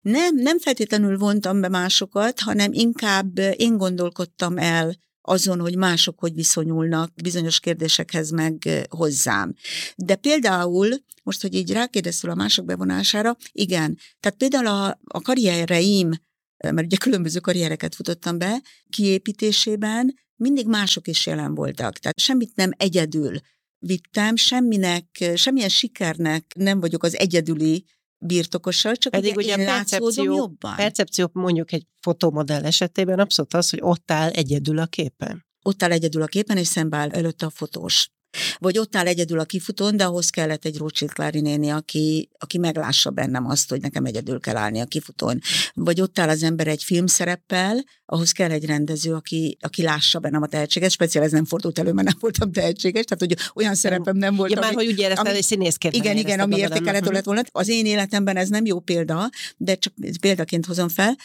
Nem, 0.01 0.35
nem 0.35 0.59
feltétlenül 0.59 1.17
vontam 1.17 1.61
be 1.61 1.69
másokat, 1.69 2.39
hanem 2.39 2.73
inkább 2.73 3.37
én 3.37 3.77
gondolkodtam 3.77 4.57
el 4.57 4.95
azon, 5.25 5.59
hogy 5.59 5.77
mások 5.77 6.19
hogy 6.19 6.33
viszonyulnak 6.33 7.13
bizonyos 7.23 7.59
kérdésekhez 7.59 8.29
meg 8.29 8.85
hozzám. 8.89 9.53
De 9.95 10.15
például, 10.15 10.89
most, 11.23 11.41
hogy 11.41 11.53
így 11.53 11.71
rákérdeztül 11.71 12.29
a 12.29 12.35
mások 12.35 12.65
bevonására, 12.65 13.37
igen, 13.51 13.97
tehát 14.19 14.37
például 14.37 14.67
a, 14.67 14.99
a 15.03 15.21
karriereim, 15.21 16.09
mert 16.57 16.85
ugye 16.85 16.97
különböző 16.97 17.39
karriereket 17.39 17.95
futottam 17.95 18.37
be, 18.37 18.61
kiépítésében 18.89 20.13
mindig 20.35 20.67
mások 20.67 21.07
is 21.07 21.25
jelen 21.25 21.55
voltak. 21.55 21.97
Tehát 21.97 22.19
semmit 22.19 22.55
nem 22.55 22.71
egyedül 22.77 23.39
vittem, 23.79 24.35
semminek, 24.35 25.31
semmilyen 25.35 25.69
sikernek 25.69 26.53
nem 26.55 26.79
vagyok 26.79 27.03
az 27.03 27.17
egyedüli 27.17 27.85
birtokossal, 28.25 28.95
csak 28.95 29.11
Pedig 29.11 29.35
ugye, 29.35 29.53
ugye 29.53 29.65
percepció, 29.65 30.23
jobban. 30.23 30.75
percepció 30.75 31.29
mondjuk 31.33 31.71
egy 31.71 31.85
fotomodell 31.99 32.63
esetében 32.65 33.19
abszolút 33.19 33.53
az, 33.53 33.69
hogy 33.69 33.79
ott 33.81 34.11
áll 34.11 34.29
egyedül 34.29 34.79
a 34.79 34.85
képen. 34.85 35.45
Ott 35.61 35.83
áll 35.83 35.91
egyedül 35.91 36.21
a 36.21 36.25
képen, 36.25 36.57
és 36.57 36.67
szembe 36.67 36.97
áll 36.97 37.09
előtte 37.09 37.45
a 37.45 37.49
fotós. 37.49 38.09
Vagy 38.57 38.77
ott 38.77 38.95
áll 38.95 39.07
egyedül 39.07 39.39
a 39.39 39.45
kifutón, 39.45 39.97
de 39.97 40.05
ahhoz 40.05 40.29
kellett 40.29 40.65
egy 40.65 40.77
Rothschild 40.77 41.13
Klári 41.13 41.41
néni, 41.41 41.69
aki, 41.69 42.29
aki 42.37 42.57
meglássa 42.57 43.09
bennem 43.09 43.45
azt, 43.45 43.69
hogy 43.69 43.81
nekem 43.81 44.05
egyedül 44.05 44.39
kell 44.39 44.55
állni 44.55 44.79
a 44.79 44.85
kifutón. 44.85 45.39
Vagy 45.73 46.01
ott 46.01 46.19
áll 46.19 46.29
az 46.29 46.43
ember 46.43 46.67
egy 46.67 46.83
filmszereppel, 46.83 47.83
ahhoz 48.05 48.31
kell 48.31 48.51
egy 48.51 48.65
rendező, 48.65 49.13
aki, 49.13 49.57
aki 49.61 49.81
lássa 49.81 50.19
bennem 50.19 50.41
a 50.41 50.47
tehetséget. 50.47 50.91
Speciál 50.91 51.23
ez 51.23 51.31
nem 51.31 51.45
fordult 51.45 51.79
elő, 51.79 51.91
mert 51.91 52.07
nem 52.07 52.17
voltam 52.19 52.51
tehetséges, 52.51 53.03
tehát 53.03 53.23
hogy 53.35 53.51
olyan 53.55 53.75
szerepem 53.75 54.17
nem 54.17 54.35
volt. 54.35 54.51
Ja, 54.51 54.57
ami, 54.57 54.65
már 54.65 54.75
hogy 54.75 54.87
úgy 54.87 54.99
érezted, 54.99 55.33
hogy 55.33 55.43
színészként 55.43 55.95
Igen, 55.95 56.17
igen, 56.17 56.39
ami 56.39 56.57
értékelhető 56.57 57.11
lett 57.11 57.25
volna. 57.25 57.41
Az 57.51 57.67
én 57.67 57.85
életemben 57.85 58.37
ez 58.37 58.49
nem 58.49 58.65
jó 58.65 58.79
példa, 58.79 59.29
de 59.57 59.75
csak 59.75 59.93
példaként 60.19 60.65
hozom 60.65 60.89
fel. 60.89 61.15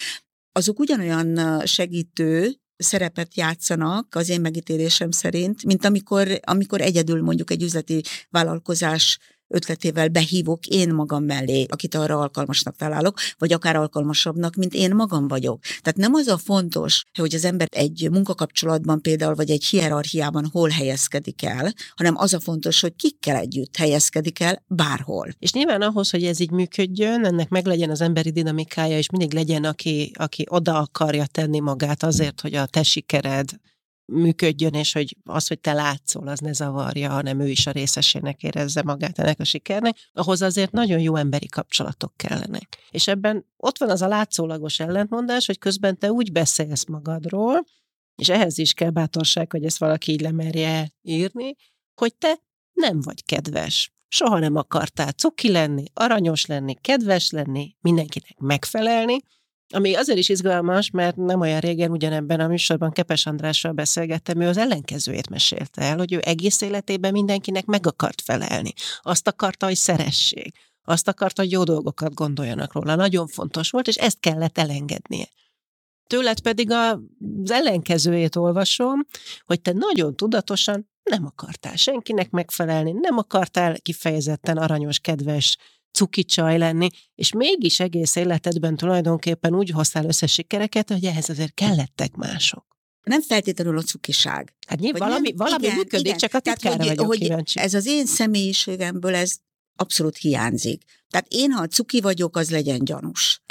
Azok 0.52 0.78
ugyanolyan 0.78 1.60
segítő, 1.66 2.60
szerepet 2.82 3.34
játszanak 3.34 4.14
az 4.14 4.28
én 4.28 4.40
megítélésem 4.40 5.10
szerint, 5.10 5.64
mint 5.64 5.84
amikor, 5.84 6.40
amikor 6.44 6.80
egyedül 6.80 7.22
mondjuk 7.22 7.50
egy 7.50 7.62
üzleti 7.62 8.02
vállalkozás 8.30 9.18
ötletével 9.50 10.08
behívok 10.08 10.66
én 10.66 10.94
magam 10.94 11.24
mellé, 11.24 11.66
akit 11.68 11.94
arra 11.94 12.18
alkalmasnak 12.18 12.76
találok, 12.76 13.18
vagy 13.38 13.52
akár 13.52 13.76
alkalmasabbnak, 13.76 14.54
mint 14.54 14.74
én 14.74 14.94
magam 14.94 15.28
vagyok. 15.28 15.60
Tehát 15.60 15.96
nem 15.96 16.14
az 16.14 16.26
a 16.26 16.38
fontos, 16.38 17.04
hogy 17.18 17.34
az 17.34 17.44
ember 17.44 17.68
egy 17.70 18.08
munkakapcsolatban 18.10 19.02
például, 19.02 19.34
vagy 19.34 19.50
egy 19.50 19.64
hierarchiában 19.64 20.48
hol 20.52 20.68
helyezkedik 20.68 21.44
el, 21.44 21.72
hanem 21.94 22.16
az 22.16 22.34
a 22.34 22.40
fontos, 22.40 22.80
hogy 22.80 22.96
kikkel 22.96 23.36
együtt 23.36 23.76
helyezkedik 23.76 24.40
el 24.40 24.62
bárhol. 24.66 25.28
És 25.38 25.52
nyilván 25.52 25.82
ahhoz, 25.82 26.10
hogy 26.10 26.24
ez 26.24 26.40
így 26.40 26.50
működjön, 26.50 27.24
ennek 27.24 27.48
meg 27.48 27.66
legyen 27.66 27.90
az 27.90 28.00
emberi 28.00 28.30
dinamikája, 28.30 28.98
és 28.98 29.10
mindig 29.10 29.32
legyen, 29.32 29.64
aki, 29.64 30.12
aki 30.14 30.46
oda 30.48 30.78
akarja 30.78 31.26
tenni 31.26 31.60
magát 31.60 32.02
azért, 32.02 32.40
hogy 32.40 32.54
a 32.54 32.66
te 32.66 32.82
sikered 32.82 33.50
működjön, 34.10 34.74
és 34.74 34.92
hogy 34.92 35.16
az, 35.24 35.46
hogy 35.46 35.60
te 35.60 35.72
látszol, 35.72 36.28
az 36.28 36.38
ne 36.38 36.52
zavarja, 36.52 37.10
hanem 37.10 37.40
ő 37.40 37.48
is 37.48 37.66
a 37.66 37.70
részesének 37.70 38.42
érezze 38.42 38.82
magát 38.82 39.18
ennek 39.18 39.40
a 39.40 39.44
sikernek, 39.44 39.96
ahhoz 40.12 40.42
azért 40.42 40.72
nagyon 40.72 41.00
jó 41.00 41.16
emberi 41.16 41.48
kapcsolatok 41.48 42.12
kellenek. 42.16 42.78
És 42.90 43.08
ebben 43.08 43.46
ott 43.56 43.78
van 43.78 43.90
az 43.90 44.02
a 44.02 44.08
látszólagos 44.08 44.80
ellentmondás, 44.80 45.46
hogy 45.46 45.58
közben 45.58 45.98
te 45.98 46.12
úgy 46.12 46.32
beszélsz 46.32 46.86
magadról, 46.86 47.64
és 48.16 48.28
ehhez 48.28 48.58
is 48.58 48.72
kell 48.72 48.90
bátorság, 48.90 49.50
hogy 49.50 49.64
ezt 49.64 49.78
valaki 49.78 50.12
így 50.12 50.20
lemerje 50.20 50.92
írni, 51.02 51.56
hogy 51.94 52.14
te 52.14 52.38
nem 52.72 53.00
vagy 53.00 53.24
kedves. 53.24 53.92
Soha 54.08 54.38
nem 54.38 54.56
akartál 54.56 55.12
cuki 55.12 55.50
lenni, 55.50 55.84
aranyos 55.94 56.46
lenni, 56.46 56.74
kedves 56.74 57.30
lenni, 57.30 57.76
mindenkinek 57.80 58.38
megfelelni, 58.38 59.18
ami 59.72 59.94
azért 59.94 60.18
is 60.18 60.28
izgalmas, 60.28 60.90
mert 60.90 61.16
nem 61.16 61.40
olyan 61.40 61.60
régen 61.60 61.90
ugyanebben 61.90 62.40
a 62.40 62.46
műsorban 62.46 62.90
Kepes 62.90 63.26
Andrással 63.26 63.72
beszélgettem, 63.72 64.40
ő 64.40 64.46
az 64.46 64.56
ellenkezőjét 64.56 65.28
mesélte 65.28 65.82
el, 65.82 65.96
hogy 65.96 66.12
ő 66.12 66.20
egész 66.24 66.60
életében 66.60 67.12
mindenkinek 67.12 67.64
meg 67.64 67.86
akart 67.86 68.20
felelni. 68.20 68.72
Azt 69.00 69.28
akarta, 69.28 69.66
hogy 69.66 69.76
szeressék. 69.76 70.56
Azt 70.84 71.08
akarta, 71.08 71.42
hogy 71.42 71.50
jó 71.50 71.62
dolgokat 71.64 72.14
gondoljanak 72.14 72.72
róla. 72.72 72.94
Nagyon 72.94 73.26
fontos 73.26 73.70
volt, 73.70 73.88
és 73.88 73.96
ezt 73.96 74.20
kellett 74.20 74.58
elengednie. 74.58 75.28
Tőled 76.06 76.40
pedig 76.40 76.70
az 76.70 77.50
ellenkezőjét 77.50 78.36
olvasom, 78.36 79.06
hogy 79.44 79.60
te 79.60 79.72
nagyon 79.72 80.16
tudatosan 80.16 80.88
nem 81.02 81.26
akartál 81.26 81.76
senkinek 81.76 82.30
megfelelni, 82.30 82.92
nem 82.92 83.18
akartál 83.18 83.80
kifejezetten 83.80 84.56
aranyos, 84.56 84.98
kedves, 84.98 85.56
cuki 86.00 86.24
csaj 86.24 86.58
lenni, 86.58 86.88
és 87.14 87.32
mégis 87.32 87.80
egész 87.80 88.16
életedben 88.16 88.76
tulajdonképpen 88.76 89.54
úgy 89.54 89.70
hoztál 89.70 90.04
össze 90.04 90.26
sikereket, 90.26 90.90
hogy 90.90 91.04
ehhez 91.04 91.28
azért 91.28 91.54
kellettek 91.54 92.14
mások. 92.14 92.64
Nem 93.02 93.22
feltétlenül 93.22 93.78
a 93.78 93.82
cukiság. 93.82 94.54
Hát 94.66 94.78
nyilván 94.78 95.08
valami, 95.08 95.28
nem, 95.28 95.36
valami 95.36 95.64
igen, 95.64 95.76
működik, 95.76 96.06
igen. 96.06 96.18
csak 96.18 96.34
a 96.34 96.40
titkára 96.40 96.76
Tehát, 96.76 96.78
hogy, 96.78 96.88
vagyok 96.88 97.06
hogy 97.06 97.18
kíváncsi. 97.18 97.58
Ez 97.58 97.74
az 97.74 97.86
én 97.86 98.06
személyiségemből 98.06 99.14
ez 99.14 99.36
abszolút 99.76 100.16
hiányzik. 100.16 100.82
Tehát 101.08 101.26
én, 101.28 101.50
ha 101.50 101.66
cuki 101.66 102.00
vagyok, 102.00 102.36
az 102.36 102.50
legyen 102.50 102.84
gyanús. 102.84 103.42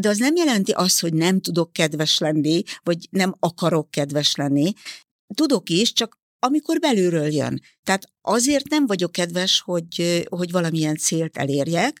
De 0.00 0.08
az 0.08 0.18
nem 0.18 0.36
jelenti 0.36 0.72
azt, 0.72 1.00
hogy 1.00 1.14
nem 1.14 1.40
tudok 1.40 1.72
kedves 1.72 2.18
lenni, 2.18 2.62
vagy 2.82 3.08
nem 3.10 3.34
akarok 3.38 3.90
kedves 3.90 4.34
lenni. 4.34 4.72
Tudok 5.34 5.68
is, 5.68 5.92
csak 5.92 6.18
amikor 6.46 6.80
belülről 6.80 7.32
jön. 7.32 7.60
Tehát 7.82 8.04
azért 8.20 8.68
nem 8.68 8.86
vagyok 8.86 9.12
kedves, 9.12 9.60
hogy, 9.60 10.24
hogy 10.28 10.50
valamilyen 10.50 10.96
célt 10.96 11.36
elérjek, 11.36 12.00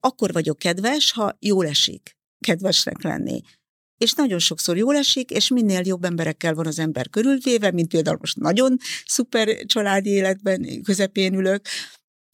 akkor 0.00 0.32
vagyok 0.32 0.58
kedves, 0.58 1.12
ha 1.12 1.36
jól 1.40 1.66
esik 1.66 2.16
kedvesnek 2.40 3.02
lenni. 3.02 3.40
és 3.98 4.12
nagyon 4.12 4.38
sokszor 4.38 4.76
jól 4.76 4.96
esik, 4.96 5.30
és 5.30 5.48
minél 5.48 5.80
jobb 5.84 6.04
emberekkel 6.04 6.54
van 6.54 6.66
az 6.66 6.78
ember 6.78 7.10
körülvéve, 7.10 7.70
mint 7.70 7.88
például 7.88 8.16
most 8.20 8.36
nagyon 8.36 8.76
szuper 9.06 9.64
családi 9.66 10.10
életben 10.10 10.82
közepén 10.82 11.34
ülök, 11.34 11.66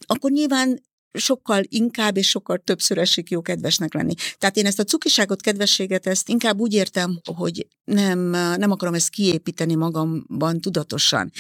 akkor 0.07 0.31
nyilván 0.31 0.81
sokkal 1.13 1.63
inkább 1.69 2.17
és 2.17 2.29
sokkal 2.29 2.59
többször 2.59 2.99
esik 2.99 3.31
jó 3.31 3.43
kedvesnek 3.43 3.95
lenni. 3.95 4.15
Tehát 4.39 4.57
én 4.57 4.67
ezt 4.67 4.79
a 4.79 4.85
cukiságot, 4.85 5.41
kedvességet, 5.41 6.07
ezt 6.07 6.29
inkább 6.29 6.61
úgy 6.61 6.73
értem, 6.75 7.21
hogy 7.37 7.67
nem, 7.85 8.19
nem 8.31 8.71
akarom 8.71 8.95
ezt 8.95 9.11
kiépíteni 9.11 9.75
magamban 9.75 10.61
tudatosan. 10.61 11.31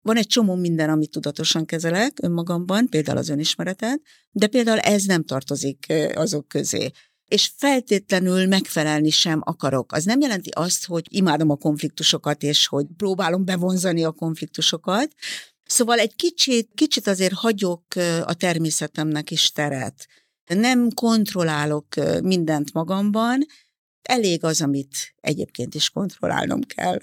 Van 0.00 0.16
egy 0.16 0.26
csomó 0.26 0.54
minden, 0.54 0.90
amit 0.90 1.10
tudatosan 1.10 1.64
kezelek 1.64 2.18
önmagamban, 2.22 2.88
például 2.88 3.18
az 3.18 3.28
önismeretet, 3.28 4.00
de 4.30 4.46
például 4.46 4.78
ez 4.78 5.04
nem 5.04 5.24
tartozik 5.24 5.92
azok 6.14 6.48
közé. 6.48 6.90
És 7.28 7.52
feltétlenül 7.56 8.46
megfelelni 8.46 9.10
sem 9.10 9.40
akarok. 9.44 9.92
Az 9.92 10.04
nem 10.04 10.20
jelenti 10.20 10.50
azt, 10.52 10.86
hogy 10.86 11.06
imádom 11.08 11.50
a 11.50 11.56
konfliktusokat, 11.56 12.42
és 12.42 12.66
hogy 12.66 12.86
próbálom 12.96 13.44
bevonzani 13.44 14.04
a 14.04 14.12
konfliktusokat, 14.12 15.14
Szóval 15.66 15.98
egy 15.98 16.14
kicsit, 16.16 16.70
kicsit 16.74 17.06
azért 17.06 17.32
hagyok 17.32 17.94
a 18.24 18.34
természetemnek 18.34 19.30
is 19.30 19.50
teret. 19.50 20.06
Nem 20.46 20.90
kontrollálok 20.90 21.86
mindent 22.22 22.72
magamban, 22.72 23.46
elég 24.02 24.44
az, 24.44 24.62
amit 24.62 25.14
egyébként 25.20 25.74
is 25.74 25.90
kontrollálnom 25.90 26.60
kell. 26.60 26.98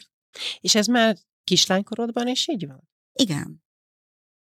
És 0.59 0.76
ez 0.76 0.88
már 0.88 1.18
kislánykorodban 1.43 2.28
is 2.28 2.47
így 2.47 2.68
van? 2.68 2.89
Igen. 3.14 3.64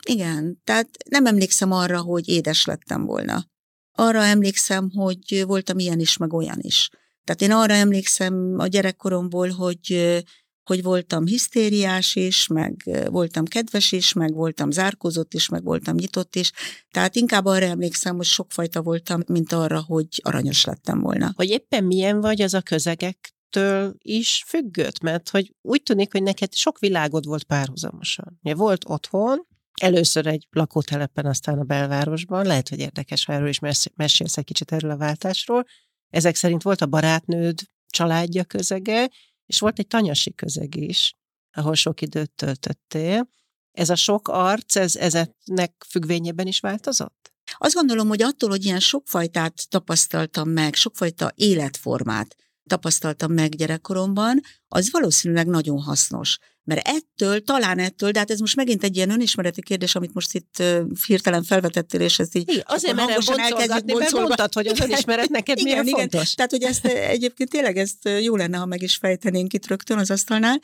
Igen, 0.06 0.62
tehát 0.64 0.90
nem 1.10 1.26
emlékszem 1.26 1.72
arra, 1.72 2.02
hogy 2.02 2.28
édes 2.28 2.66
lettem 2.66 3.06
volna. 3.06 3.46
Arra 3.92 4.24
emlékszem, 4.24 4.92
hogy 4.92 5.44
voltam 5.46 5.80
ilyen 5.80 6.00
is, 6.00 6.18
meg 6.18 6.34
olyan 6.34 6.60
is. 6.62 6.90
Tehát 7.24 7.42
én 7.42 7.52
arra 7.52 7.74
emlékszem 7.74 8.56
a 8.58 8.68
gyerekkoromból, 8.68 9.50
hogy 9.50 10.24
hogy 10.66 10.84
voltam 10.84 11.26
hisztériás 11.26 12.16
is, 12.16 12.48
meg 12.48 12.90
voltam 13.10 13.46
kedves 13.46 13.92
is, 13.92 14.14
meg 14.14 14.34
voltam 14.34 14.72
zárkózott 14.72 15.34
is, 15.34 15.50
meg 15.50 15.64
voltam 15.64 15.96
nyitott 15.96 16.36
is. 16.36 16.52
Tehát 16.92 17.16
inkább 17.16 17.46
arra 17.46 17.66
emlékszem, 17.66 18.16
hogy 18.16 18.26
sokfajta 18.26 18.82
voltam, 18.82 19.22
mint 19.28 19.52
arra, 19.52 19.84
hogy 19.88 20.08
aranyos 20.24 20.66
lettem 20.66 21.00
volna. 21.00 21.32
Hogy 21.36 21.50
éppen 21.50 21.84
milyen 21.84 22.22
vagy, 22.22 22.42
az 22.42 22.54
a 22.54 22.62
közegektől 22.62 23.96
is 23.98 24.44
függött, 24.48 25.00
mert 25.00 25.30
hogy 25.30 25.54
úgy 25.62 25.84
tűnik, 25.84 26.12
hogy 26.12 26.24
neked 26.24 26.54
sok 26.54 26.80
világod 26.80 27.26
volt 27.26 27.44
párhuzamosan. 27.44 28.40
Volt 28.42 28.84
otthon, 28.88 29.48
először 29.82 30.28
egy 30.28 30.48
lakótelepen, 30.50 31.26
aztán 31.26 31.60
a 31.60 31.64
belvárosban, 31.64 32.46
lehet, 32.46 32.70
hogy 32.70 32.80
érdekes, 32.80 33.26
ha 33.26 33.34
erről 33.34 33.48
is 33.48 33.60
mesélsz 33.96 34.38
egy 34.38 34.44
kicsit 34.44 34.72
erről 34.72 34.92
a 34.92 34.98
váltásról. 34.98 35.66
Ezek 36.10 36.36
szerint 36.36 36.62
volt 36.62 36.82
a 36.82 36.86
barátnőd 36.86 37.60
családja 37.90 38.44
közege, 38.44 39.10
és 39.46 39.60
volt 39.60 39.80
egy 39.80 39.88
tanyasi 39.88 40.34
közeg 40.34 40.76
is, 40.76 41.14
ahol 41.52 41.76
sok 41.76 42.02
időt 42.02 42.32
töltöttél. 42.32 43.30
Ez 43.72 43.90
a 43.90 43.96
sok 43.96 44.28
arc, 44.28 44.76
ez 44.76 44.96
ezeknek 44.96 45.86
függvényében 45.88 46.48
is 46.48 46.60
változott? 46.60 47.34
Azt 47.58 47.74
gondolom, 47.74 48.08
hogy 48.08 48.22
attól, 48.22 48.50
hogy 48.50 48.66
ilyen 48.66 48.80
sokfajtát 48.80 49.70
tapasztaltam 49.70 50.50
meg, 50.50 50.74
sokfajta 50.74 51.32
életformát 51.36 52.36
tapasztaltam 52.70 53.32
meg 53.32 53.56
gyerekkoromban, 53.56 54.42
az 54.68 54.92
valószínűleg 54.92 55.48
nagyon 55.48 55.82
hasznos. 55.82 56.38
Mert 56.66 56.88
ettől, 56.88 57.44
talán 57.44 57.80
ettől, 57.80 58.12
de 58.12 58.20
hát 58.20 58.32
ez 58.32 58.40
most 58.40 58.56
megint 58.56 58.84
egy 58.84 58.96
ilyen 58.96 59.10
önismereti 59.10 59.62
kérdés, 59.62 59.96
amit 59.96 60.14
most 60.14 60.34
itt 60.34 60.64
hirtelen 61.06 61.44
felvetettél, 61.44 62.02
és 62.02 62.20
ezt 62.20 62.36
így 62.36 62.50
igen, 62.50 62.64
azért 62.66 62.96
merem 62.96 63.20
boncolgatni, 63.26 63.94
mert 63.94 64.12
mondtad, 64.12 64.54
hogy 64.54 64.68
az 64.68 64.80
önismeret 64.80 65.30
neked 65.30 65.58
igen, 65.58 65.70
milyen 65.70 65.88
igen. 65.88 66.00
fontos. 66.00 66.34
Tehát, 66.34 66.52
hogy 66.52 66.64
ezt 66.64 66.86
egyébként 66.86 67.50
tényleg 67.50 67.78
ezt 67.78 68.10
jó 68.22 68.36
lenne, 68.36 68.58
ha 68.58 68.66
meg 68.66 68.82
is 68.82 68.96
fejtenénk 68.96 69.54
itt 69.54 69.68
rögtön 69.68 69.98
az 69.98 70.12
asztalnál, 70.12 70.60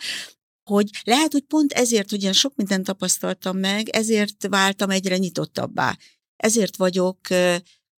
hogy 0.63 0.89
lehet, 1.03 1.31
hogy 1.31 1.43
pont 1.43 1.73
ezért, 1.73 2.09
hogy 2.09 2.21
ilyen 2.21 2.33
sok 2.33 2.55
mindent 2.55 2.85
tapasztaltam 2.85 3.57
meg, 3.57 3.89
ezért 3.89 4.47
váltam 4.49 4.89
egyre 4.89 5.17
nyitottabbá. 5.17 5.97
Ezért 6.35 6.77
vagyok, 6.77 7.17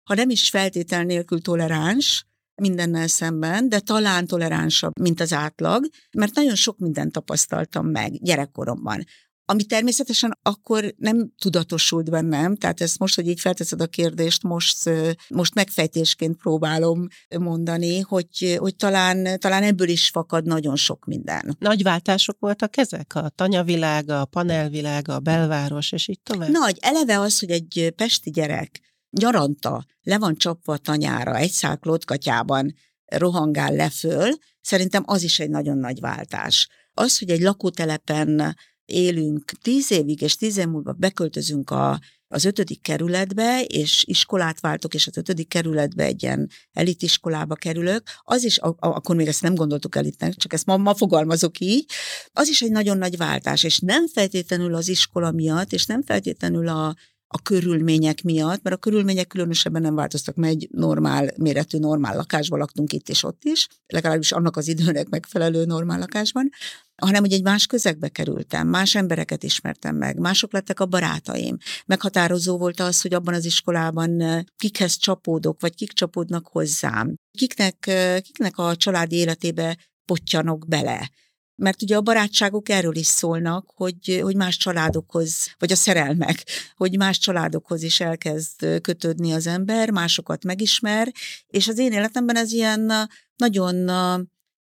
ha 0.03 0.13
nem 0.15 0.29
is 0.29 0.49
feltétel 0.49 1.03
nélkül 1.03 1.41
toleráns, 1.41 2.25
mindennel 2.61 3.07
szemben, 3.07 3.69
de 3.69 3.79
talán 3.79 4.27
toleránsabb, 4.27 4.99
mint 4.99 5.19
az 5.19 5.33
átlag, 5.33 5.85
mert 6.17 6.35
nagyon 6.35 6.55
sok 6.55 6.77
mindent 6.77 7.11
tapasztaltam 7.11 7.87
meg 7.87 8.11
gyerekkoromban. 8.21 9.03
Ami 9.45 9.63
természetesen 9.63 10.37
akkor 10.41 10.93
nem 10.97 11.31
tudatosult 11.37 12.09
bennem, 12.09 12.55
tehát 12.55 12.81
ezt 12.81 12.99
most, 12.99 13.15
hogy 13.15 13.27
így 13.27 13.39
felteszed 13.39 13.81
a 13.81 13.87
kérdést, 13.87 14.43
most, 14.43 14.89
most 15.29 15.53
megfejtésként 15.53 16.37
próbálom 16.37 17.07
mondani, 17.39 17.99
hogy, 17.99 18.55
hogy 18.59 18.75
talán, 18.75 19.39
talán 19.39 19.63
ebből 19.63 19.87
is 19.87 20.09
fakad 20.09 20.45
nagyon 20.45 20.75
sok 20.75 21.05
minden. 21.05 21.55
Nagy 21.59 21.83
váltások 21.83 22.39
voltak 22.39 22.77
ezek? 22.77 23.15
A 23.15 23.29
tanyavilága, 23.29 24.21
a 24.21 24.25
panelvilága, 24.25 25.15
a 25.15 25.19
belváros, 25.19 25.91
és 25.91 26.07
így 26.07 26.19
tovább? 26.21 26.49
Nagy. 26.49 26.77
Eleve 26.81 27.19
az, 27.19 27.39
hogy 27.39 27.49
egy 27.49 27.93
pesti 27.95 28.29
gyerek 28.29 28.92
nyaranta 29.19 29.85
le 30.01 30.17
van 30.17 30.35
csapva 30.35 30.73
a 30.73 30.77
tanyára, 30.77 31.35
egy 31.35 31.51
szál 31.51 31.77
klotkatyában 31.77 32.73
rohangál 33.05 33.75
le 33.75 33.89
föl, 33.89 34.29
szerintem 34.61 35.03
az 35.05 35.23
is 35.23 35.39
egy 35.39 35.49
nagyon 35.49 35.77
nagy 35.77 35.99
váltás. 35.99 36.67
Az, 36.93 37.19
hogy 37.19 37.29
egy 37.29 37.41
lakótelepen 37.41 38.55
élünk 38.85 39.51
tíz 39.61 39.91
évig, 39.91 40.21
és 40.21 40.35
tíz 40.35 40.57
év 40.57 40.67
múlva 40.67 40.93
beköltözünk 40.93 41.69
a, 41.69 41.99
az 42.27 42.45
ötödik 42.45 42.81
kerületbe, 42.81 43.63
és 43.63 44.03
iskolát 44.07 44.59
váltok, 44.59 44.93
és 44.93 45.07
az 45.07 45.17
ötödik 45.17 45.47
kerületbe 45.47 46.03
egy 46.03 46.23
ilyen 46.23 46.49
elitiskolába 46.71 47.55
kerülök, 47.55 48.03
az 48.21 48.43
is, 48.43 48.59
a, 48.59 48.67
a, 48.67 48.75
akkor 48.79 49.15
még 49.15 49.27
ezt 49.27 49.41
nem 49.41 49.55
gondoltuk 49.55 49.95
elitnek, 49.95 50.35
csak 50.35 50.53
ezt 50.53 50.65
ma, 50.65 50.77
ma 50.77 50.95
fogalmazok 50.95 51.59
így, 51.59 51.85
az 52.31 52.47
is 52.47 52.61
egy 52.61 52.71
nagyon 52.71 52.97
nagy 52.97 53.17
váltás, 53.17 53.63
és 53.63 53.79
nem 53.79 54.07
feltétlenül 54.07 54.75
az 54.75 54.87
iskola 54.87 55.31
miatt, 55.31 55.73
és 55.73 55.85
nem 55.85 56.03
feltétlenül 56.03 56.67
a, 56.67 56.95
a 57.33 57.41
körülmények 57.41 58.23
miatt, 58.23 58.63
mert 58.63 58.75
a 58.75 58.79
körülmények 58.79 59.27
különösebben 59.27 59.81
nem 59.81 59.95
változtak, 59.95 60.35
mert 60.35 60.53
egy 60.53 60.67
normál 60.71 61.33
méretű, 61.37 61.77
normál 61.77 62.15
lakásban 62.15 62.59
laktunk 62.59 62.93
itt 62.93 63.09
és 63.09 63.23
ott 63.23 63.43
is, 63.43 63.67
legalábbis 63.87 64.31
annak 64.31 64.57
az 64.57 64.67
időnek 64.67 65.09
megfelelő 65.09 65.65
normál 65.65 65.99
lakásban, 65.99 66.49
hanem 66.95 67.21
hogy 67.21 67.33
egy 67.33 67.43
más 67.43 67.65
közegbe 67.65 68.09
kerültem, 68.09 68.67
más 68.67 68.95
embereket 68.95 69.43
ismertem 69.43 69.95
meg, 69.95 70.17
mások 70.17 70.53
lettek 70.53 70.79
a 70.79 70.85
barátaim. 70.85 71.57
Meghatározó 71.85 72.57
volt 72.57 72.79
az, 72.79 73.01
hogy 73.01 73.13
abban 73.13 73.33
az 73.33 73.45
iskolában 73.45 74.43
kikhez 74.57 74.97
csapódok, 74.97 75.61
vagy 75.61 75.75
kik 75.75 75.91
csapódnak 75.91 76.47
hozzám, 76.47 77.15
kiknek, 77.37 77.91
kiknek 78.21 78.57
a 78.57 78.75
családi 78.75 79.15
életébe 79.15 79.77
pottyanok 80.05 80.67
bele 80.67 81.11
mert 81.55 81.81
ugye 81.81 81.95
a 81.95 82.01
barátságok 82.01 82.69
erről 82.69 82.95
is 82.95 83.07
szólnak, 83.07 83.71
hogy, 83.75 84.19
hogy 84.21 84.35
más 84.35 84.57
családokhoz, 84.57 85.55
vagy 85.57 85.71
a 85.71 85.75
szerelmek, 85.75 86.43
hogy 86.75 86.97
más 86.97 87.17
családokhoz 87.17 87.83
is 87.83 87.99
elkezd 87.99 88.81
kötődni 88.81 89.31
az 89.31 89.47
ember, 89.47 89.89
másokat 89.89 90.43
megismer, 90.43 91.11
és 91.47 91.67
az 91.67 91.77
én 91.77 91.91
életemben 91.91 92.35
ez 92.35 92.51
ilyen 92.51 92.91
nagyon 93.35 93.85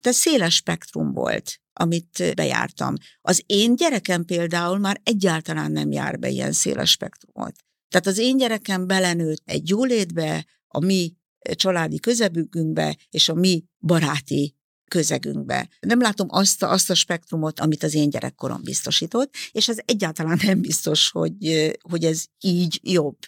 de 0.01 0.13
széles 0.13 0.55
spektrum 0.55 1.13
volt, 1.13 1.61
amit 1.73 2.33
bejártam. 2.35 2.95
Az 3.21 3.43
én 3.47 3.77
gyerekem 3.77 4.25
például 4.25 4.79
már 4.79 5.01
egyáltalán 5.03 5.73
nem 5.73 5.93
jár 5.93 6.19
be 6.19 6.29
ilyen 6.29 6.53
széles 6.53 6.91
spektrumot. 6.91 7.55
Tehát 7.89 8.07
az 8.07 8.19
én 8.19 8.37
gyerekem 8.37 8.87
belenőtt 8.87 9.43
egy 9.45 9.69
jólétbe, 9.69 10.47
a 10.69 10.81
mi 10.81 11.13
családi 11.41 12.01
közebünkbe, 12.01 12.97
és 13.11 13.29
a 13.29 13.35
mi 13.35 13.65
baráti 13.81 14.55
közegünkbe. 14.89 15.69
Nem 15.81 16.01
látom 16.01 16.27
azt 16.31 16.63
a, 16.63 16.71
azt 16.71 16.91
a 16.91 16.95
spektrumot, 16.95 17.61
amit 17.61 17.83
az 17.83 17.95
én 17.95 18.11
gyerekkorom 18.11 18.63
biztosított, 18.63 19.35
és 19.53 19.69
ez 19.69 19.79
egyáltalán 19.85 20.41
nem 20.43 20.61
biztos, 20.61 21.11
hogy, 21.11 21.71
hogy 21.91 22.05
ez 22.05 22.25
így 22.41 22.81
jobb. 22.83 23.19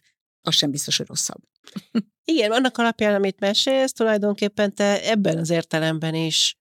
Az 0.43 0.55
sem 0.55 0.71
biztos, 0.71 0.97
hogy 0.97 1.07
rosszabb. 1.07 1.41
Igen, 2.25 2.53
annak 2.53 2.79
alapján, 2.79 3.15
amit 3.15 3.41
mesélsz, 3.41 3.93
tulajdonképpen 3.93 4.75
te 4.75 5.11
ebben 5.11 5.39
az 5.39 5.51
értelemben 5.51 6.15
is 6.15 6.57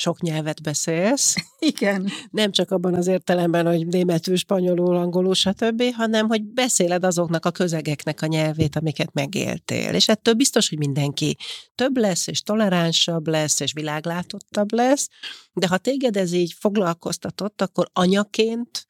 sok 0.00 0.20
nyelvet 0.20 0.62
beszélsz. 0.62 1.34
Igen. 1.58 2.10
Nem 2.30 2.50
csak 2.50 2.70
abban 2.70 2.94
az 2.94 3.06
értelemben, 3.06 3.66
hogy 3.66 3.86
németül, 3.86 4.36
spanyolul, 4.36 4.96
angolul, 4.96 5.34
stb., 5.34 5.82
hanem 5.92 6.28
hogy 6.28 6.42
beszéled 6.42 7.04
azoknak 7.04 7.44
a 7.44 7.50
közegeknek 7.50 8.22
a 8.22 8.26
nyelvét, 8.26 8.76
amiket 8.76 9.12
megéltél. 9.12 9.94
És 9.94 10.08
ettől 10.08 10.34
biztos, 10.34 10.68
hogy 10.68 10.78
mindenki 10.78 11.36
több 11.74 11.96
lesz, 11.96 12.26
és 12.26 12.42
toleránsabb 12.42 13.26
lesz, 13.26 13.60
és 13.60 13.72
világlátottabb 13.72 14.72
lesz, 14.72 15.08
de 15.52 15.66
ha 15.66 15.78
téged 15.78 16.16
ez 16.16 16.32
így 16.32 16.54
foglalkoztatott, 16.58 17.62
akkor 17.62 17.90
anyaként 17.92 18.86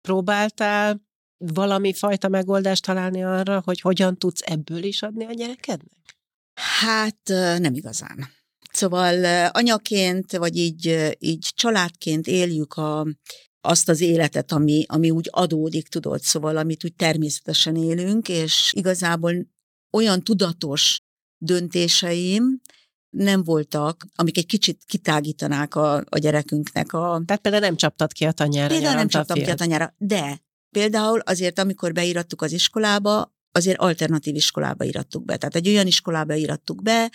próbáltál 0.00 1.02
valami 1.36 1.92
fajta 1.92 2.28
megoldást 2.28 2.84
találni 2.84 3.24
arra, 3.24 3.62
hogy 3.64 3.80
hogyan 3.80 4.18
tudsz 4.18 4.42
ebből 4.44 4.82
is 4.82 5.02
adni 5.02 5.24
a 5.24 5.32
gyerekednek? 5.32 6.16
Hát 6.54 7.20
nem 7.58 7.74
igazán. 7.74 8.28
Szóval 8.76 9.48
anyaként, 9.48 10.36
vagy 10.36 10.56
így, 10.56 11.14
így 11.18 11.48
családként 11.54 12.26
éljük 12.26 12.74
a, 12.74 13.06
azt 13.60 13.88
az 13.88 14.00
életet, 14.00 14.52
ami, 14.52 14.84
ami 14.88 15.10
úgy 15.10 15.28
adódik, 15.30 15.88
tudod, 15.88 16.20
szóval 16.20 16.56
amit 16.56 16.84
úgy 16.84 16.94
természetesen 16.94 17.76
élünk, 17.76 18.28
és 18.28 18.72
igazából 18.76 19.32
olyan 19.90 20.22
tudatos 20.22 20.98
döntéseim 21.38 22.60
nem 23.10 23.42
voltak, 23.42 24.06
amik 24.14 24.38
egy 24.38 24.46
kicsit 24.46 24.82
kitágítanák 24.86 25.74
a, 25.74 25.96
a 26.08 26.18
gyerekünknek 26.18 26.92
a... 26.92 27.22
Tehát 27.26 27.42
például 27.42 27.64
nem 27.64 27.76
csaptad 27.76 28.12
ki 28.12 28.24
a 28.24 28.32
tanyára. 28.32 28.74
Például 28.74 28.94
nem 28.94 29.08
csaptam 29.08 29.42
ki 29.42 29.50
a 29.50 29.54
tanyára, 29.54 29.94
de 29.98 30.40
például 30.70 31.18
azért, 31.18 31.58
amikor 31.58 31.92
beírattuk 31.92 32.42
az 32.42 32.52
iskolába, 32.52 33.34
azért 33.52 33.78
alternatív 33.78 34.34
iskolába 34.34 34.84
irattuk 34.84 35.24
be. 35.24 35.36
Tehát 35.36 35.54
egy 35.54 35.68
olyan 35.68 35.86
iskolába 35.86 36.34
irattuk 36.34 36.82
be, 36.82 37.10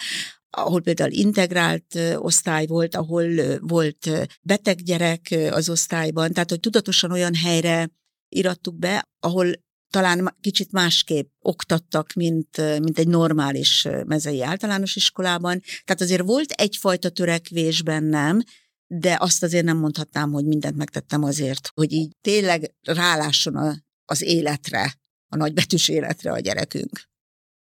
ahol 0.50 0.82
például 0.82 1.12
integrált 1.12 2.00
osztály 2.16 2.66
volt, 2.66 2.96
ahol 2.96 3.60
volt 3.60 4.10
beteg 4.42 4.82
gyerek 4.82 5.36
az 5.52 5.70
osztályban, 5.70 6.32
tehát 6.32 6.50
hogy 6.50 6.60
tudatosan 6.60 7.12
olyan 7.12 7.36
helyre 7.36 7.90
irattuk 8.30 8.76
be, 8.76 9.04
ahol 9.20 9.52
talán 9.90 10.36
kicsit 10.42 10.72
másképp 10.72 11.30
oktattak, 11.40 12.14
mint, 12.14 12.58
mint 12.58 13.00
egy 13.00 13.08
normális 13.08 13.88
mezei 14.06 14.42
általános 14.42 14.96
iskolában. 14.96 15.62
Tehát 15.86 16.02
azért 16.02 16.26
volt 16.26 16.52
egyfajta 16.52 17.10
törekvés 17.10 17.82
bennem, 17.82 18.42
de 18.88 19.18
azt 19.20 19.44
azért 19.44 19.66
nem 19.66 19.78
mondhatnám, 19.78 20.32
hogy 20.32 20.46
mindent 20.46 20.76
megtettem 20.76 21.24
azért, 21.24 21.70
hogy 21.74 21.92
így 21.92 22.16
tényleg 22.22 22.74
rálásson 22.82 23.84
az 24.06 24.22
életre, 24.22 24.94
a 25.28 25.36
nagybetűs 25.36 25.88
életre 25.88 26.32
a 26.32 26.40
gyerekünk. 26.40 27.09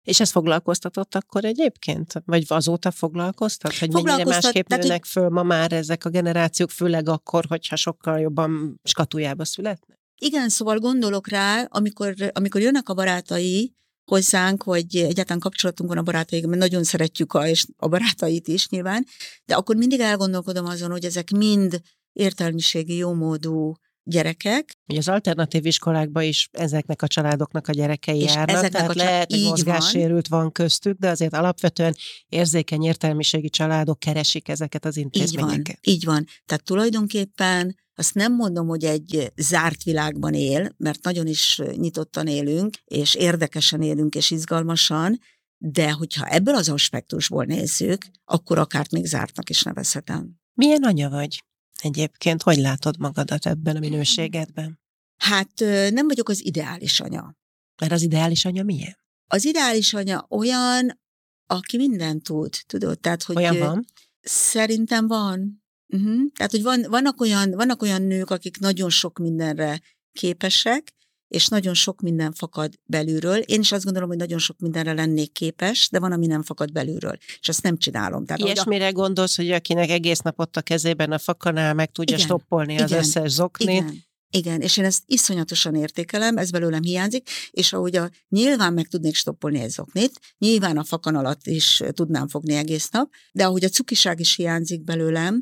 És 0.04 0.20
ez 0.20 0.30
foglalkoztatott 0.30 1.14
akkor 1.14 1.44
egyébként? 1.44 2.12
Vagy 2.24 2.44
azóta 2.48 2.90
foglalkoztat? 2.90 3.78
Hogy 3.78 3.92
mennyire 3.92 4.24
másképp 4.24 4.66
tehát, 4.66 4.84
nőnek 4.84 5.04
föl 5.04 5.28
ma 5.28 5.42
már 5.42 5.72
ezek 5.72 6.04
a 6.04 6.08
generációk, 6.08 6.70
főleg 6.70 7.08
akkor, 7.08 7.44
hogyha 7.48 7.76
sokkal 7.76 8.20
jobban 8.20 8.80
skatujába 8.82 9.44
születnek? 9.44 9.98
Igen, 10.16 10.48
szóval 10.48 10.78
gondolok 10.78 11.28
rá, 11.28 11.66
amikor, 11.68 12.14
amikor 12.32 12.60
jönnek 12.60 12.88
a 12.88 12.94
barátai 12.94 13.74
hozzánk, 14.04 14.62
hogy 14.62 14.96
egyáltalán 14.96 15.40
kapcsolatunk 15.40 15.88
van 15.88 15.98
a 15.98 16.02
barátaik, 16.02 16.46
mert 16.46 16.60
nagyon 16.60 16.84
szeretjük 16.84 17.32
a, 17.32 17.48
és 17.48 17.66
a 17.76 17.88
barátait 17.88 18.48
is 18.48 18.68
nyilván, 18.68 19.06
de 19.44 19.54
akkor 19.54 19.76
mindig 19.76 20.00
elgondolkodom 20.00 20.66
azon, 20.66 20.90
hogy 20.90 21.04
ezek 21.04 21.30
mind 21.30 21.80
értelmiségi, 22.12 22.96
jómódú 22.96 23.74
gyerekek. 24.04 24.74
Ugye 24.86 24.98
az 24.98 25.08
alternatív 25.08 25.66
iskolákban 25.66 26.22
is 26.22 26.48
ezeknek 26.52 27.02
a 27.02 27.06
családoknak 27.06 27.68
a 27.68 27.72
gyerekei 27.72 28.20
és 28.20 28.34
járnak, 28.34 28.56
ezeknek 28.56 28.72
tehát 28.72 28.90
a 28.90 28.94
család... 28.94 29.10
lehet, 29.10 29.32
hogy 29.32 29.42
mozgássérült 29.42 30.28
van. 30.28 30.40
van 30.40 30.52
köztük, 30.52 30.98
de 30.98 31.08
azért 31.08 31.34
alapvetően 31.34 31.94
érzékeny 32.28 32.82
értelmiségi 32.82 33.50
családok 33.50 33.98
keresik 33.98 34.48
ezeket 34.48 34.84
az 34.84 34.96
intézményeket. 34.96 35.78
Így 35.80 35.84
van, 35.84 35.94
így 35.94 36.04
van. 36.04 36.26
Tehát 36.46 36.64
tulajdonképpen 36.64 37.82
azt 37.94 38.14
nem 38.14 38.34
mondom, 38.34 38.66
hogy 38.66 38.84
egy 38.84 39.32
zárt 39.36 39.82
világban 39.82 40.34
él, 40.34 40.74
mert 40.76 41.02
nagyon 41.02 41.26
is 41.26 41.60
nyitottan 41.76 42.26
élünk, 42.26 42.76
és 42.84 43.14
érdekesen 43.14 43.82
élünk, 43.82 44.14
és 44.14 44.30
izgalmasan, 44.30 45.18
de 45.58 45.90
hogyha 45.90 46.26
ebből 46.26 46.54
az 46.54 46.68
aspektusból 46.68 47.44
nézzük, 47.44 48.06
akkor 48.24 48.58
akár 48.58 48.86
még 48.90 49.04
zártnak 49.04 49.50
is 49.50 49.62
nevezhetem. 49.62 50.30
Milyen 50.54 50.82
anya 50.82 51.08
vagy? 51.08 51.44
Egyébként? 51.84 52.42
Hogy 52.42 52.56
látod 52.56 52.98
magadat 52.98 53.46
ebben 53.46 53.76
a 53.76 53.78
minőségedben? 53.78 54.80
Hát 55.16 55.52
nem 55.90 56.06
vagyok 56.06 56.28
az 56.28 56.44
ideális 56.44 57.00
anya. 57.00 57.36
Mert 57.80 57.92
az 57.92 58.02
ideális 58.02 58.44
anya 58.44 58.62
milyen? 58.62 58.96
Az 59.26 59.44
ideális 59.44 59.94
anya 59.94 60.26
olyan, 60.28 61.00
aki 61.46 61.76
mindent 61.76 62.22
tud, 62.22 62.54
tudod? 62.66 63.00
Tehát, 63.00 63.22
hogy 63.22 63.36
olyan 63.36 63.58
van? 63.58 63.84
Szerintem 64.20 65.06
van. 65.06 65.62
Uh-huh. 65.88 66.32
Tehát, 66.34 66.50
hogy 66.50 66.62
van, 66.62 66.84
vannak, 66.88 67.20
olyan, 67.20 67.50
vannak 67.50 67.82
olyan 67.82 68.02
nők, 68.02 68.30
akik 68.30 68.58
nagyon 68.58 68.90
sok 68.90 69.18
mindenre 69.18 69.80
képesek, 70.12 70.92
és 71.34 71.48
nagyon 71.48 71.74
sok 71.74 72.00
minden 72.00 72.32
fakad 72.32 72.72
belülről. 72.84 73.36
Én 73.36 73.60
is 73.60 73.72
azt 73.72 73.84
gondolom, 73.84 74.08
hogy 74.08 74.18
nagyon 74.18 74.38
sok 74.38 74.58
mindenre 74.58 74.92
lennék 74.92 75.32
képes, 75.32 75.88
de 75.90 75.98
van, 75.98 76.12
ami 76.12 76.26
nem 76.26 76.42
fakad 76.42 76.72
belülről, 76.72 77.18
és 77.40 77.48
azt 77.48 77.62
nem 77.62 77.78
csinálom. 77.78 78.24
Tehát, 78.24 78.42
Ilyesmire 78.42 78.86
a... 78.86 78.92
gondolsz, 78.92 79.36
hogy 79.36 79.50
akinek 79.50 79.90
egész 79.90 80.18
nap 80.18 80.40
ott 80.40 80.56
a 80.56 80.62
kezében 80.62 81.12
a 81.12 81.18
fakanál 81.18 81.74
meg 81.74 81.92
tudja 81.92 82.14
igen, 82.14 82.26
stoppolni 82.26 82.78
az 82.78 82.90
igen, 82.90 83.02
összes 83.02 83.30
zoknit? 83.30 83.68
Igen. 83.68 84.02
Igen, 84.30 84.60
és 84.60 84.76
én 84.76 84.84
ezt 84.84 85.02
iszonyatosan 85.06 85.74
értékelem, 85.74 86.36
ez 86.36 86.50
belőlem 86.50 86.82
hiányzik, 86.82 87.28
és 87.50 87.72
ahogy 87.72 87.96
a, 87.96 88.10
nyilván 88.28 88.72
meg 88.72 88.86
tudnék 88.86 89.14
stoppolni 89.14 89.60
egy 89.60 89.70
zoknit, 89.70 90.20
nyilván 90.38 90.76
a 90.76 90.84
fakan 90.84 91.14
alatt 91.14 91.46
is 91.46 91.82
tudnám 91.90 92.28
fogni 92.28 92.54
egész 92.54 92.88
nap, 92.88 93.10
de 93.32 93.44
ahogy 93.44 93.64
a 93.64 93.68
cukiság 93.68 94.20
is 94.20 94.34
hiányzik 94.34 94.84
belőlem, 94.84 95.40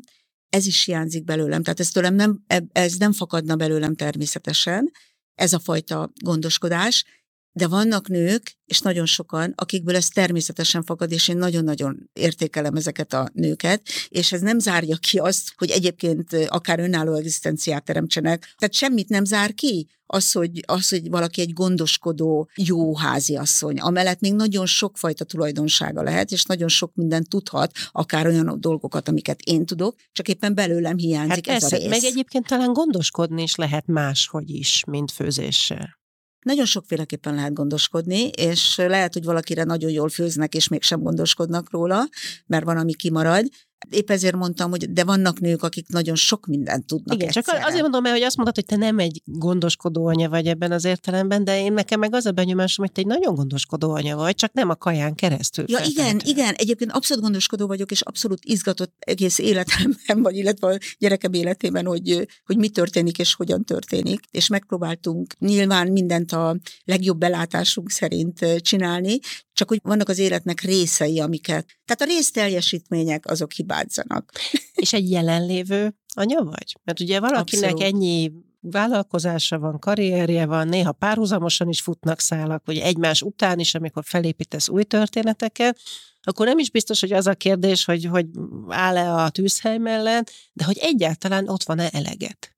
ez 0.49 0.65
is 0.65 0.85
hiányzik 0.85 1.23
belőlem, 1.23 1.63
tehát 1.63 1.79
ez 1.79 1.89
tőlem 1.89 2.15
nem, 2.15 2.43
ez 2.71 2.93
nem 2.93 3.13
fakadna 3.13 3.55
belőlem 3.55 3.95
természetesen, 3.95 4.91
ez 5.35 5.53
a 5.53 5.59
fajta 5.59 6.11
gondoskodás, 6.23 7.05
de 7.53 7.67
vannak 7.67 8.07
nők, 8.07 8.57
és 8.65 8.79
nagyon 8.79 9.05
sokan, 9.05 9.53
akikből 9.55 9.95
ez 9.95 10.07
természetesen 10.07 10.83
fakad, 10.83 11.11
és 11.11 11.27
én 11.27 11.37
nagyon-nagyon 11.37 12.09
értékelem 12.13 12.75
ezeket 12.75 13.13
a 13.13 13.29
nőket, 13.33 13.81
és 14.09 14.31
ez 14.31 14.41
nem 14.41 14.59
zárja 14.59 14.95
ki 14.95 15.17
azt, 15.17 15.53
hogy 15.55 15.69
egyébként 15.69 16.33
akár 16.47 16.79
önálló 16.79 17.13
egzisztenciát 17.15 17.83
teremtsenek. 17.83 18.53
Tehát 18.57 18.73
semmit 18.73 19.09
nem 19.09 19.25
zár 19.25 19.53
ki 19.53 19.87
az, 20.05 20.31
hogy, 20.31 20.63
az, 20.65 20.89
hogy 20.89 21.09
valaki 21.09 21.41
egy 21.41 21.53
gondoskodó, 21.53 22.49
jó 22.55 22.97
háziasszony. 22.97 23.79
Amellett 23.79 24.19
még 24.19 24.33
nagyon 24.33 24.65
sokfajta 24.65 25.23
tulajdonsága 25.23 26.03
lehet, 26.03 26.31
és 26.31 26.43
nagyon 26.43 26.67
sok 26.67 26.91
mindent 26.95 27.29
tudhat, 27.29 27.71
akár 27.91 28.27
olyan 28.27 28.57
dolgokat, 28.59 29.07
amiket 29.07 29.39
én 29.41 29.65
tudok, 29.65 29.95
csak 30.11 30.27
éppen 30.27 30.55
belőlem 30.55 30.97
hiányzik 30.97 31.47
hát 31.47 31.55
ez 31.55 31.69
persze, 31.69 31.75
a 31.75 31.79
rész. 31.79 31.89
Meg 31.89 32.03
egyébként 32.11 32.47
talán 32.47 32.73
gondoskodni 32.73 33.41
is 33.41 33.55
lehet 33.55 33.87
máshogy 33.87 34.49
is, 34.49 34.83
mint 34.87 35.11
főzéssel. 35.11 36.01
Nagyon 36.43 36.65
sokféleképpen 36.65 37.35
lehet 37.35 37.53
gondoskodni, 37.53 38.27
és 38.27 38.75
lehet, 38.77 39.13
hogy 39.13 39.23
valakire 39.23 39.63
nagyon 39.63 39.91
jól 39.91 40.09
főznek, 40.09 40.55
és 40.55 40.67
mégsem 40.67 41.01
gondoskodnak 41.01 41.71
róla, 41.71 42.07
mert 42.45 42.65
van, 42.65 42.77
ami 42.77 42.93
kimarad, 42.93 43.45
Épp 43.89 44.09
ezért 44.09 44.35
mondtam, 44.35 44.69
hogy 44.69 44.93
de 44.93 45.03
vannak 45.03 45.39
nők, 45.39 45.63
akik 45.63 45.87
nagyon 45.87 46.15
sok 46.15 46.45
mindent 46.45 46.85
tudnak 46.85 47.15
Igen, 47.15 47.27
egyszerre. 47.27 47.57
csak 47.57 47.67
azért 47.67 47.81
mondom 47.81 48.05
el, 48.05 48.11
hogy 48.11 48.21
azt 48.21 48.35
mondod, 48.35 48.55
hogy 48.55 48.65
te 48.65 48.75
nem 48.75 48.99
egy 48.99 49.21
gondoskodó 49.25 50.05
anya 50.07 50.29
vagy 50.29 50.47
ebben 50.47 50.71
az 50.71 50.85
értelemben, 50.85 51.43
de 51.43 51.61
én 51.61 51.73
nekem 51.73 51.99
meg 51.99 52.15
az 52.15 52.25
a 52.25 52.31
benyomásom, 52.31 52.85
hogy 52.85 52.93
te 52.93 53.01
egy 53.01 53.07
nagyon 53.07 53.35
gondoskodó 53.35 53.91
anya 53.91 54.15
vagy, 54.15 54.35
csak 54.35 54.53
nem 54.53 54.69
a 54.69 54.75
kaján 54.75 55.15
keresztül. 55.15 55.65
Ja, 55.67 55.79
igen, 55.85 56.21
igen, 56.25 56.53
egyébként 56.53 56.91
abszolút 56.91 57.23
gondoskodó 57.23 57.67
vagyok, 57.67 57.91
és 57.91 58.01
abszolút 58.01 58.45
izgatott 58.45 58.93
egész 58.99 59.39
életemben, 59.39 60.21
vagy 60.21 60.37
illetve 60.37 60.67
a 60.67 60.77
gyerekem 60.97 61.33
életében, 61.33 61.85
hogy, 61.85 62.27
hogy 62.45 62.57
mi 62.57 62.69
történik 62.69 63.17
és 63.17 63.33
hogyan 63.33 63.63
történik. 63.63 64.19
És 64.31 64.47
megpróbáltunk 64.47 65.33
nyilván 65.39 65.87
mindent 65.87 66.31
a 66.31 66.57
legjobb 66.83 67.17
belátásunk 67.17 67.89
szerint 67.89 68.61
csinálni, 68.61 69.19
csak 69.53 69.69
hogy 69.69 69.79
vannak 69.83 70.09
az 70.09 70.17
életnek 70.17 70.61
részei, 70.61 71.19
amiket. 71.19 71.65
Tehát 71.85 72.01
a 72.01 72.15
részteljesítmények 72.15 73.25
azok 73.25 73.51
hibázzanak. 73.51 74.31
És 74.73 74.93
egy 74.93 75.09
jelenlévő 75.09 75.95
anya 76.15 76.43
vagy? 76.43 76.75
Mert 76.83 76.99
ugye 76.99 77.19
valakinek 77.19 77.71
Abszolút. 77.71 77.93
ennyi 77.93 78.31
vállalkozása 78.59 79.59
van, 79.59 79.79
karrierje 79.79 80.45
van, 80.45 80.67
néha 80.67 80.91
párhuzamosan 80.91 81.69
is 81.69 81.81
futnak 81.81 82.19
szálak, 82.19 82.65
vagy 82.65 82.77
egymás 82.77 83.21
után 83.21 83.59
is, 83.59 83.75
amikor 83.75 84.03
felépítesz 84.05 84.69
új 84.69 84.83
történeteket, 84.83 85.79
akkor 86.21 86.45
nem 86.45 86.57
is 86.57 86.71
biztos, 86.71 86.99
hogy 86.99 87.11
az 87.11 87.27
a 87.27 87.33
kérdés, 87.33 87.85
hogy, 87.85 88.05
hogy 88.05 88.25
áll-e 88.67 89.13
a 89.13 89.29
tűzhely 89.29 89.77
mellett, 89.77 90.31
de 90.53 90.63
hogy 90.63 90.77
egyáltalán 90.81 91.49
ott 91.49 91.63
van-e 91.63 91.89
eleget 91.91 92.52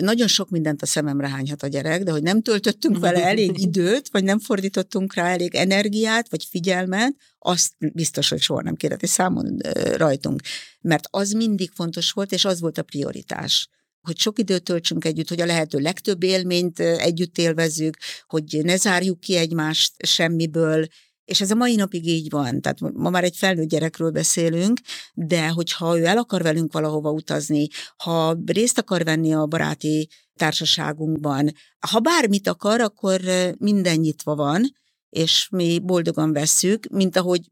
nagyon 0.00 0.26
sok 0.26 0.50
mindent 0.50 0.82
a 0.82 0.86
szememre 0.86 1.28
hányhat 1.28 1.62
a 1.62 1.66
gyerek, 1.66 2.02
de 2.02 2.10
hogy 2.10 2.22
nem 2.22 2.42
töltöttünk 2.42 2.98
vele 2.98 3.24
elég 3.24 3.58
időt, 3.66 4.08
vagy 4.10 4.24
nem 4.24 4.38
fordítottunk 4.38 5.14
rá 5.14 5.26
elég 5.26 5.54
energiát, 5.54 6.30
vagy 6.30 6.44
figyelmet, 6.44 7.14
azt 7.38 7.72
biztos, 7.78 8.28
hogy 8.28 8.40
soha 8.40 8.62
nem 8.62 8.74
kérheti 8.74 9.06
számon 9.06 9.56
rajtunk. 9.96 10.40
Mert 10.80 11.06
az 11.10 11.30
mindig 11.30 11.70
fontos 11.74 12.10
volt, 12.10 12.32
és 12.32 12.44
az 12.44 12.60
volt 12.60 12.78
a 12.78 12.82
prioritás 12.82 13.68
hogy 14.00 14.18
sok 14.18 14.38
időt 14.38 14.62
töltsünk 14.62 15.04
együtt, 15.04 15.28
hogy 15.28 15.40
a 15.40 15.46
lehető 15.46 15.78
legtöbb 15.78 16.22
élményt 16.22 16.80
együtt 16.80 17.38
élvezzük, 17.38 17.96
hogy 18.26 18.58
ne 18.62 18.76
zárjuk 18.76 19.20
ki 19.20 19.36
egymást 19.36 20.06
semmiből, 20.06 20.86
és 21.30 21.40
ez 21.40 21.50
a 21.50 21.54
mai 21.54 21.74
napig 21.74 22.06
így 22.06 22.30
van, 22.30 22.60
tehát 22.60 22.80
ma 22.80 23.10
már 23.10 23.24
egy 23.24 23.36
felnőtt 23.36 23.68
gyerekről 23.68 24.10
beszélünk, 24.10 24.80
de 25.14 25.48
hogyha 25.48 25.98
ő 25.98 26.04
el 26.04 26.18
akar 26.18 26.42
velünk 26.42 26.72
valahova 26.72 27.10
utazni, 27.10 27.68
ha 27.96 28.36
részt 28.46 28.78
akar 28.78 29.04
venni 29.04 29.34
a 29.34 29.46
baráti 29.46 30.08
társaságunkban, 30.34 31.52
ha 31.90 31.98
bármit 31.98 32.48
akar, 32.48 32.80
akkor 32.80 33.20
minden 33.58 33.96
nyitva 33.96 34.34
van, 34.34 34.62
és 35.08 35.48
mi 35.50 35.78
boldogan 35.78 36.32
vesszük, 36.32 36.86
mint 36.88 37.16
ahogy 37.16 37.50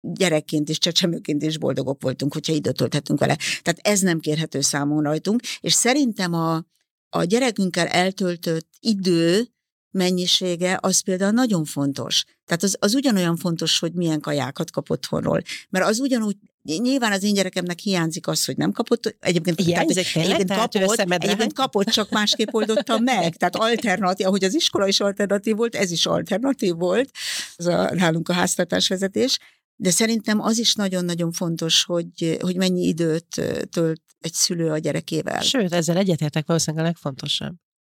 gyerekként 0.00 0.68
és 0.68 0.78
csecsemőként 0.78 1.42
is 1.42 1.58
boldogok 1.58 2.02
voltunk, 2.02 2.32
hogyha 2.32 2.52
időt 2.52 2.76
tölthetünk 2.76 3.18
vele. 3.18 3.36
Tehát 3.62 3.78
ez 3.82 4.00
nem 4.00 4.20
kérhető 4.20 4.60
számon 4.60 5.02
rajtunk, 5.02 5.42
és 5.60 5.72
szerintem 5.72 6.34
a, 6.34 6.64
a 7.08 7.24
gyerekünkkel 7.24 7.86
eltöltött 7.86 8.68
idő 8.80 9.52
mennyisége, 9.92 10.78
az 10.80 11.00
például 11.00 11.32
nagyon 11.32 11.64
fontos. 11.64 12.24
Tehát 12.46 12.62
az, 12.62 12.76
az 12.78 12.94
ugyanolyan 12.94 13.36
fontos, 13.36 13.78
hogy 13.78 13.92
milyen 13.92 14.20
kajákat 14.20 14.70
kap 14.70 14.90
otthonról. 14.90 15.42
Mert 15.70 15.86
az 15.86 16.00
ugyanúgy 16.00 16.36
Nyilván 16.64 17.12
az 17.12 17.22
én 17.22 17.34
gyerekemnek 17.34 17.78
hiányzik 17.78 18.26
az, 18.26 18.44
hogy 18.44 18.56
nem 18.56 18.72
kapott. 18.72 19.16
Egyébként, 19.20 19.60
hiányzik, 19.60 20.12
tehát, 20.12 20.28
egyébként, 20.28 20.58
kapott, 20.58 20.98
egyébként 20.98 21.52
kapott, 21.52 21.86
csak 21.86 22.10
másképp 22.10 22.52
oldotta 22.52 22.98
meg. 22.98 23.36
Tehát 23.36 23.56
alternatív, 23.56 24.26
ahogy 24.26 24.44
az 24.44 24.54
iskola 24.54 24.86
is 24.86 25.00
alternatív 25.00 25.56
volt, 25.56 25.74
ez 25.74 25.90
is 25.90 26.06
alternatív 26.06 26.74
volt, 26.74 27.10
ez 27.56 27.66
a, 27.66 27.94
nálunk 27.94 28.28
a 28.28 28.32
háztartásvezetés. 28.32 29.38
De 29.76 29.90
szerintem 29.90 30.40
az 30.40 30.58
is 30.58 30.74
nagyon-nagyon 30.74 31.32
fontos, 31.32 31.84
hogy, 31.84 32.36
hogy 32.40 32.56
mennyi 32.56 32.86
időt 32.86 33.42
tölt 33.70 34.00
egy 34.20 34.32
szülő 34.32 34.70
a 34.70 34.78
gyerekével. 34.78 35.40
Sőt, 35.40 35.72
ezzel 35.72 35.96
egyetértek 35.96 36.46
valószínűleg 36.46 36.84
a 36.84 36.88
legfontosabb. 36.88 37.54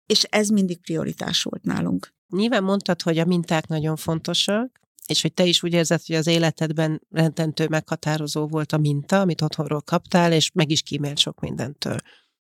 És 0.06 0.22
ez 0.22 0.48
mindig 0.48 0.80
prioritás 0.80 1.42
volt 1.42 1.64
nálunk. 1.64 2.14
Nyilván 2.28 2.64
mondtad, 2.64 3.02
hogy 3.02 3.18
a 3.18 3.24
minták 3.24 3.66
nagyon 3.66 3.96
fontosak, 3.96 4.80
és 5.06 5.22
hogy 5.22 5.34
te 5.34 5.44
is 5.44 5.62
úgy 5.62 5.72
érzed, 5.72 6.00
hogy 6.06 6.16
az 6.16 6.26
életedben 6.26 7.00
rendentő 7.10 7.68
meghatározó 7.68 8.46
volt 8.46 8.72
a 8.72 8.78
minta, 8.78 9.20
amit 9.20 9.40
otthonról 9.40 9.82
kaptál, 9.82 10.32
és 10.32 10.50
meg 10.54 10.70
is 10.70 10.82
kímélt 10.82 11.18
sok 11.18 11.40
mindentől. 11.40 11.96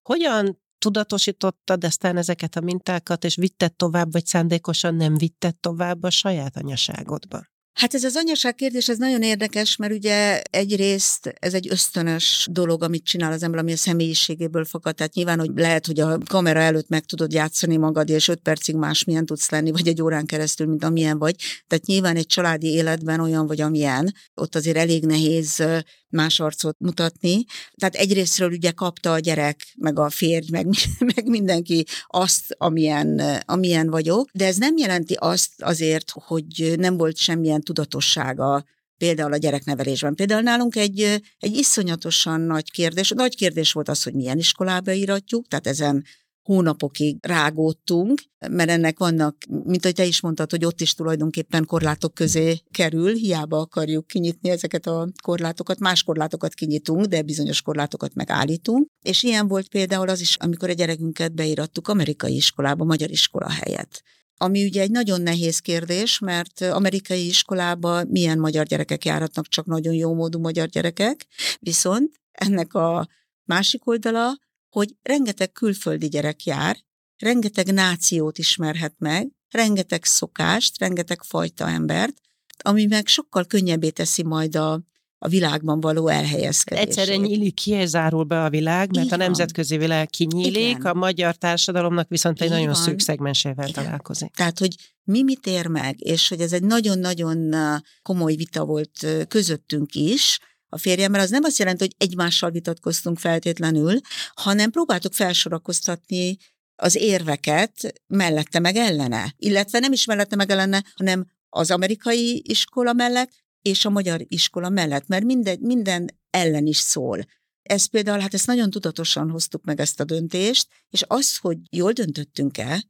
Hogyan 0.03 0.59
tudatosítottad 0.79 1.85
aztán 1.85 2.17
ezeket 2.17 2.57
a 2.57 2.61
mintákat, 2.61 3.25
és 3.25 3.37
vitted 3.37 3.75
tovább, 3.75 4.13
vagy 4.13 4.27
szándékosan 4.27 4.95
nem 4.95 5.17
vitted 5.17 5.57
tovább 5.57 6.03
a 6.03 6.11
saját 6.11 6.57
anyaságodba? 6.57 7.45
Hát 7.73 7.95
ez 7.95 8.05
az 8.05 8.17
anyaság 8.17 8.55
kérdés, 8.55 8.89
ez 8.89 8.99
nagyon 8.99 9.23
érdekes, 9.23 9.77
mert 9.77 9.93
ugye 9.93 10.43
egyrészt 10.43 11.35
ez 11.39 11.55
egy 11.55 11.69
ösztönös 11.71 12.47
dolog, 12.51 12.83
amit 12.83 13.05
csinál 13.05 13.33
az 13.33 13.43
ember, 13.43 13.61
ami 13.61 13.73
a 13.73 13.77
személyiségéből 13.77 14.65
fakad. 14.65 14.95
Tehát 14.95 15.15
nyilván, 15.15 15.39
hogy 15.39 15.51
lehet, 15.55 15.87
hogy 15.87 16.01
a 16.01 16.19
kamera 16.29 16.61
előtt 16.61 16.89
meg 16.89 17.05
tudod 17.05 17.33
játszani 17.33 17.77
magad, 17.77 18.09
és 18.09 18.29
öt 18.29 18.41
percig 18.41 18.75
másmilyen 18.75 19.27
tudsz 19.27 19.51
lenni, 19.51 19.71
vagy 19.71 19.89
egy 19.89 20.03
órán 20.03 20.27
keresztül, 20.27 20.67
mint 20.67 20.85
amilyen 20.85 21.19
vagy. 21.19 21.35
Tehát 21.67 21.87
nyilván 21.87 22.17
egy 22.17 22.27
családi 22.27 22.67
életben 22.67 23.21
olyan 23.21 23.47
vagy, 23.47 23.61
amilyen, 23.61 24.15
ott 24.35 24.55
azért 24.55 24.77
elég 24.77 25.05
nehéz 25.05 25.63
más 26.11 26.41
arcot 26.41 26.77
mutatni. 26.79 27.45
Tehát 27.77 27.95
egyrésztről 27.95 28.51
ugye 28.51 28.71
kapta 28.71 29.13
a 29.13 29.19
gyerek, 29.19 29.67
meg 29.77 29.99
a 29.99 30.11
férj, 30.11 30.47
meg, 30.51 30.67
meg 31.15 31.29
mindenki 31.29 31.87
azt, 32.07 32.55
amilyen, 32.59 33.19
amilyen 33.45 33.91
vagyok, 33.91 34.31
de 34.33 34.47
ez 34.47 34.57
nem 34.57 34.77
jelenti 34.77 35.15
azt 35.15 35.51
azért, 35.59 36.13
hogy 36.15 36.75
nem 36.77 36.97
volt 36.97 37.17
semmilyen 37.17 37.61
tudatossága 37.61 38.65
például 38.97 39.33
a 39.33 39.37
gyereknevelésben. 39.37 40.15
Például 40.15 40.41
nálunk 40.41 40.77
egy, 40.77 41.01
egy 41.39 41.57
iszonyatosan 41.57 42.41
nagy 42.41 42.71
kérdés, 42.71 43.11
nagy 43.11 43.37
kérdés 43.37 43.73
volt 43.73 43.89
az, 43.89 44.03
hogy 44.03 44.15
milyen 44.15 44.39
iskolába 44.39 44.93
íratjuk, 44.93 45.49
tehát 45.49 45.67
ezen 45.67 46.05
hónapokig 46.51 47.17
rágódtunk, 47.21 48.23
mert 48.51 48.71
ennek 48.71 48.99
vannak, 48.99 49.37
mint 49.65 49.85
ahogy 49.85 49.95
te 49.95 50.05
is 50.05 50.21
mondtad, 50.21 50.51
hogy 50.51 50.65
ott 50.65 50.81
is 50.81 50.95
tulajdonképpen 50.95 51.65
korlátok 51.65 52.15
közé 52.15 52.61
kerül, 52.71 53.13
hiába 53.13 53.59
akarjuk 53.59 54.07
kinyitni 54.07 54.51
ezeket 54.51 54.87
a 54.87 55.09
korlátokat, 55.23 55.79
más 55.79 56.03
korlátokat 56.03 56.55
kinyitunk, 56.55 57.05
de 57.05 57.23
bizonyos 57.23 57.63
korlátokat 57.63 58.15
megállítunk. 58.15 58.87
És 59.03 59.23
ilyen 59.23 59.49
volt 59.49 59.69
például 59.69 60.09
az 60.09 60.21
is, 60.21 60.37
amikor 60.37 60.69
a 60.69 60.73
gyerekünket 60.73 61.35
beírattuk 61.35 61.89
amerikai 61.89 62.35
iskolába, 62.35 62.85
magyar 62.85 63.11
iskola 63.11 63.51
helyett 63.51 64.03
ami 64.43 64.65
ugye 64.65 64.81
egy 64.81 64.91
nagyon 64.91 65.21
nehéz 65.21 65.59
kérdés, 65.59 66.19
mert 66.19 66.61
amerikai 66.61 67.27
iskolába 67.27 68.05
milyen 68.05 68.39
magyar 68.39 68.67
gyerekek 68.67 69.05
járatnak, 69.05 69.49
csak 69.49 69.67
nagyon 69.67 69.95
jó 69.95 70.15
módú 70.15 70.39
magyar 70.39 70.69
gyerekek, 70.69 71.27
viszont 71.59 72.21
ennek 72.31 72.75
a 72.75 73.09
másik 73.45 73.87
oldala, 73.87 74.33
hogy 74.71 74.97
rengeteg 75.03 75.53
külföldi 75.53 76.09
gyerek 76.09 76.45
jár, 76.45 76.77
rengeteg 77.17 77.73
nációt 77.73 78.39
ismerhet 78.39 78.95
meg, 78.99 79.29
rengeteg 79.51 80.05
szokást, 80.05 80.79
rengeteg 80.79 81.23
fajta 81.23 81.69
embert, 81.69 82.21
ami 82.63 82.87
meg 82.87 83.07
sokkal 83.07 83.45
könnyebbé 83.45 83.91
teszi 83.91 84.23
majd 84.23 84.57
a, 84.57 84.83
a 85.19 85.29
világban 85.29 85.81
való 85.81 86.09
elhelyezkedését. 86.09 86.89
Egyszerűen 86.89 87.21
nyílik 87.21 87.55
ki, 87.55 87.87
zárul 87.87 88.25
be 88.25 88.43
a 88.45 88.51
világ, 88.51 88.95
mert 88.95 89.07
Így 89.07 89.13
a 89.13 89.17
nemzetközi 89.17 89.77
van. 89.77 89.85
világ 89.85 90.11
kinyílik, 90.11 90.69
Igen. 90.69 90.81
a 90.81 90.95
magyar 90.95 91.35
társadalomnak 91.35 92.09
viszont 92.09 92.41
egy 92.41 92.47
Így 92.47 92.53
nagyon 92.53 92.73
van. 92.73 92.83
szűk 92.83 93.01
szegmensével 93.01 93.69
Igen. 93.69 93.85
találkozik. 93.85 94.35
Tehát, 94.35 94.59
hogy 94.59 94.75
mi 95.05 95.23
mit 95.23 95.47
ér 95.47 95.67
meg, 95.67 96.01
és 96.07 96.29
hogy 96.29 96.41
ez 96.41 96.53
egy 96.53 96.63
nagyon-nagyon 96.63 97.55
komoly 98.03 98.35
vita 98.35 98.65
volt 98.65 99.07
közöttünk 99.29 99.95
is, 99.95 100.39
a 100.73 100.79
férjemmel, 100.79 101.21
az 101.21 101.31
nem 101.31 101.45
azt 101.45 101.59
jelenti, 101.59 101.85
hogy 101.85 101.95
egymással 101.99 102.51
vitatkoztunk 102.51 103.19
feltétlenül, 103.19 104.01
hanem 104.35 104.71
próbáltuk 104.71 105.13
felsorakoztatni 105.13 106.37
az 106.77 106.95
érveket 106.95 108.03
mellette 108.07 108.59
meg 108.59 108.77
ellene. 108.77 109.35
Illetve 109.37 109.79
nem 109.79 109.93
is 109.93 110.05
mellette 110.05 110.37
meg 110.37 110.51
ellene, 110.51 110.85
hanem 110.95 111.27
az 111.49 111.71
amerikai 111.71 112.43
iskola 112.47 112.93
mellett 112.93 113.31
és 113.63 113.85
a 113.85 113.91
magyar 113.91 114.25
iskola 114.29 114.69
mellett, 114.69 115.07
mert 115.07 115.25
minden, 115.25 115.59
minden 115.61 116.19
ellen 116.31 116.67
is 116.67 116.77
szól. 116.77 117.25
Ez 117.63 117.87
például, 117.87 118.19
hát 118.19 118.35
ezt 118.35 118.47
nagyon 118.47 118.71
tudatosan 118.71 119.31
hoztuk 119.31 119.65
meg 119.65 119.81
ezt 119.81 120.01
a 120.01 120.05
döntést, 120.05 120.69
és 120.89 121.05
az, 121.07 121.37
hogy 121.37 121.59
jól 121.71 121.93
döntöttünk-e, 121.93 122.85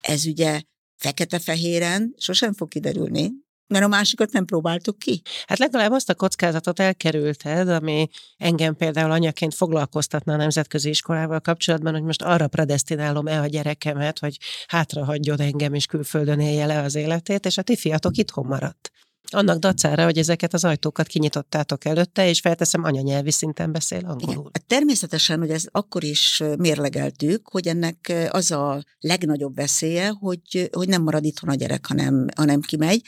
ez 0.00 0.26
ugye 0.26 0.62
fekete-fehéren 0.96 2.14
sosem 2.18 2.52
fog 2.52 2.68
kiderülni, 2.68 3.32
mert 3.68 3.84
a 3.84 3.88
másikat 3.88 4.32
nem 4.32 4.44
próbáltuk 4.44 4.98
ki. 4.98 5.22
Hát 5.46 5.58
legalább 5.58 5.92
azt 5.92 6.10
a 6.10 6.14
kockázatot 6.14 6.80
elkerülted, 6.80 7.68
ami 7.68 8.08
engem 8.36 8.76
például 8.76 9.10
anyaként 9.10 9.54
foglalkoztatna 9.54 10.32
a 10.32 10.36
nemzetközi 10.36 10.88
iskolával 10.88 11.40
kapcsolatban, 11.40 11.92
hogy 11.92 12.02
most 12.02 12.22
arra 12.22 12.48
predestinálom-e 12.48 13.40
a 13.40 13.46
gyerekemet, 13.46 14.18
hogy 14.18 14.38
hátra 14.66 15.04
hagyjon 15.04 15.40
engem 15.40 15.74
és 15.74 15.86
külföldön 15.86 16.40
élje 16.40 16.66
le 16.66 16.80
az 16.80 16.94
életét, 16.94 17.46
és 17.46 17.58
a 17.58 17.62
ti 17.62 17.76
fiatok 17.76 18.16
itthon 18.16 18.46
maradt. 18.46 18.90
Annak 19.30 19.58
dacára, 19.58 20.04
hogy 20.04 20.18
ezeket 20.18 20.54
az 20.54 20.64
ajtókat 20.64 21.06
kinyitottátok 21.06 21.84
előtte, 21.84 22.28
és 22.28 22.40
felteszem, 22.40 22.84
anyanyelvi 22.84 23.30
szinten 23.30 23.72
beszél 23.72 23.98
angolul. 24.04 24.30
Igen. 24.30 24.50
Hát 24.52 24.66
természetesen, 24.66 25.38
hogy 25.38 25.50
ez 25.50 25.64
akkor 25.70 26.04
is 26.04 26.42
mérlegeltük, 26.58 27.48
hogy 27.48 27.66
ennek 27.66 28.12
az 28.28 28.50
a 28.50 28.82
legnagyobb 28.98 29.54
veszélye, 29.54 30.08
hogy, 30.08 30.68
hogy 30.72 30.88
nem 30.88 31.02
marad 31.02 31.24
itthon 31.24 31.50
a 31.50 31.54
gyerek, 31.54 31.86
hanem, 31.86 32.26
hanem 32.36 32.60
kimegy. 32.60 33.02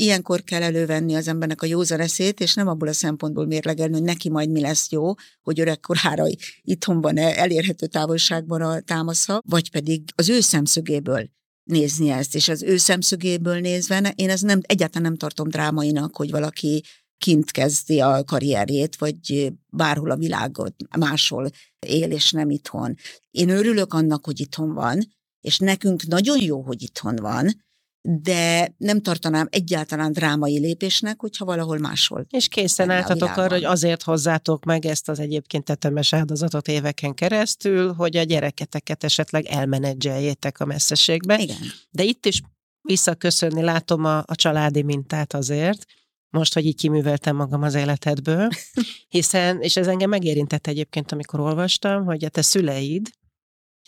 Ilyenkor 0.00 0.42
kell 0.42 0.62
elővenni 0.62 1.14
az 1.14 1.28
embernek 1.28 1.62
a 1.62 1.66
józan 1.66 2.00
eszét, 2.00 2.40
és 2.40 2.54
nem 2.54 2.68
abból 2.68 2.88
a 2.88 2.92
szempontból 2.92 3.46
mérlegelni, 3.46 3.92
hogy 3.92 4.02
neki 4.02 4.30
majd 4.30 4.50
mi 4.50 4.60
lesz 4.60 4.90
jó, 4.90 5.12
hogy 5.42 5.60
öregkorára 5.60 6.24
itthon 6.62 7.00
van 7.00 7.16
elérhető 7.18 7.86
távolságban 7.86 8.62
a 8.62 8.80
támasza, 8.80 9.42
vagy 9.46 9.70
pedig 9.70 10.02
az 10.14 10.28
ő 10.28 10.40
szemszögéből 10.40 11.28
nézni 11.64 12.08
ezt, 12.08 12.34
és 12.34 12.48
az 12.48 12.62
ő 12.62 12.76
szemszögéből 12.76 13.60
nézve, 13.60 14.12
én 14.16 14.30
ezt 14.30 14.42
nem, 14.42 14.60
egyáltalán 14.62 15.02
nem 15.02 15.16
tartom 15.16 15.48
drámainak, 15.48 16.16
hogy 16.16 16.30
valaki 16.30 16.82
kint 17.18 17.50
kezdi 17.50 18.00
a 18.00 18.24
karrierjét, 18.24 18.96
vagy 18.96 19.52
bárhol 19.68 20.10
a 20.10 20.16
világot 20.16 20.74
máshol 20.98 21.50
él, 21.86 22.10
és 22.10 22.30
nem 22.30 22.50
itthon. 22.50 22.94
Én 23.30 23.48
örülök 23.48 23.94
annak, 23.94 24.24
hogy 24.24 24.40
itthon 24.40 24.74
van, 24.74 24.98
és 25.40 25.58
nekünk 25.58 26.06
nagyon 26.06 26.42
jó, 26.42 26.62
hogy 26.62 26.82
itthon 26.82 27.16
van, 27.16 27.68
de 28.02 28.74
nem 28.76 29.00
tartanám 29.00 29.46
egyáltalán 29.50 30.12
drámai 30.12 30.58
lépésnek, 30.58 31.20
hogyha 31.20 31.44
valahol 31.44 31.78
máshol. 31.78 32.26
És 32.30 32.48
készen 32.48 32.90
álltatok 32.90 33.36
arra, 33.36 33.54
hogy 33.54 33.64
azért 33.64 34.02
hozzátok 34.02 34.64
meg 34.64 34.86
ezt 34.86 35.08
az 35.08 35.18
egyébként 35.18 35.64
tetemes 35.64 36.12
áldozatot 36.12 36.68
éveken 36.68 37.14
keresztül, 37.14 37.92
hogy 37.92 38.16
a 38.16 38.22
gyereketeket 38.22 39.04
esetleg 39.04 39.44
elmenedzseljétek 39.44 40.60
a 40.60 40.64
messzeségbe. 40.64 41.38
Igen. 41.38 41.56
De 41.90 42.02
itt 42.02 42.26
is 42.26 42.42
visszaköszönni 42.82 43.62
látom 43.62 44.04
a, 44.04 44.18
a 44.18 44.34
családi 44.34 44.82
mintát 44.82 45.34
azért, 45.34 45.84
most, 46.30 46.54
hogy 46.54 46.66
így 46.66 46.76
kiműveltem 46.76 47.36
magam 47.36 47.62
az 47.62 47.74
életedből, 47.74 48.48
hiszen, 49.08 49.60
és 49.60 49.76
ez 49.76 49.86
engem 49.86 50.08
megérintett 50.08 50.66
egyébként, 50.66 51.12
amikor 51.12 51.40
olvastam, 51.40 52.04
hogy 52.04 52.24
a 52.24 52.28
te 52.28 52.42
szüleid, 52.42 53.10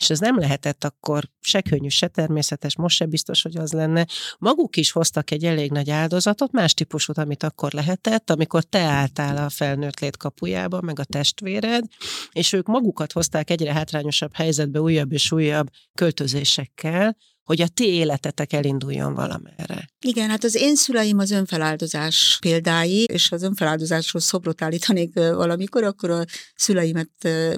és 0.01 0.11
ez 0.11 0.19
nem 0.19 0.39
lehetett 0.39 0.85
akkor 0.85 1.29
se 1.41 1.61
könnyű, 1.61 1.89
se 1.89 2.07
természetes, 2.07 2.77
most 2.77 2.97
se 2.97 3.07
biztos, 3.07 3.43
hogy 3.43 3.57
az 3.57 3.73
lenne. 3.73 4.07
Maguk 4.39 4.77
is 4.77 4.91
hoztak 4.91 5.31
egy 5.31 5.45
elég 5.45 5.71
nagy 5.71 5.91
áldozatot, 5.91 6.53
más 6.53 6.75
típusút, 6.75 7.19
amit 7.19 7.43
akkor 7.43 7.73
lehetett, 7.73 8.31
amikor 8.31 8.63
te 8.63 8.81
álltál 8.81 9.37
a 9.37 9.49
felnőtt 9.49 10.01
lét 10.01 10.17
kapujába, 10.17 10.81
meg 10.81 10.99
a 10.99 11.05
testvéred, 11.05 11.85
és 12.33 12.53
ők 12.53 12.67
magukat 12.67 13.13
hozták 13.13 13.51
egyre 13.51 13.73
hátrányosabb 13.73 14.35
helyzetbe 14.35 14.81
újabb 14.81 15.13
és 15.13 15.33
újabb 15.33 15.69
költözésekkel, 15.95 17.17
hogy 17.43 17.61
a 17.61 17.69
ti 17.69 17.87
életetek 17.87 18.53
elinduljon 18.53 19.15
valamerre. 19.15 19.89
Igen, 20.07 20.31
hát 20.31 20.45
az 20.45 20.55
én 20.55 20.77
szüleim 20.77 21.19
az 21.19 21.31
önfeláldozás 21.31 22.39
példái, 22.41 23.05
és 23.13 23.33
az 23.33 23.43
önfeláldozásról 23.43 24.23
szobrot 24.23 24.63
állítanék 24.63 25.15
valamikor, 25.15 25.85
akkor 25.85 26.11
a 26.11 26.25
szüleimet 26.55 27.11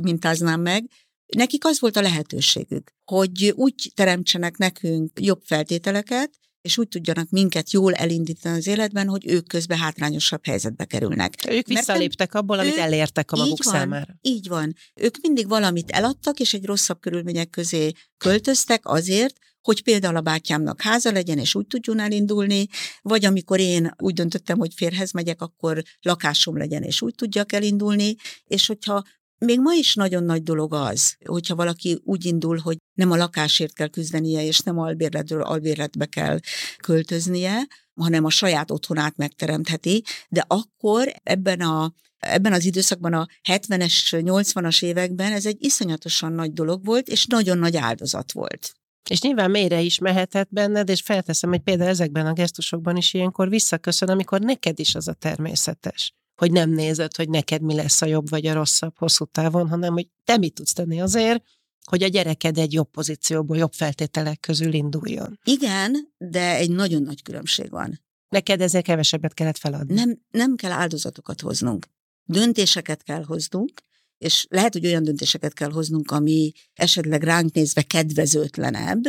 mintáznám 0.02 0.60
meg, 0.60 0.84
Nekik 1.26 1.64
az 1.64 1.80
volt 1.80 1.96
a 1.96 2.00
lehetőségük, 2.00 2.90
hogy 3.04 3.52
úgy 3.56 3.92
teremtsenek 3.94 4.56
nekünk 4.56 5.20
jobb 5.20 5.42
feltételeket, 5.44 6.30
és 6.64 6.78
úgy 6.78 6.88
tudjanak 6.88 7.30
minket 7.30 7.72
jól 7.72 7.94
elindítani 7.94 8.56
az 8.56 8.66
életben, 8.66 9.08
hogy 9.08 9.26
ők 9.26 9.48
közben 9.48 9.78
hátrányosabb 9.78 10.44
helyzetbe 10.44 10.84
kerülnek. 10.84 11.32
Ők 11.48 11.66
visszaléptek 11.66 12.32
Mert 12.32 12.44
abból, 12.44 12.58
amit 12.58 12.76
elértek 12.76 13.32
a 13.32 13.36
maguk 13.36 13.58
így 13.58 13.64
van, 13.64 13.74
számára. 13.74 14.14
Így 14.20 14.48
van. 14.48 14.74
Ők 14.94 15.16
mindig 15.20 15.48
valamit 15.48 15.90
eladtak, 15.90 16.40
és 16.40 16.54
egy 16.54 16.64
rosszabb 16.64 17.00
körülmények 17.00 17.50
közé 17.50 17.92
költöztek 18.16 18.86
azért, 18.86 19.36
hogy 19.60 19.82
például 19.82 20.16
a 20.16 20.20
bátyámnak 20.20 20.80
háza 20.80 21.12
legyen, 21.12 21.38
és 21.38 21.54
úgy 21.54 21.66
tudjon 21.66 21.98
elindulni, 21.98 22.66
vagy 23.02 23.24
amikor 23.24 23.60
én 23.60 23.94
úgy 23.98 24.14
döntöttem, 24.14 24.58
hogy 24.58 24.74
férhez 24.74 25.12
megyek, 25.12 25.42
akkor 25.42 25.82
lakásom 26.00 26.56
legyen, 26.56 26.82
és 26.82 27.02
úgy 27.02 27.14
tudjak 27.14 27.52
elindulni, 27.52 28.16
és 28.44 28.66
hogyha 28.66 29.04
még 29.38 29.60
ma 29.60 29.72
is 29.72 29.94
nagyon 29.94 30.24
nagy 30.24 30.42
dolog 30.42 30.74
az, 30.74 31.16
hogyha 31.24 31.54
valaki 31.54 32.00
úgy 32.04 32.24
indul, 32.24 32.58
hogy 32.58 32.76
nem 32.94 33.10
a 33.10 33.16
lakásért 33.16 33.74
kell 33.74 33.88
küzdenie, 33.88 34.44
és 34.44 34.58
nem 34.58 34.78
albérletről 34.78 35.42
albérletbe 35.42 36.06
kell 36.06 36.38
költöznie, 36.82 37.66
hanem 37.94 38.24
a 38.24 38.30
saját 38.30 38.70
otthonát 38.70 39.16
megteremtheti, 39.16 40.04
de 40.28 40.44
akkor 40.46 41.14
ebben 41.22 41.60
a 41.60 41.92
ebben 42.18 42.52
az 42.52 42.64
időszakban 42.64 43.12
a 43.12 43.26
70-es, 43.48 44.08
80-as 44.10 44.84
években 44.84 45.32
ez 45.32 45.46
egy 45.46 45.64
iszonyatosan 45.64 46.32
nagy 46.32 46.52
dolog 46.52 46.84
volt, 46.84 47.08
és 47.08 47.26
nagyon 47.26 47.58
nagy 47.58 47.76
áldozat 47.76 48.32
volt. 48.32 48.72
És 49.10 49.20
nyilván 49.20 49.50
mélyre 49.50 49.80
is 49.80 49.98
mehetett 49.98 50.48
benned, 50.50 50.88
és 50.88 51.00
felteszem, 51.00 51.50
hogy 51.50 51.60
például 51.60 51.88
ezekben 51.88 52.26
a 52.26 52.32
gesztusokban 52.32 52.96
is 52.96 53.14
ilyenkor 53.14 53.48
visszaköszön, 53.48 54.08
amikor 54.08 54.40
neked 54.40 54.78
is 54.78 54.94
az 54.94 55.08
a 55.08 55.12
természetes 55.12 56.14
hogy 56.36 56.52
nem 56.52 56.70
nézed, 56.70 57.16
hogy 57.16 57.28
neked 57.28 57.62
mi 57.62 57.74
lesz 57.74 58.02
a 58.02 58.06
jobb 58.06 58.28
vagy 58.28 58.46
a 58.46 58.52
rosszabb 58.52 58.98
hosszú 58.98 59.24
távon, 59.24 59.68
hanem 59.68 59.92
hogy 59.92 60.08
te 60.24 60.36
mit 60.36 60.54
tudsz 60.54 60.72
tenni 60.72 61.00
azért, 61.00 61.44
hogy 61.84 62.02
a 62.02 62.08
gyereked 62.08 62.58
egy 62.58 62.72
jobb 62.72 62.90
pozícióból, 62.90 63.56
jobb 63.56 63.72
feltételek 63.72 64.40
közül 64.40 64.72
induljon. 64.72 65.38
Igen, 65.44 66.14
de 66.18 66.56
egy 66.56 66.70
nagyon 66.70 67.02
nagy 67.02 67.22
különbség 67.22 67.70
van. 67.70 68.00
Neked 68.28 68.60
ezzel 68.60 68.82
kevesebbet 68.82 69.34
kellett 69.34 69.58
feladni. 69.58 69.94
Nem, 69.94 70.18
nem 70.30 70.56
kell 70.56 70.70
áldozatokat 70.70 71.40
hoznunk. 71.40 71.86
Döntéseket 72.24 73.02
kell 73.02 73.24
hoznunk, 73.24 73.72
és 74.18 74.46
lehet, 74.48 74.72
hogy 74.72 74.86
olyan 74.86 75.02
döntéseket 75.02 75.52
kell 75.52 75.70
hoznunk, 75.70 76.10
ami 76.10 76.52
esetleg 76.74 77.22
ránk 77.22 77.52
nézve 77.52 77.82
kedvezőtlenebb, 77.82 79.02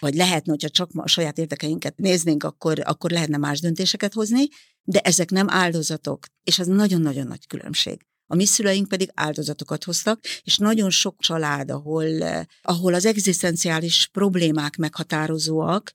vagy 0.00 0.14
lehetne, 0.14 0.50
hogyha 0.50 0.68
csak 0.68 0.90
a 0.94 1.08
saját 1.08 1.38
érdekeinket 1.38 1.96
néznénk, 1.96 2.44
akkor, 2.44 2.82
akkor 2.84 3.10
lehetne 3.10 3.36
más 3.36 3.60
döntéseket 3.60 4.12
hozni, 4.12 4.48
de 4.82 5.00
ezek 5.00 5.30
nem 5.30 5.50
áldozatok, 5.50 6.26
és 6.44 6.58
ez 6.58 6.66
nagyon-nagyon 6.66 7.26
nagy 7.26 7.46
különbség. 7.46 8.06
A 8.26 8.34
mi 8.34 8.44
szüleink 8.44 8.88
pedig 8.88 9.10
áldozatokat 9.14 9.84
hoztak, 9.84 10.20
és 10.42 10.56
nagyon 10.56 10.90
sok 10.90 11.16
család, 11.18 11.70
ahol, 11.70 12.06
ahol 12.62 12.94
az 12.94 13.06
egzisztenciális 13.06 14.08
problémák 14.12 14.76
meghatározóak, 14.76 15.92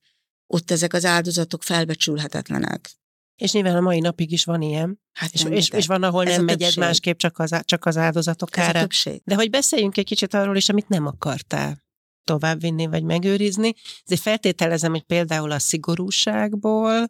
ott 0.47 0.71
ezek 0.71 0.93
az 0.93 1.05
áldozatok 1.05 1.63
felbecsülhetetlenek. 1.63 2.91
És 3.35 3.51
nyilván 3.51 3.75
a 3.75 3.81
mai 3.81 3.99
napig 3.99 4.31
is 4.31 4.43
van 4.43 4.61
ilyen. 4.61 4.99
Hát 5.11 5.33
és, 5.33 5.43
és, 5.43 5.69
és 5.69 5.85
van, 5.87 6.03
ahol 6.03 6.27
ez 6.27 6.35
nem 6.35 6.45
megy 6.45 6.61
ez 6.61 6.75
másképp, 6.75 7.17
csak 7.17 7.39
az, 7.39 7.55
csak 7.63 7.85
az 7.85 7.97
áldozatok 7.97 8.57
ez 8.57 8.63
ára. 8.63 8.87
De 9.23 9.35
hogy 9.35 9.49
beszéljünk 9.49 9.97
egy 9.97 10.05
kicsit 10.05 10.33
arról 10.33 10.55
is, 10.55 10.69
amit 10.69 10.87
nem 10.87 11.05
akartál 11.05 11.84
továbbvinni 12.25 12.85
vagy 12.85 13.03
megőrizni. 13.03 13.73
Ezért 14.03 14.21
feltételezem, 14.21 14.91
hogy 14.91 15.03
például 15.03 15.51
a 15.51 15.59
szigorúságból, 15.59 17.05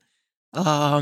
a 0.50 1.02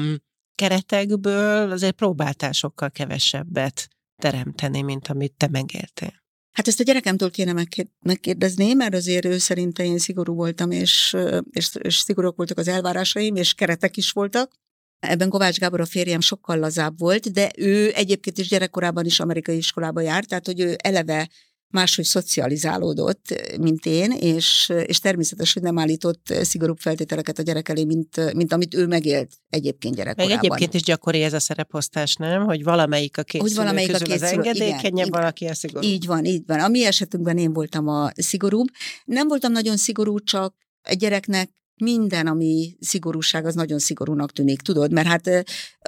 keretekből 0.56 1.72
azért 1.72 1.96
próbáltál 1.96 2.52
sokkal 2.52 2.92
kevesebbet 2.92 3.88
teremteni, 4.22 4.82
mint 4.82 5.08
amit 5.08 5.34
te 5.38 5.48
megéltél. 5.52 6.22
Hát 6.52 6.68
ezt 6.68 6.80
a 6.80 6.84
gyerekemtől 6.84 7.32
kéne 7.32 7.66
megkérdezni, 8.00 8.74
mert 8.74 8.94
azért 8.94 9.26
ő 9.26 9.38
szerinte 9.38 9.84
én 9.84 9.98
szigorú 9.98 10.34
voltam, 10.34 10.72
és, 10.72 11.18
és, 11.50 11.76
és 11.80 11.96
szigorúak 11.96 12.36
voltak 12.36 12.58
az 12.58 12.68
elvárásaim, 12.68 13.36
és 13.36 13.54
keretek 13.54 13.98
is 13.98 14.12
voltak. 14.12 14.52
Ebben 15.00 15.30
Kovács 15.30 15.58
Gábor 15.60 15.82
a 15.82 15.86
férjem 15.86 16.20
sokkal 16.20 16.58
lazább 16.58 17.00
volt, 17.00 17.32
de 17.32 17.52
ő 17.58 17.92
egyébként 17.94 18.38
is 18.38 18.48
gyerekkorában 18.48 19.06
is 19.06 19.20
amerikai 19.20 19.58
iskolába 19.58 20.02
járt, 20.02 20.28
tehát 20.28 20.46
hogy 20.46 20.60
ő 20.60 20.76
eleve 20.84 21.30
máshogy 21.74 22.06
szocializálódott, 22.06 23.58
mint 23.60 23.86
én, 23.86 24.12
és, 24.12 24.72
és 24.86 25.00
természetes, 25.00 25.54
hogy 25.54 25.62
nem 25.62 25.80
állított 25.80 26.34
szigorúbb 26.42 26.78
feltételeket 26.78 27.40
a 27.40 27.42
gyerek 27.42 27.70
elé, 27.70 27.84
mint, 27.84 28.34
mint 28.34 28.54
amit 28.54 28.74
ő 28.74 28.88
megélt 28.88 29.32
egyébként 29.50 29.96
gyerekkorában. 29.96 30.36
Meg 30.36 30.46
egyébként 30.46 30.74
is 30.74 30.82
gyakori 30.82 31.24
ez 31.24 31.34
a 31.34 31.40
szereposztás, 31.40 32.16
nem? 32.16 32.46
Hogy 32.46 32.64
valamelyik 32.64 33.18
a 33.18 33.24
két 33.24 33.42
hogy 33.42 33.56
valamelyik 33.56 33.92
közül 33.92 34.08
a 34.08 34.10
két 34.10 34.22
az 34.22 34.32
engedékenyebb, 34.32 35.10
valaki 35.10 35.46
a 35.46 35.54
szigorú. 35.54 35.86
Így 35.86 36.06
van, 36.06 36.26
így 36.26 36.44
van. 36.46 36.60
A 36.60 36.68
mi 36.68 36.86
esetünkben 36.86 37.38
én 37.38 37.54
voltam 37.54 37.88
a 37.88 38.12
szigorúbb. 38.16 38.68
Nem 39.06 39.28
voltam 39.28 39.52
nagyon 39.52 39.78
szigorú, 39.78 40.20
csak 40.20 40.56
egy 40.82 40.98
gyereknek 40.98 41.50
minden, 41.76 42.28
ami 42.28 42.76
szigorúság, 42.80 43.46
az 43.46 43.56
nagyon 43.56 43.80
szigorúnak 43.80 44.32
tűnik, 44.32 44.62
tudod? 44.62 44.92
Mert 44.92 45.08
hát 45.08 45.46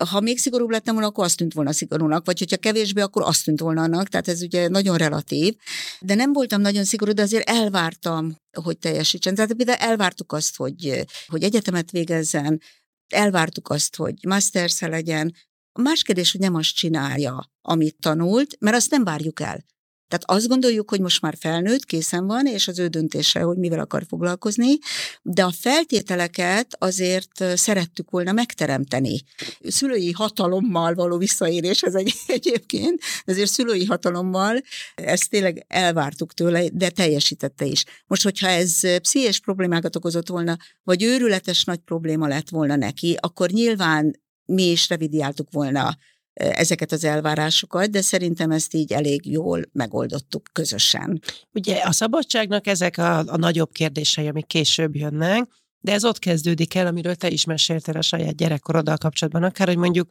ha 0.09 0.19
még 0.19 0.37
szigorúbb 0.37 0.69
lettem 0.69 0.93
volna, 0.93 1.09
akkor 1.09 1.23
azt 1.23 1.37
tűnt 1.37 1.53
volna 1.53 1.71
szigorúnak, 1.71 2.25
vagy 2.25 2.39
hogyha 2.39 2.57
kevésbé, 2.57 3.01
akkor 3.01 3.21
azt 3.21 3.43
tűnt 3.43 3.59
volna 3.59 3.81
annak, 3.81 4.07
tehát 4.07 4.27
ez 4.27 4.41
ugye 4.41 4.67
nagyon 4.67 4.97
relatív. 4.97 5.55
De 5.99 6.15
nem 6.15 6.33
voltam 6.33 6.61
nagyon 6.61 6.83
szigorú, 6.83 7.11
de 7.11 7.21
azért 7.21 7.49
elvártam, 7.49 8.37
hogy 8.63 8.77
teljesítsen. 8.77 9.35
Tehát 9.35 9.53
például 9.53 9.77
elvártuk 9.77 10.31
azt, 10.31 10.55
hogy, 10.55 11.05
hogy 11.27 11.43
egyetemet 11.43 11.91
végezzen, 11.91 12.61
elvártuk 13.07 13.69
azt, 13.69 13.95
hogy 13.95 14.15
mastersz 14.27 14.81
legyen. 14.81 15.33
A 15.71 15.81
más 15.81 16.03
kérdés, 16.03 16.31
hogy 16.31 16.41
nem 16.41 16.55
azt 16.55 16.75
csinálja, 16.75 17.51
amit 17.61 17.95
tanult, 17.99 18.55
mert 18.59 18.75
azt 18.75 18.91
nem 18.91 19.03
várjuk 19.03 19.39
el. 19.39 19.65
Tehát 20.07 20.23
azt 20.25 20.47
gondoljuk, 20.47 20.89
hogy 20.89 20.99
most 20.99 21.21
már 21.21 21.35
felnőtt, 21.39 21.85
készen 21.85 22.25
van, 22.27 22.45
és 22.45 22.67
az 22.67 22.79
ő 22.79 22.87
döntése, 22.87 23.39
hogy 23.39 23.57
mivel 23.57 23.79
akar 23.79 24.03
foglalkozni, 24.07 24.77
de 25.21 25.43
a 25.43 25.51
feltételeket 25.51 26.75
azért 26.79 27.57
szerettük 27.57 28.09
volna 28.09 28.31
megteremteni. 28.31 29.21
Szülői 29.59 30.11
hatalommal 30.11 30.93
való 30.93 31.17
visszaérés 31.17 31.81
ez 31.81 31.93
egy, 31.93 32.13
egyébként, 32.27 33.01
ezért 33.25 33.49
szülői 33.49 33.85
hatalommal 33.85 34.61
ezt 34.95 35.29
tényleg 35.29 35.65
elvártuk 35.67 36.33
tőle, 36.33 36.69
de 36.69 36.89
teljesítette 36.89 37.65
is. 37.65 37.83
Most, 38.07 38.23
hogyha 38.23 38.47
ez 38.47 38.79
pszichés 38.99 39.39
problémákat 39.39 39.95
okozott 39.95 40.29
volna, 40.29 40.57
vagy 40.83 41.03
őrületes 41.03 41.63
nagy 41.63 41.79
probléma 41.79 42.27
lett 42.27 42.49
volna 42.49 42.75
neki, 42.75 43.17
akkor 43.19 43.49
nyilván 43.49 44.23
mi 44.45 44.63
is 44.63 44.89
revidiáltuk 44.89 45.47
volna 45.51 45.97
ezeket 46.35 46.91
az 46.91 47.03
elvárásokat, 47.03 47.89
de 47.89 48.01
szerintem 48.01 48.51
ezt 48.51 48.73
így 48.73 48.93
elég 48.93 49.31
jól 49.31 49.61
megoldottuk 49.71 50.49
közösen. 50.53 51.21
Ugye 51.51 51.77
a 51.77 51.91
szabadságnak 51.91 52.67
ezek 52.67 52.97
a, 52.97 53.17
a 53.17 53.37
nagyobb 53.37 53.71
kérdései, 53.71 54.27
amik 54.27 54.45
később 54.45 54.95
jönnek, 54.95 55.47
de 55.79 55.91
ez 55.91 56.05
ott 56.05 56.19
kezdődik 56.19 56.75
el, 56.75 56.87
amiről 56.87 57.15
te 57.15 57.29
is 57.29 57.45
meséltél 57.45 57.97
a 57.97 58.01
saját 58.01 58.35
gyerekkoroddal 58.35 58.97
kapcsolatban, 58.97 59.43
akár, 59.43 59.67
hogy 59.67 59.77
mondjuk 59.77 60.09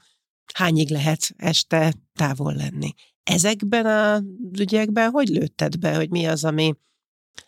hányig 0.55 0.91
lehet 0.91 1.35
este 1.37 1.95
távol 2.13 2.55
lenni. 2.55 2.95
Ezekben 3.23 3.87
a 3.87 4.23
ügyekben 4.59 5.11
hogy 5.11 5.29
lőtted 5.29 5.79
be, 5.79 5.95
hogy 5.95 6.11
mi 6.11 6.27
az, 6.27 6.45
ami, 6.45 6.75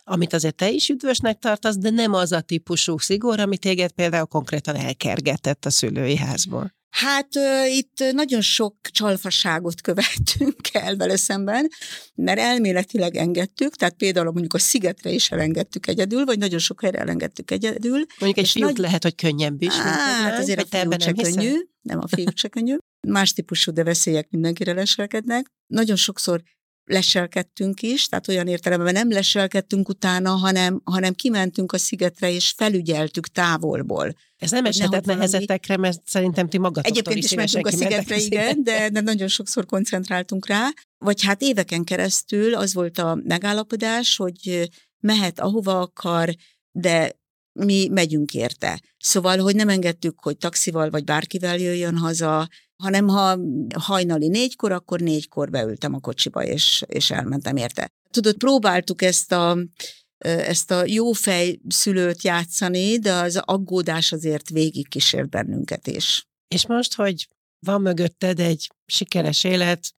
amit 0.03 0.33
azért 0.33 0.55
te 0.55 0.69
is 0.69 0.89
üdvösnek 0.89 1.39
tartasz, 1.39 1.77
de 1.77 1.89
nem 1.89 2.13
az 2.13 2.31
a 2.31 2.41
típusú 2.41 2.97
szigor, 2.97 3.39
ami 3.39 3.57
téged 3.57 3.91
például 3.91 4.25
konkrétan 4.25 4.75
elkergetett 4.75 5.65
a 5.65 5.69
szülői 5.69 6.15
házból? 6.15 6.76
Hát 6.89 7.27
itt 7.67 8.03
nagyon 8.11 8.41
sok 8.41 8.75
csalfaságot 8.91 9.81
követtünk 9.81 10.55
el 10.71 10.95
vele 10.95 11.17
szemben, 11.17 11.67
mert 12.15 12.39
elméletileg 12.39 13.15
engedtük, 13.15 13.75
tehát 13.75 13.95
például 13.95 14.31
mondjuk 14.31 14.53
a 14.53 14.59
szigetre 14.59 15.09
is 15.09 15.31
elengedtük 15.31 15.87
egyedül, 15.87 16.25
vagy 16.25 16.37
nagyon 16.37 16.59
sok 16.59 16.81
helyre 16.81 16.99
elengedtük 16.99 17.51
egyedül. 17.51 18.05
Mondjuk 18.19 18.45
egy 18.45 18.51
fiúk 18.51 18.65
nagy... 18.65 18.77
lehet, 18.77 19.03
hogy 19.03 19.15
könnyebb 19.15 19.61
is. 19.61 19.73
Hát 19.73 20.39
azért 20.39 20.61
a 20.61 20.79
fiúk 20.79 21.01
se 21.01 21.11
könnyű, 21.11 21.53
nem 21.81 21.99
a 21.99 22.07
fiúk 22.07 22.37
se 22.37 22.47
könnyű. 22.47 22.77
Más 23.07 23.33
típusú, 23.33 23.71
de 23.71 23.83
veszélyek 23.83 24.29
mindenkire 24.29 24.73
leselkednek. 24.73 25.51
Nagyon 25.67 25.95
sokszor 25.95 26.41
leselkedtünk 26.87 27.81
is, 27.81 28.07
tehát 28.07 28.27
olyan 28.27 28.47
értelemben 28.47 28.93
nem 28.93 29.11
leselkedtünk 29.11 29.89
utána, 29.89 30.29
hanem, 30.29 30.81
hanem 30.83 31.13
kimentünk 31.13 31.71
a 31.71 31.77
szigetre 31.77 32.31
és 32.31 32.53
felügyeltük 32.57 33.27
távolból. 33.27 34.13
Ez 34.37 34.51
nem 34.51 34.65
esetett 34.65 35.05
nehezetekre, 35.05 35.77
mert 35.77 36.01
szerintem 36.05 36.49
ti 36.49 36.57
magatoktól 36.57 36.91
Egyébként 36.91 37.23
is, 37.23 37.31
is 37.31 37.37
mentünk 37.37 37.67
a 37.67 37.71
szigetre, 37.71 38.17
igen, 38.17 38.63
de, 38.63 38.89
de 38.89 39.01
nagyon 39.01 39.27
sokszor 39.27 39.65
koncentráltunk 39.65 40.47
rá. 40.47 40.67
Vagy 40.97 41.23
hát 41.23 41.41
éveken 41.41 41.83
keresztül 41.83 42.55
az 42.55 42.73
volt 42.73 42.97
a 42.97 43.19
megállapodás, 43.23 44.17
hogy 44.17 44.69
mehet 44.99 45.39
ahova 45.39 45.79
akar, 45.79 46.35
de 46.71 47.11
mi 47.65 47.87
megyünk 47.91 48.33
érte. 48.33 48.81
Szóval, 48.97 49.37
hogy 49.37 49.55
nem 49.55 49.69
engedtük, 49.69 50.19
hogy 50.19 50.37
taxival 50.37 50.89
vagy 50.89 51.03
bárkivel 51.03 51.57
jöjjön 51.57 51.97
haza, 51.97 52.47
hanem 52.75 53.07
ha 53.07 53.39
hajnali 53.79 54.27
négykor, 54.27 54.71
akkor 54.71 54.99
négykor 54.99 55.49
beültem 55.49 55.93
a 55.93 55.99
kocsiba, 55.99 56.43
és, 56.43 56.83
és 56.87 57.11
elmentem 57.11 57.55
érte. 57.55 57.91
Tudod, 58.11 58.37
próbáltuk 58.37 59.01
ezt 59.01 59.31
a, 59.31 59.57
ezt 60.17 60.71
a 60.71 60.83
jófej 60.85 61.59
szülőt 61.67 62.23
játszani, 62.23 62.99
de 62.99 63.13
az 63.13 63.41
aggódás 63.45 64.11
azért 64.11 64.49
végig 64.49 64.87
kísért 64.87 65.29
bennünket 65.29 65.87
is. 65.87 66.27
És 66.47 66.67
most, 66.67 66.95
hogy 66.95 67.27
van 67.59 67.81
mögötted 67.81 68.39
egy 68.39 68.67
sikeres 68.85 69.43
élet, 69.43 69.93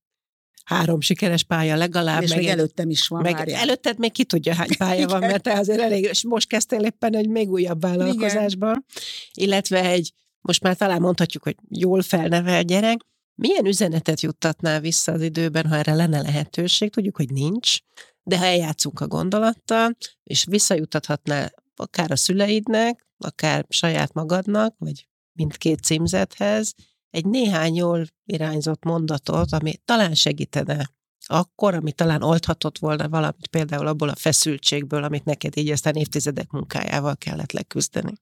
három 0.63 1.01
sikeres 1.01 1.43
pálya 1.43 1.75
legalább. 1.75 2.21
És 2.21 2.29
meg 2.29 2.37
még 2.37 2.47
előttem 2.47 2.89
is 2.89 3.07
van, 3.07 3.21
meg 3.21 3.33
várjál. 3.33 3.61
Előtted 3.61 3.97
még 3.97 4.11
ki 4.11 4.23
tudja, 4.23 4.53
hány 4.53 4.77
pálya 4.77 5.07
van, 5.07 5.19
mert 5.19 5.43
te 5.43 5.53
azért 5.53 5.79
elég, 5.79 6.03
és 6.03 6.23
most 6.23 6.47
kezdtél 6.47 6.79
éppen 6.79 7.15
egy 7.15 7.29
még 7.29 7.49
újabb 7.49 7.81
vállalkozásban, 7.81 8.85
Igen. 8.85 9.47
illetve 9.47 9.83
egy 9.83 10.13
most 10.41 10.63
már 10.63 10.75
talán 10.75 11.01
mondhatjuk, 11.01 11.43
hogy 11.43 11.55
jól 11.69 12.01
felnevel 12.01 12.63
gyerek, 12.63 12.99
milyen 13.35 13.65
üzenetet 13.65 14.21
juttatnál 14.21 14.79
vissza 14.79 15.11
az 15.11 15.21
időben, 15.21 15.67
ha 15.67 15.75
erre 15.75 15.93
lenne 15.93 16.21
lehetőség? 16.21 16.91
Tudjuk, 16.91 17.15
hogy 17.15 17.31
nincs, 17.31 17.77
de 18.23 18.37
ha 18.37 18.45
eljátszunk 18.45 18.99
a 18.99 19.07
gondolattal, 19.07 19.97
és 20.23 20.45
visszajutathatnál 20.49 21.53
akár 21.75 22.11
a 22.11 22.15
szüleidnek, 22.15 23.07
akár 23.17 23.65
saját 23.69 24.13
magadnak, 24.13 24.75
vagy 24.77 25.07
mindkét 25.33 25.83
címzethez, 25.83 26.73
egy 27.09 27.25
néhány 27.25 27.75
jól 27.75 28.05
irányzott 28.25 28.83
mondatot, 28.83 29.51
ami 29.53 29.73
talán 29.85 30.15
segítene 30.15 30.91
akkor, 31.25 31.73
ami 31.73 31.91
talán 31.91 32.21
oldhatott 32.21 32.77
volna 32.77 33.09
valamit 33.09 33.47
például 33.47 33.87
abból 33.87 34.09
a 34.09 34.15
feszültségből, 34.15 35.03
amit 35.03 35.25
neked 35.25 35.57
így 35.57 35.69
aztán 35.69 35.95
évtizedek 35.95 36.49
munkájával 36.49 37.15
kellett 37.17 37.51
leküzdeni. 37.51 38.13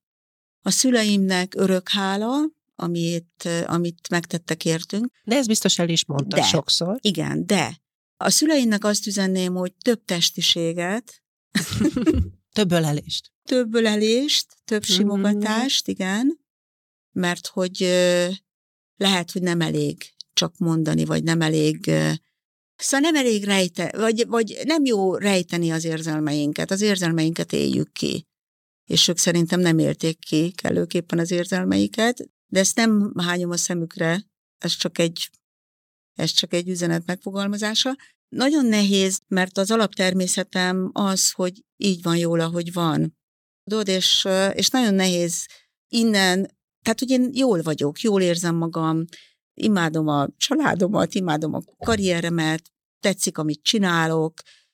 A 0.62 0.70
szüleimnek 0.72 1.56
örök 1.56 1.90
hála, 1.90 2.36
amit, 2.76 3.50
amit 3.66 4.10
megtettek 4.10 4.66
értünk. 4.66 5.12
De 5.24 5.36
ez 5.36 5.48
biztos 5.48 5.80
el 5.80 5.90
is 5.90 6.06
mondta 6.06 6.36
De. 6.36 6.42
sokszor. 6.44 6.98
Igen, 7.02 7.46
de 7.46 7.82
a 8.18 8.30
szüleimnek 8.30 8.84
azt 8.84 9.08
üzenném, 9.08 9.54
hogy 9.56 9.74
több 9.76 10.06
testiséget, 10.06 11.24
Több 12.54 12.72
ölelést. 12.72 13.32
több 13.44 13.74
ölelést, 13.74 14.46
több 14.66 14.82
Mhm. 14.84 14.92
simogatást, 14.92 15.88
igen, 15.88 16.40
mert 17.12 17.48
hogy 17.48 17.82
lehet, 18.98 19.32
hogy 19.32 19.42
nem 19.42 19.62
elég 19.62 20.04
csak 20.34 20.58
mondani, 20.58 21.06
vagy 21.06 21.24
nem 21.24 21.42
elég 21.42 21.92
Szóval 22.78 23.12
nem 23.12 23.26
elég 23.26 23.44
rejte, 23.44 23.94
vagy, 23.98 24.28
vagy 24.28 24.60
nem 24.64 24.86
jó 24.86 25.16
rejteni 25.16 25.72
az 25.72 25.84
érzelmeinket, 25.84 26.72
az 26.72 26.82
érzelmeinket 26.82 27.54
éljük 27.54 27.92
ki. 27.92 28.28
És 28.90 29.08
ők 29.08 29.18
szerintem 29.18 29.60
nem 29.60 29.80
élték 29.80 30.20
ki 30.20 30.52
kellőképpen 30.52 31.20
az 31.20 31.32
érzelmeiket, 31.32 32.30
de 32.48 32.60
ezt 32.60 32.76
nem 32.76 33.14
hányom 33.18 33.50
a 33.50 33.58
szemükre, 33.58 34.24
ez 34.58 34.72
csak 34.76 35.00
egy, 35.00 35.30
ez 36.14 36.32
csak 36.32 36.54
egy 36.54 36.70
üzenet 36.70 37.06
megfogalmazása. 37.06 37.96
Nagyon 38.30 38.66
nehéz, 38.66 39.20
mert 39.28 39.58
az 39.58 39.72
alaptermészetem 39.72 40.90
az, 40.94 41.32
hogy 41.32 41.64
így 41.78 42.02
van 42.02 42.18
jól, 42.18 42.40
ahogy 42.40 42.74
van. 42.74 43.18
Tudod, 43.64 43.88
és, 43.88 44.28
és 44.54 44.70
nagyon 44.70 44.94
nehéz 44.94 45.46
innen, 45.88 46.57
tehát 46.88 47.00
hogy 47.00 47.12
én 47.12 47.30
jól 47.34 47.62
vagyok, 47.62 48.02
jól 48.02 48.22
érzem 48.22 48.56
magam, 48.56 49.06
imádom 49.54 50.08
a 50.08 50.28
családomat, 50.38 51.14
imádom 51.14 51.54
a 51.54 51.60
karrieremet, 51.86 52.62
tetszik, 53.00 53.38
amit 53.38 53.64
csinálok, 53.64 54.34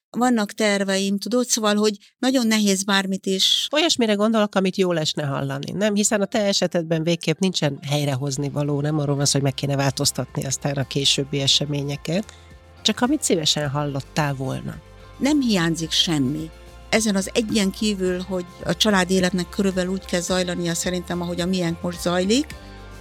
vannak 0.10 0.52
terveim, 0.52 1.18
tudod, 1.18 1.46
szóval, 1.46 1.76
hogy 1.76 1.98
nagyon 2.18 2.48
nehéz 2.48 2.84
bármit 2.84 3.26
is. 3.26 3.68
Olyasmire 3.72 4.14
gondolok, 4.14 4.56
amit 4.56 4.76
jól 4.78 5.00
esne 5.00 5.24
hallani, 5.24 5.72
nem? 5.72 5.96
Hiszen 5.96 6.22
a 6.22 6.26
te 6.26 6.46
esetedben 6.46 7.04
végképp 7.04 7.40
nincsen 7.40 7.80
helyrehozni 7.82 8.50
való, 8.50 8.82
nem 8.82 9.00
arról 9.00 9.16
van 9.16 9.26
szó, 9.26 9.32
hogy 9.32 9.42
meg 9.42 9.54
kéne 9.54 9.76
változtatni 9.76 10.46
aztán 10.46 10.76
a 10.76 10.88
későbbi 10.88 11.40
eseményeket, 11.40 12.34
csak 12.82 13.02
amit 13.02 13.24
szívesen 13.24 13.70
hallottál 13.70 14.34
volna. 14.34 14.76
Nem 15.18 15.42
hiányzik 15.42 15.92
semmi. 15.92 16.50
Ezen 16.94 17.16
az 17.16 17.30
egyen 17.34 17.72
kívül, 17.72 18.22
hogy 18.28 18.46
a 18.64 18.76
család 18.76 19.12
életnek 19.12 19.50
körülbelül 19.50 19.92
úgy 19.92 20.06
kell 20.06 20.20
zajlania 20.20 20.74
szerintem, 20.74 21.22
ahogy 21.22 21.42
a 21.42 21.46
miénk 21.46 21.82
most 21.82 22.02
zajlik, 22.02 22.46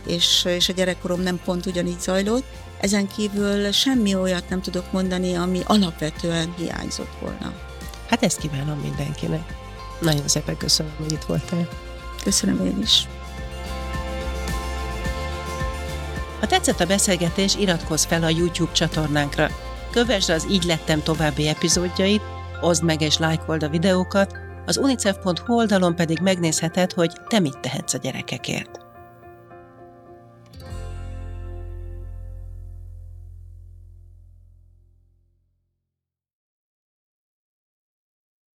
és, 0.06 0.44
és 0.44 0.68
a 0.68 0.72
gyerekkorom 0.72 1.20
nem 1.20 1.40
pont 1.44 1.66
ugyanígy 1.66 2.00
zajlott, 2.00 2.44
ezen 2.80 3.08
kívül 3.08 3.72
semmi 3.72 4.14
olyat 4.14 4.48
nem 4.48 4.62
tudok 4.62 4.92
mondani, 4.92 5.34
ami 5.34 5.60
alapvetően 5.64 6.54
hiányzott 6.56 7.18
volna. 7.20 7.52
Hát 8.08 8.22
ezt 8.22 8.40
kívánom 8.40 8.78
mindenkinek. 8.78 9.54
Nagyon 10.00 10.28
szépen 10.28 10.56
köszönöm, 10.56 10.92
hogy 10.98 11.12
itt 11.12 11.24
voltál. 11.24 11.68
Köszönöm 12.22 12.66
én 12.66 12.78
is. 12.82 13.08
Ha 16.40 16.46
tetszett 16.46 16.80
a 16.80 16.86
beszélgetés, 16.86 17.56
iratkozz 17.56 18.04
fel 18.04 18.22
a 18.22 18.28
YouTube 18.28 18.72
csatornánkra. 18.72 19.48
Kövesd 19.90 20.30
az 20.30 20.46
Így 20.50 20.64
lettem 20.64 21.02
további 21.02 21.48
epizódjait, 21.48 22.22
oszd 22.62 22.84
meg 22.84 23.00
és 23.00 23.18
lájkold 23.18 23.62
a 23.62 23.68
videókat, 23.68 24.38
az 24.66 24.76
unicef.hu 24.76 25.54
oldalon 25.54 25.96
pedig 25.96 26.18
megnézheted, 26.20 26.92
hogy 26.92 27.12
te 27.28 27.38
mit 27.38 27.58
tehetsz 27.58 27.94
a 27.94 27.98
gyerekekért. 27.98 28.81